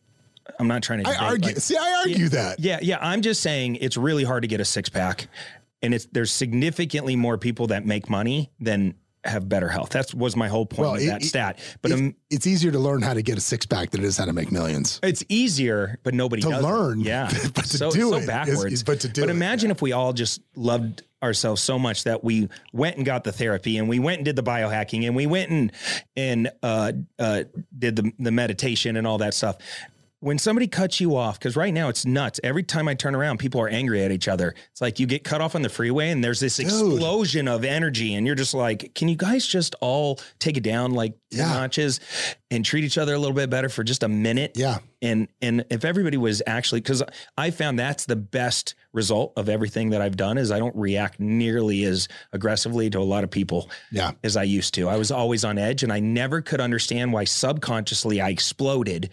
I'm 0.60 0.68
not 0.68 0.82
trying 0.82 1.04
to. 1.04 1.10
I 1.10 1.16
argue. 1.16 1.50
like- 1.50 1.58
see, 1.60 1.78
I 1.78 1.98
argue 2.00 2.30
that. 2.30 2.60
yeah, 2.60 2.80
yeah. 2.82 2.98
I'm 3.00 3.22
just 3.22 3.42
saying 3.42 3.76
it's 3.76 3.98
really 3.98 4.24
hard 4.24 4.42
to 4.42 4.48
get 4.48 4.60
a 4.62 4.66
six 4.66 4.90
pack, 4.90 5.28
and 5.84 5.94
it's 5.94 6.08
there's 6.12 6.32
significantly 6.32 7.16
more 7.16 7.38
people 7.38 7.68
that 7.68 7.86
make 7.86 8.10
money 8.10 8.50
than 8.60 8.96
have 9.24 9.48
better 9.48 9.70
health. 9.70 9.90
That 9.92 10.14
was 10.16 10.36
my 10.36 10.48
whole 10.48 10.66
point 10.66 10.80
Well, 10.82 10.96
of 10.96 11.02
it- 11.02 11.06
that 11.08 11.22
it- 11.22 11.28
stat. 11.28 11.60
But 11.82 11.92
it's, 11.92 12.02
um, 12.02 12.16
it's 12.32 12.48
easier 12.48 12.72
to 12.72 12.80
learn 12.80 13.02
how 13.04 13.14
to 13.14 13.22
get 13.22 13.38
a 13.38 13.42
six 13.42 13.66
pack 13.66 13.92
than 13.92 14.02
it 14.04 14.08
is 14.08 14.18
how 14.18 14.26
to 14.26 14.34
make 14.34 14.52
millions. 14.52 15.00
it's 15.04 15.24
easier, 15.30 16.00
but 16.04 16.14
nobody 16.14 16.42
To 16.42 16.50
does 16.50 16.64
it. 16.64 16.68
learn, 16.68 17.02
Yeah, 17.02 17.30
but 17.54 17.66
to 17.66 17.78
so, 17.78 17.92
do 17.92 18.10
so 18.10 18.16
it 18.18 18.26
backwards. 18.28 18.74
is- 18.74 18.84
but 18.84 19.00
to 19.02 19.08
do 19.08 19.22
it 19.22 19.26
but 19.26 19.30
it, 19.30 19.36
imagine 19.36 19.70
if 19.70 19.82
we 19.82 19.92
all 19.92 20.14
just 20.14 20.42
loved 20.56 21.04
ourselves 21.22 21.62
so 21.62 21.78
much 21.78 22.04
that 22.06 22.24
we 22.24 22.50
went 22.74 22.98
and 22.98 23.06
got 23.06 23.24
the 23.24 23.32
therapy 23.32 23.78
and 23.78 23.88
we 23.88 24.00
went 24.00 24.18
and 24.18 24.26
did 24.26 24.36
the 24.36 24.42
biohacking 24.42 25.06
and 25.06 25.16
we 25.16 25.28
went 25.28 25.52
and 25.52 25.72
and 26.18 26.50
uh, 26.64 26.92
uh, 27.20 27.44
did 27.78 27.96
the 27.96 28.12
the 28.18 28.32
meditation 28.32 28.98
and 28.98 29.06
all 29.06 29.20
that 29.20 29.36
stuff. 29.36 29.58
When 30.22 30.38
somebody 30.38 30.68
cuts 30.68 31.02
you 31.02 31.16
off, 31.16 31.40
because 31.40 31.56
right 31.56 31.74
now 31.74 31.90
it's 31.90 32.06
nuts. 32.06 32.40
Every 32.44 32.62
time 32.62 32.88
I 32.88 32.94
turn 32.94 33.16
around, 33.16 33.40
people 33.40 33.60
are 33.60 33.68
angry 33.68 34.04
at 34.04 34.12
each 34.12 34.28
other. 34.28 34.54
It's 34.72 34.80
like 34.80 35.00
you 35.00 35.08
get 35.08 35.24
cut 35.24 35.42
off 35.42 35.56
on 35.56 35.64
the 35.64 35.70
freeway 35.70 36.12
and 36.12 36.24
there's 36.24 36.40
this 36.40 36.60
explosion 36.60 37.48
of 37.48 37.66
energy, 37.66 38.14
and 38.14 38.28
you're 38.28 38.36
just 38.36 38.54
like, 38.54 38.94
can 38.94 39.08
you 39.08 39.16
guys 39.16 39.48
just 39.48 39.74
all 39.82 40.20
take 40.38 40.58
it 40.58 40.64
down 40.64 40.92
like 40.92 41.14
Yeah. 41.32 41.48
notches 41.52 42.00
and 42.52 42.64
treat 42.64 42.84
each 42.84 43.00
other 43.00 43.16
a 43.16 43.18
little 43.18 43.36
bit 43.36 43.50
better 43.50 43.68
for 43.68 43.84
just 43.84 44.04
a 44.04 44.08
minute? 44.08 44.52
Yeah. 44.56 44.78
and 45.02 45.28
and 45.42 45.66
if 45.72 45.84
everybody 45.84 46.18
was 46.18 46.44
actually 46.46 46.80
because 46.82 47.02
i 47.36 47.50
found 47.50 47.80
that's 47.80 48.06
the 48.06 48.16
best 48.16 48.76
result 48.94 49.34
of 49.36 49.50
everything 49.50 49.90
that 49.90 50.00
i've 50.02 50.16
done 50.16 50.38
is 50.38 50.52
i 50.52 50.60
don't 50.60 50.76
react 50.76 51.20
nearly 51.20 51.84
as 51.86 52.08
aggressively 52.34 52.88
to 52.92 53.00
a 53.00 53.02
lot 53.02 53.24
of 53.24 53.32
people 53.32 53.68
Yeah. 53.92 54.12
as 54.24 54.38
i 54.38 54.44
used 54.44 54.76
to 54.76 54.88
i 54.88 54.98
was 54.98 55.10
always 55.10 55.44
on 55.44 55.58
edge 55.58 55.82
and 55.82 55.92
i 55.92 56.00
never 56.00 56.42
could 56.42 56.62
understand 56.62 57.14
why 57.14 57.24
subconsciously 57.24 58.22
i 58.22 58.30
exploded 58.30 59.10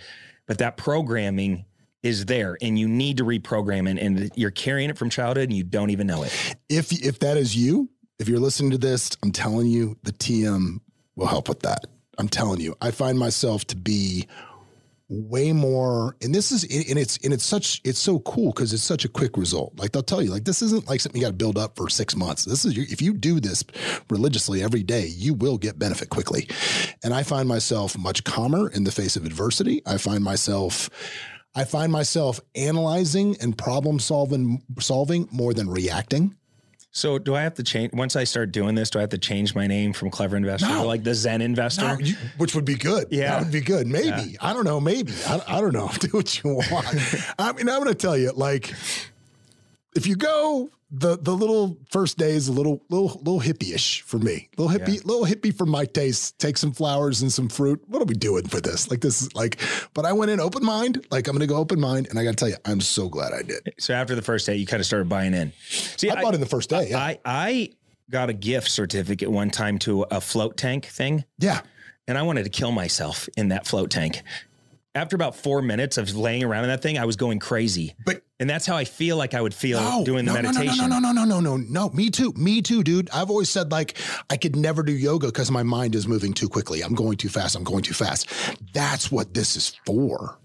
but 0.48 0.58
that 0.58 0.76
programming 0.76 1.64
is 2.02 2.26
there 2.26 2.58
and 2.60 2.78
you 2.78 2.88
need 2.88 3.18
to 3.18 3.24
reprogram 3.24 3.88
it 3.88 4.00
and 4.00 4.30
you're 4.34 4.50
carrying 4.50 4.90
it 4.90 4.98
from 4.98 5.10
childhood 5.10 5.44
and 5.44 5.56
you 5.56 5.64
don't 5.64 5.90
even 5.90 6.06
know 6.06 6.24
it 6.24 6.56
If 6.68 6.90
if 6.92 7.20
that 7.20 7.36
is 7.36 7.56
you, 7.56 7.88
if 8.18 8.28
you're 8.28 8.40
listening 8.40 8.72
to 8.72 8.78
this, 8.78 9.10
I'm 9.22 9.30
telling 9.30 9.68
you, 9.68 9.96
the 10.02 10.12
TM 10.12 10.80
will 11.14 11.26
help 11.26 11.48
with 11.48 11.60
that. 11.60 11.86
I'm 12.18 12.28
telling 12.28 12.60
you, 12.60 12.74
I 12.80 12.90
find 12.90 13.18
myself 13.18 13.64
to 13.66 13.76
be 13.76 14.26
way 15.10 15.52
more 15.52 16.16
and 16.22 16.34
this 16.34 16.52
is 16.52 16.64
and 16.64 16.98
it's 16.98 17.16
and 17.24 17.32
it's 17.32 17.44
such 17.44 17.80
it's 17.82 17.98
so 17.98 18.18
cool 18.20 18.52
because 18.52 18.74
it's 18.74 18.82
such 18.82 19.04
a 19.04 19.08
quick 19.08 19.36
result. 19.36 19.78
Like 19.78 19.92
they'll 19.92 20.02
tell 20.02 20.22
you 20.22 20.30
like 20.30 20.44
this 20.44 20.60
isn't 20.60 20.86
like 20.86 21.00
something 21.00 21.20
you 21.20 21.26
got 21.26 21.30
to 21.30 21.36
build 21.36 21.56
up 21.56 21.76
for 21.76 21.88
six 21.88 22.14
months. 22.14 22.44
This 22.44 22.64
is 22.64 22.76
if 22.76 23.00
you 23.00 23.14
do 23.14 23.40
this 23.40 23.64
religiously 24.10 24.62
every 24.62 24.82
day 24.82 25.06
you 25.06 25.32
will 25.32 25.56
get 25.56 25.78
benefit 25.78 26.10
quickly. 26.10 26.48
And 27.02 27.14
i 27.14 27.22
find 27.22 27.48
myself 27.48 27.96
much 27.96 28.24
calmer 28.24 28.68
in 28.68 28.84
the 28.84 28.92
face 28.92 29.16
of 29.16 29.24
adversity. 29.24 29.82
I 29.86 29.96
find 29.96 30.22
myself 30.22 30.90
i 31.54 31.64
find 31.64 31.90
myself 31.90 32.40
analyzing 32.54 33.36
and 33.40 33.56
problem 33.56 33.98
solving 33.98 34.62
solving 34.78 35.26
more 35.32 35.54
than 35.54 35.70
reacting 35.70 36.34
so 36.90 37.18
do 37.18 37.34
i 37.34 37.42
have 37.42 37.54
to 37.54 37.62
change 37.62 37.92
once 37.92 38.16
i 38.16 38.24
start 38.24 38.50
doing 38.50 38.74
this 38.74 38.88
do 38.90 38.98
i 38.98 39.02
have 39.02 39.10
to 39.10 39.18
change 39.18 39.54
my 39.54 39.66
name 39.66 39.92
from 39.92 40.08
clever 40.10 40.36
investor 40.36 40.66
No. 40.68 40.82
to 40.82 40.86
like 40.86 41.04
the 41.04 41.14
zen 41.14 41.40
investor 41.42 41.82
No, 41.84 41.98
you- 41.98 42.16
which 42.38 42.54
would 42.54 42.64
be 42.64 42.74
good. 42.76 43.08
Yeah. 43.10 43.32
That 43.32 43.42
would 43.44 43.52
be 43.52 43.60
good. 43.60 43.86
Maybe. 43.86 44.36
I 44.40 44.52
don't 44.52 44.64
know. 44.64 44.80
Maybe. 44.80 45.12
I, 45.26 45.40
I 45.46 45.60
don't 45.60 45.72
know. 45.74 45.90
Do 46.00 46.08
what 46.12 46.42
you 46.42 46.54
want. 46.54 46.86
I 47.38 47.52
mean, 47.52 47.68
I'm 47.68 47.82
going 47.82 47.88
to 47.88 47.94
tell 47.94 48.16
you, 48.16 48.32
like, 48.32 48.72
if 49.96 50.06
you 50.06 50.16
go, 50.16 50.70
the 50.90 51.18
the 51.18 51.34
little 51.36 51.76
first 51.90 52.16
day 52.16 52.30
is 52.30 52.48
a 52.48 52.52
little 52.52 52.82
little 52.88 53.08
little 53.22 53.40
hippie-ish 53.40 54.00
for 54.02 54.18
me. 54.18 54.48
Little 54.56 54.74
hippie, 54.74 54.94
Yeah. 54.96 55.00
little 55.04 55.26
hippie 55.26 55.54
for 55.54 55.66
my 55.66 55.84
taste. 55.84 56.38
Take 56.38 56.56
some 56.56 56.72
flowers 56.72 57.20
and 57.20 57.30
some 57.32 57.48
fruit. 57.48 57.82
What 57.88 58.00
are 58.00 58.06
we 58.06 58.14
doing 58.14 58.48
for 58.48 58.60
this? 58.60 58.90
Like 58.90 59.00
this 59.02 59.20
is 59.20 59.34
like, 59.34 59.60
but 59.92 60.06
I 60.06 60.12
went 60.14 60.30
in 60.30 60.40
open 60.40 60.64
mind. 60.64 61.06
Like 61.10 61.28
I'm 61.28 61.32
going 61.34 61.46
to 61.46 61.52
go 61.52 61.56
open 61.58 61.78
mind, 61.78 62.06
and 62.08 62.18
I 62.18 62.24
got 62.24 62.30
to 62.30 62.36
tell 62.36 62.48
you, 62.48 62.56
I'm 62.64 62.80
so 62.80 63.08
glad 63.08 63.32
I 63.34 63.42
did. 63.42 63.74
so 63.78 63.92
after 63.92 64.14
the 64.14 64.22
first 64.22 64.46
day 64.46 64.56
you 64.56 64.66
kind 64.66 64.80
of 64.80 64.86
started 64.86 65.08
buying 65.08 65.34
in 65.34 65.52
see 65.68 66.08
I, 66.10 66.22
bought 66.22 66.34
in 66.34 66.40
the 66.40 66.46
first 66.46 66.70
day. 66.70 66.88
Yeah, 66.90 66.98
I 66.98 67.18
I 67.24 67.70
got 68.10 68.30
a 68.30 68.34
gift 68.34 68.70
certificate 68.70 69.30
one 69.30 69.50
time 69.50 69.78
to 69.80 70.02
a 70.10 70.20
float 70.22 70.56
tank 70.56 70.86
thing, 70.86 71.24
yeah. 71.38 71.60
and 72.06 72.16
I 72.16 72.22
wanted 72.22 72.44
to 72.44 72.50
kill 72.50 72.72
myself 72.72 73.28
in 73.36 73.48
that 73.48 73.66
float 73.66 73.90
tank. 73.90 74.22
After 74.98 75.14
about 75.14 75.36
four 75.36 75.62
minutes 75.62 75.96
of 75.96 76.16
laying 76.16 76.42
around 76.42 76.64
in 76.64 76.70
that 76.70 76.82
thing, 76.82 76.98
I 76.98 77.04
was 77.04 77.14
going 77.14 77.38
crazy. 77.38 77.94
But 78.04 78.22
And 78.40 78.50
that's 78.50 78.66
how 78.66 78.76
I 78.76 78.84
feel 78.84 79.16
like 79.16 79.32
I 79.32 79.40
would 79.40 79.54
feel 79.54 79.80
No, 79.80 80.04
doing 80.04 80.24
the 80.24 80.32
no, 80.32 80.42
meditation. 80.42 80.76
No, 80.76 80.86
no, 80.86 80.98
no, 80.98 81.12
no, 81.12 81.24
no, 81.24 81.40
no, 81.40 81.56
no, 81.56 81.56
no. 81.56 81.90
Me 81.90 82.10
too. 82.10 82.32
Me 82.36 82.60
too, 82.62 82.82
dude. 82.82 83.08
I've 83.10 83.30
always 83.30 83.48
said 83.48 83.70
like 83.70 83.96
I 84.28 84.36
could 84.36 84.56
never 84.56 84.82
do 84.82 84.92
yoga 84.92 85.28
because 85.28 85.50
my 85.52 85.62
mind 85.62 85.94
is 85.94 86.08
moving 86.08 86.32
too 86.32 86.48
quickly. 86.48 86.82
I'm 86.82 86.94
going 86.94 87.16
too 87.16 87.28
fast. 87.28 87.54
I'm 87.54 87.64
going 87.64 87.82
too 87.82 87.94
fast. 87.94 88.28
That's 88.72 89.10
what 89.12 89.34
this 89.34 89.54
is 89.56 89.76
for. 89.86 90.37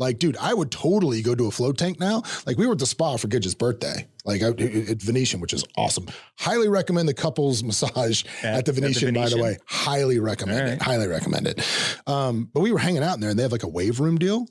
Like, 0.00 0.18
dude, 0.18 0.36
I 0.38 0.54
would 0.54 0.70
totally 0.70 1.20
go 1.20 1.34
to 1.34 1.46
a 1.46 1.50
float 1.50 1.76
tank 1.76 2.00
now. 2.00 2.22
Like, 2.46 2.56
we 2.56 2.66
were 2.66 2.72
at 2.72 2.78
the 2.78 2.86
spa 2.86 3.18
for 3.18 3.28
Gidget's 3.28 3.54
birthday, 3.54 4.08
like 4.24 4.40
at, 4.40 4.58
at 4.58 5.02
Venetian, 5.02 5.40
which 5.40 5.52
is 5.52 5.62
awesome. 5.76 6.06
Highly 6.38 6.68
recommend 6.68 7.06
the 7.06 7.14
couples 7.14 7.62
massage 7.70 8.24
at, 8.42 8.44
At- 8.44 8.52
the 8.52 8.58
at 8.58 8.64
the 8.64 8.72
Venetian, 8.72 9.14
by 9.14 9.28
the 9.28 9.36
way. 9.38 9.58
Highly 9.66 10.18
recommend 10.18 10.66
All 10.66 10.72
it. 10.72 10.82
Highly 10.82 11.06
recommend 11.06 11.46
it. 11.46 11.62
Um, 12.06 12.48
but 12.52 12.62
we 12.62 12.72
were 12.72 12.78
hanging 12.78 13.02
out 13.02 13.14
in 13.14 13.20
there 13.20 13.28
and 13.30 13.38
they 13.38 13.42
have 13.42 13.52
like 13.52 13.62
a 13.62 13.68
wave 13.68 14.00
room 14.00 14.16
deal. 14.16 14.46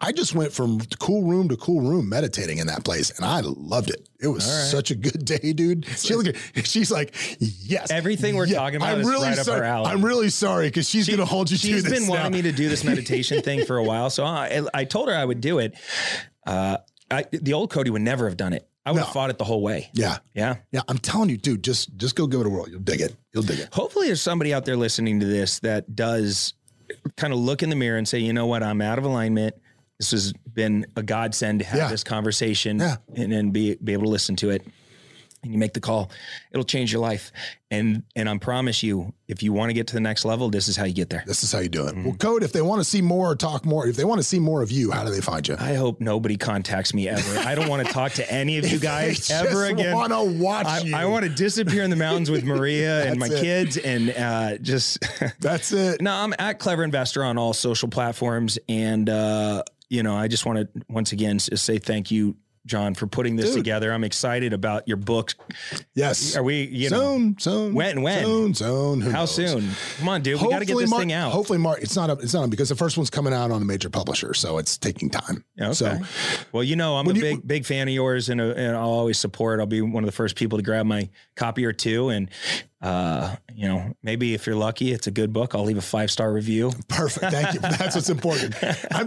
I 0.00 0.12
just 0.12 0.34
went 0.34 0.52
from 0.52 0.80
cool 0.98 1.22
room 1.22 1.48
to 1.48 1.56
cool 1.56 1.80
room 1.80 2.08
meditating 2.08 2.58
in 2.58 2.66
that 2.66 2.84
place 2.84 3.10
and 3.10 3.24
I 3.24 3.40
loved 3.40 3.90
it. 3.90 4.08
It 4.20 4.28
was 4.28 4.44
right. 4.44 4.70
such 4.70 4.90
a 4.90 4.94
good 4.94 5.24
day, 5.24 5.52
dude. 5.52 5.86
She 5.86 6.14
look 6.14 6.26
at, 6.26 6.36
she's 6.66 6.90
like, 6.90 7.14
yes. 7.38 7.90
Everything 7.90 8.36
we're 8.36 8.46
talking 8.46 8.76
about 8.76 8.98
is 8.98 9.06
right 9.06 9.38
up 9.38 9.46
her 9.46 9.64
alley. 9.64 9.90
I'm 9.90 10.04
really 10.04 10.30
sorry 10.30 10.66
because 10.68 10.88
she's 10.88 11.06
going 11.06 11.20
to 11.20 11.24
hold 11.24 11.50
you 11.50 11.56
to 11.56 11.66
She's 11.66 11.84
this. 11.84 11.92
been 11.92 12.08
wanting 12.08 12.32
now. 12.32 12.36
me 12.36 12.42
to 12.42 12.52
do 12.52 12.68
this 12.68 12.84
meditation 12.84 13.40
thing 13.42 13.64
for 13.64 13.76
a 13.76 13.84
while, 13.84 14.10
so 14.10 14.24
I, 14.24 14.62
I 14.74 14.84
told 14.84 15.08
her 15.08 15.14
I 15.14 15.24
would 15.24 15.40
do 15.40 15.58
it. 15.58 15.74
Uh, 16.46 16.78
I, 17.10 17.24
the 17.30 17.52
old 17.52 17.70
Cody 17.70 17.90
would 17.90 18.02
never 18.02 18.28
have 18.28 18.36
done 18.36 18.52
it. 18.52 18.68
I 18.86 18.92
would 18.92 19.00
have 19.00 19.12
fought 19.12 19.30
it 19.30 19.38
the 19.38 19.44
whole 19.44 19.62
way. 19.62 19.90
Yeah. 19.94 20.18
Yeah. 20.34 20.56
Yeah. 20.70 20.82
I'm 20.88 20.98
telling 20.98 21.30
you, 21.30 21.38
dude, 21.38 21.64
just 21.64 21.96
just 21.96 22.16
go 22.16 22.26
give 22.26 22.40
it 22.40 22.46
a 22.46 22.50
whirl. 22.50 22.68
You'll 22.68 22.80
dig 22.80 23.00
it. 23.00 23.16
You'll 23.32 23.42
dig 23.42 23.60
it. 23.60 23.72
Hopefully, 23.72 24.08
there's 24.08 24.20
somebody 24.20 24.52
out 24.52 24.66
there 24.66 24.76
listening 24.76 25.20
to 25.20 25.26
this 25.26 25.60
that 25.60 25.96
does 25.96 26.52
kind 27.16 27.32
of 27.32 27.38
look 27.38 27.62
in 27.62 27.70
the 27.70 27.76
mirror 27.76 27.96
and 27.96 28.06
say, 28.06 28.18
you 28.18 28.34
know 28.34 28.46
what, 28.46 28.62
I'm 28.62 28.82
out 28.82 28.98
of 28.98 29.04
alignment. 29.04 29.54
This 29.98 30.10
has 30.10 30.32
been 30.32 30.86
a 30.96 31.02
godsend 31.02 31.60
to 31.60 31.64
have 31.66 31.78
Yeah. 31.78 31.88
this 31.88 32.02
conversation 32.04 32.78
Yeah. 32.78 32.96
and 33.14 33.32
then 33.32 33.50
be 33.50 33.76
be 33.82 33.92
able 33.92 34.04
to 34.04 34.10
listen 34.10 34.36
to 34.36 34.50
it. 34.50 34.66
And 35.44 35.52
you 35.52 35.58
make 35.58 35.74
the 35.74 35.80
call, 35.80 36.10
it'll 36.52 36.64
change 36.64 36.90
your 36.90 37.02
life. 37.02 37.30
And 37.70 38.02
and 38.16 38.30
I 38.30 38.38
promise 38.38 38.82
you, 38.82 39.12
if 39.28 39.42
you 39.42 39.52
want 39.52 39.68
to 39.68 39.74
get 39.74 39.86
to 39.88 39.94
the 39.94 40.00
next 40.00 40.24
level, 40.24 40.48
this 40.48 40.68
is 40.68 40.76
how 40.76 40.84
you 40.86 40.94
get 40.94 41.10
there. 41.10 41.22
This 41.26 41.44
is 41.44 41.52
how 41.52 41.58
you 41.58 41.68
do 41.68 41.86
it. 41.86 41.90
Mm-hmm. 41.94 42.04
Well, 42.04 42.14
Code, 42.14 42.42
if 42.42 42.52
they 42.52 42.62
want 42.62 42.80
to 42.80 42.84
see 42.84 43.02
more 43.02 43.30
or 43.32 43.36
talk 43.36 43.66
more, 43.66 43.86
if 43.86 43.94
they 43.96 44.04
want 44.06 44.18
to 44.20 44.22
see 44.24 44.38
more 44.38 44.62
of 44.62 44.72
you, 44.72 44.90
how 44.90 45.04
do 45.04 45.10
they 45.10 45.20
find 45.20 45.46
you? 45.46 45.54
I 45.58 45.74
hope 45.74 46.00
nobody 46.00 46.38
contacts 46.38 46.94
me 46.94 47.10
ever. 47.10 47.38
I 47.40 47.54
don't 47.54 47.68
want 47.68 47.86
to 47.86 47.92
talk 47.92 48.12
to 48.12 48.32
any 48.32 48.56
of 48.56 48.66
you 48.72 48.78
guys 48.78 49.30
ever 49.30 49.66
again. 49.66 49.94
want 49.94 50.12
to 50.14 50.22
watch 50.42 50.66
I, 50.66 50.78
you. 50.78 50.96
I 50.96 51.04
want 51.04 51.24
to 51.26 51.30
disappear 51.30 51.82
in 51.82 51.90
the 51.90 51.96
mountains 51.96 52.30
with 52.30 52.42
Maria 52.44 53.04
and 53.10 53.20
my 53.20 53.26
it. 53.26 53.40
kids 53.42 53.76
and 53.76 54.10
uh, 54.16 54.56
just 54.58 54.98
That's 55.40 55.72
it. 55.72 56.00
No, 56.00 56.14
I'm 56.14 56.32
at 56.38 56.58
Clever 56.58 56.84
Investor 56.84 57.22
on 57.22 57.36
all 57.36 57.52
social 57.52 57.88
platforms, 57.90 58.58
and 58.66 59.10
uh, 59.10 59.62
you 59.94 60.02
know, 60.02 60.16
I 60.16 60.26
just 60.28 60.44
want 60.44 60.58
to 60.58 60.82
once 60.88 61.12
again 61.12 61.38
say 61.38 61.78
thank 61.78 62.10
you, 62.10 62.36
John, 62.66 62.94
for 62.94 63.06
putting 63.06 63.36
this 63.36 63.50
Dude. 63.50 63.58
together. 63.58 63.92
I'm 63.92 64.04
excited 64.04 64.52
about 64.52 64.88
your 64.88 64.96
book. 64.96 65.34
Yes. 65.94 66.34
Are 66.34 66.42
we? 66.42 66.64
You 66.64 66.88
know, 66.90 67.00
soon, 67.16 67.38
soon. 67.38 67.74
When, 67.74 68.00
when? 68.02 68.24
Soon, 68.24 68.54
soon. 68.54 69.00
How 69.02 69.20
knows? 69.20 69.34
soon? 69.34 69.68
Come 69.98 70.08
on, 70.08 70.22
dude. 70.22 70.40
We 70.40 70.48
got 70.48 70.60
to 70.60 70.64
get 70.64 70.72
Hopefully 70.72 70.84
this 70.84 70.90
Mar- 70.90 71.00
thing 71.00 71.12
out. 71.12 71.30
Hopefully, 71.32 71.58
Mark. 71.58 71.82
It's 71.82 71.94
not. 71.94 72.08
A, 72.10 72.14
it's 72.14 72.32
not 72.34 72.48
because 72.50 72.70
the 72.70 72.74
first 72.74 72.96
one's 72.96 73.10
coming 73.10 73.34
out 73.34 73.50
on 73.50 73.60
a 73.60 73.64
major 73.66 73.90
publisher, 73.90 74.32
so 74.34 74.56
it's 74.58 74.78
taking 74.78 75.10
time. 75.10 75.44
Okay. 75.60 75.72
So 75.74 75.98
well, 76.52 76.64
you 76.64 76.74
know, 76.76 76.96
I'm 76.96 77.06
a 77.06 77.12
you- 77.12 77.20
big, 77.20 77.46
big 77.46 77.66
fan 77.66 77.86
of 77.86 77.94
yours, 77.94 78.30
and, 78.30 78.40
uh, 78.40 78.54
and 78.56 78.74
I'll 78.76 78.88
always 78.88 79.18
support. 79.18 79.60
I'll 79.60 79.66
be 79.66 79.82
one 79.82 80.02
of 80.02 80.06
the 80.06 80.12
first 80.16 80.34
people 80.34 80.58
to 80.58 80.64
grab 80.64 80.86
my 80.86 81.10
copy 81.36 81.64
or 81.66 81.72
two, 81.72 82.08
and 82.08 82.30
uh, 82.84 83.34
you 83.54 83.66
know, 83.66 83.94
maybe 84.02 84.34
if 84.34 84.46
you're 84.46 84.56
lucky, 84.56 84.92
it's 84.92 85.06
a 85.06 85.10
good 85.10 85.32
book. 85.32 85.54
I'll 85.54 85.64
leave 85.64 85.78
a 85.78 85.82
five 85.82 86.10
star 86.10 86.30
review. 86.30 86.70
Perfect. 86.88 87.32
Thank 87.32 87.54
you. 87.54 87.60
That's 87.60 87.94
what's 87.94 88.10
important. 88.10 88.54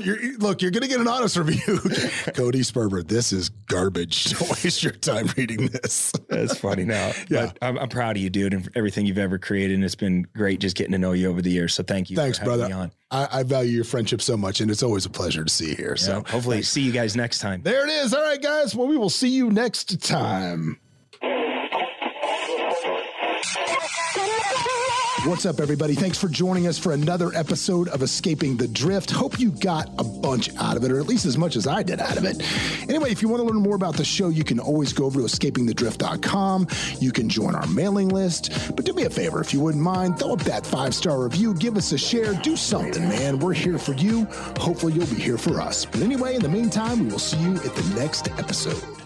You're, 0.03 0.17
look, 0.39 0.63
you're 0.63 0.71
going 0.71 0.81
to 0.81 0.89
get 0.89 0.99
an 0.99 1.07
honest 1.07 1.37
review. 1.37 1.77
Cody 2.33 2.61
Sperber, 2.61 3.07
this 3.07 3.31
is 3.31 3.49
garbage. 3.49 4.25
Don't 4.39 4.49
waste 4.49 4.81
your 4.81 4.93
time 4.93 5.27
reading 5.37 5.67
this. 5.67 6.11
That's 6.27 6.57
funny. 6.57 6.85
Now, 6.85 7.11
yeah, 7.29 7.51
I'm, 7.61 7.77
I'm, 7.77 7.89
proud 7.89 8.17
of 8.17 8.23
you, 8.23 8.31
dude, 8.31 8.55
and 8.55 8.67
everything 8.75 9.05
you've 9.05 9.19
ever 9.19 9.37
created. 9.37 9.75
And 9.75 9.83
it's 9.83 9.93
been 9.93 10.25
great 10.35 10.59
just 10.59 10.75
getting 10.75 10.93
to 10.93 10.97
know 10.97 11.11
you 11.11 11.29
over 11.29 11.43
the 11.43 11.51
years. 11.51 11.75
So 11.75 11.83
thank 11.83 12.09
you. 12.09 12.15
Thanks, 12.15 12.39
brother. 12.39 12.89
I, 13.11 13.27
I, 13.31 13.43
value 13.43 13.71
your 13.71 13.83
friendship 13.83 14.23
so 14.23 14.35
much, 14.35 14.59
and 14.59 14.71
it's 14.71 14.81
always 14.81 15.05
a 15.05 15.09
pleasure 15.09 15.43
to 15.43 15.53
see 15.53 15.69
you 15.69 15.75
here. 15.75 15.95
Yeah, 15.99 16.03
so 16.03 16.13
hopefully, 16.15 16.57
thanks. 16.57 16.69
see 16.69 16.81
you 16.81 16.91
guys 16.91 17.15
next 17.15 17.39
time. 17.39 17.61
There 17.61 17.87
it 17.87 17.91
is. 17.91 18.13
All 18.13 18.23
right, 18.23 18.41
guys. 18.41 18.75
Well, 18.75 18.87
we 18.87 18.97
will 18.97 19.11
see 19.11 19.29
you 19.29 19.51
next 19.51 20.01
time. 20.03 20.79
What's 25.27 25.45
up, 25.45 25.59
everybody? 25.59 25.93
Thanks 25.93 26.17
for 26.17 26.29
joining 26.29 26.67
us 26.67 26.79
for 26.79 26.93
another 26.93 27.33
episode 27.35 27.89
of 27.89 28.01
Escaping 28.01 28.55
the 28.55 28.67
Drift. 28.67 29.11
Hope 29.11 29.37
you 29.37 29.51
got 29.51 29.89
a 29.99 30.03
bunch 30.03 30.55
out 30.55 30.77
of 30.77 30.85
it, 30.85 30.91
or 30.91 31.01
at 31.01 31.07
least 31.07 31.25
as 31.25 31.37
much 31.37 31.57
as 31.57 31.67
I 31.67 31.83
did 31.83 31.99
out 31.99 32.17
of 32.17 32.23
it. 32.23 32.41
Anyway, 32.89 33.11
if 33.11 33.21
you 33.21 33.27
want 33.27 33.41
to 33.41 33.45
learn 33.45 33.61
more 33.61 33.75
about 33.75 33.97
the 33.97 34.05
show, 34.05 34.29
you 34.29 34.45
can 34.45 34.57
always 34.57 34.93
go 34.93 35.03
over 35.03 35.19
to 35.19 35.25
escapingthedrift.com. 35.25 36.67
You 37.01 37.11
can 37.11 37.27
join 37.27 37.55
our 37.55 37.67
mailing 37.67 38.07
list. 38.07 38.73
But 38.73 38.85
do 38.85 38.93
me 38.93 39.03
a 39.03 39.09
favor, 39.09 39.41
if 39.41 39.53
you 39.53 39.59
wouldn't 39.59 39.83
mind, 39.83 40.17
throw 40.17 40.31
up 40.31 40.39
that 40.43 40.65
five 40.65 40.95
star 40.95 41.21
review, 41.21 41.53
give 41.55 41.75
us 41.75 41.91
a 41.91 41.97
share, 41.97 42.33
do 42.35 42.55
something, 42.55 43.03
man. 43.03 43.37
We're 43.37 43.51
here 43.51 43.77
for 43.77 43.93
you. 43.95 44.23
Hopefully, 44.59 44.93
you'll 44.93 45.07
be 45.07 45.15
here 45.15 45.37
for 45.37 45.59
us. 45.59 45.83
But 45.83 46.03
anyway, 46.03 46.35
in 46.35 46.41
the 46.41 46.49
meantime, 46.49 47.03
we 47.03 47.11
will 47.11 47.19
see 47.19 47.39
you 47.39 47.55
at 47.55 47.75
the 47.75 47.93
next 47.99 48.29
episode. 48.39 48.96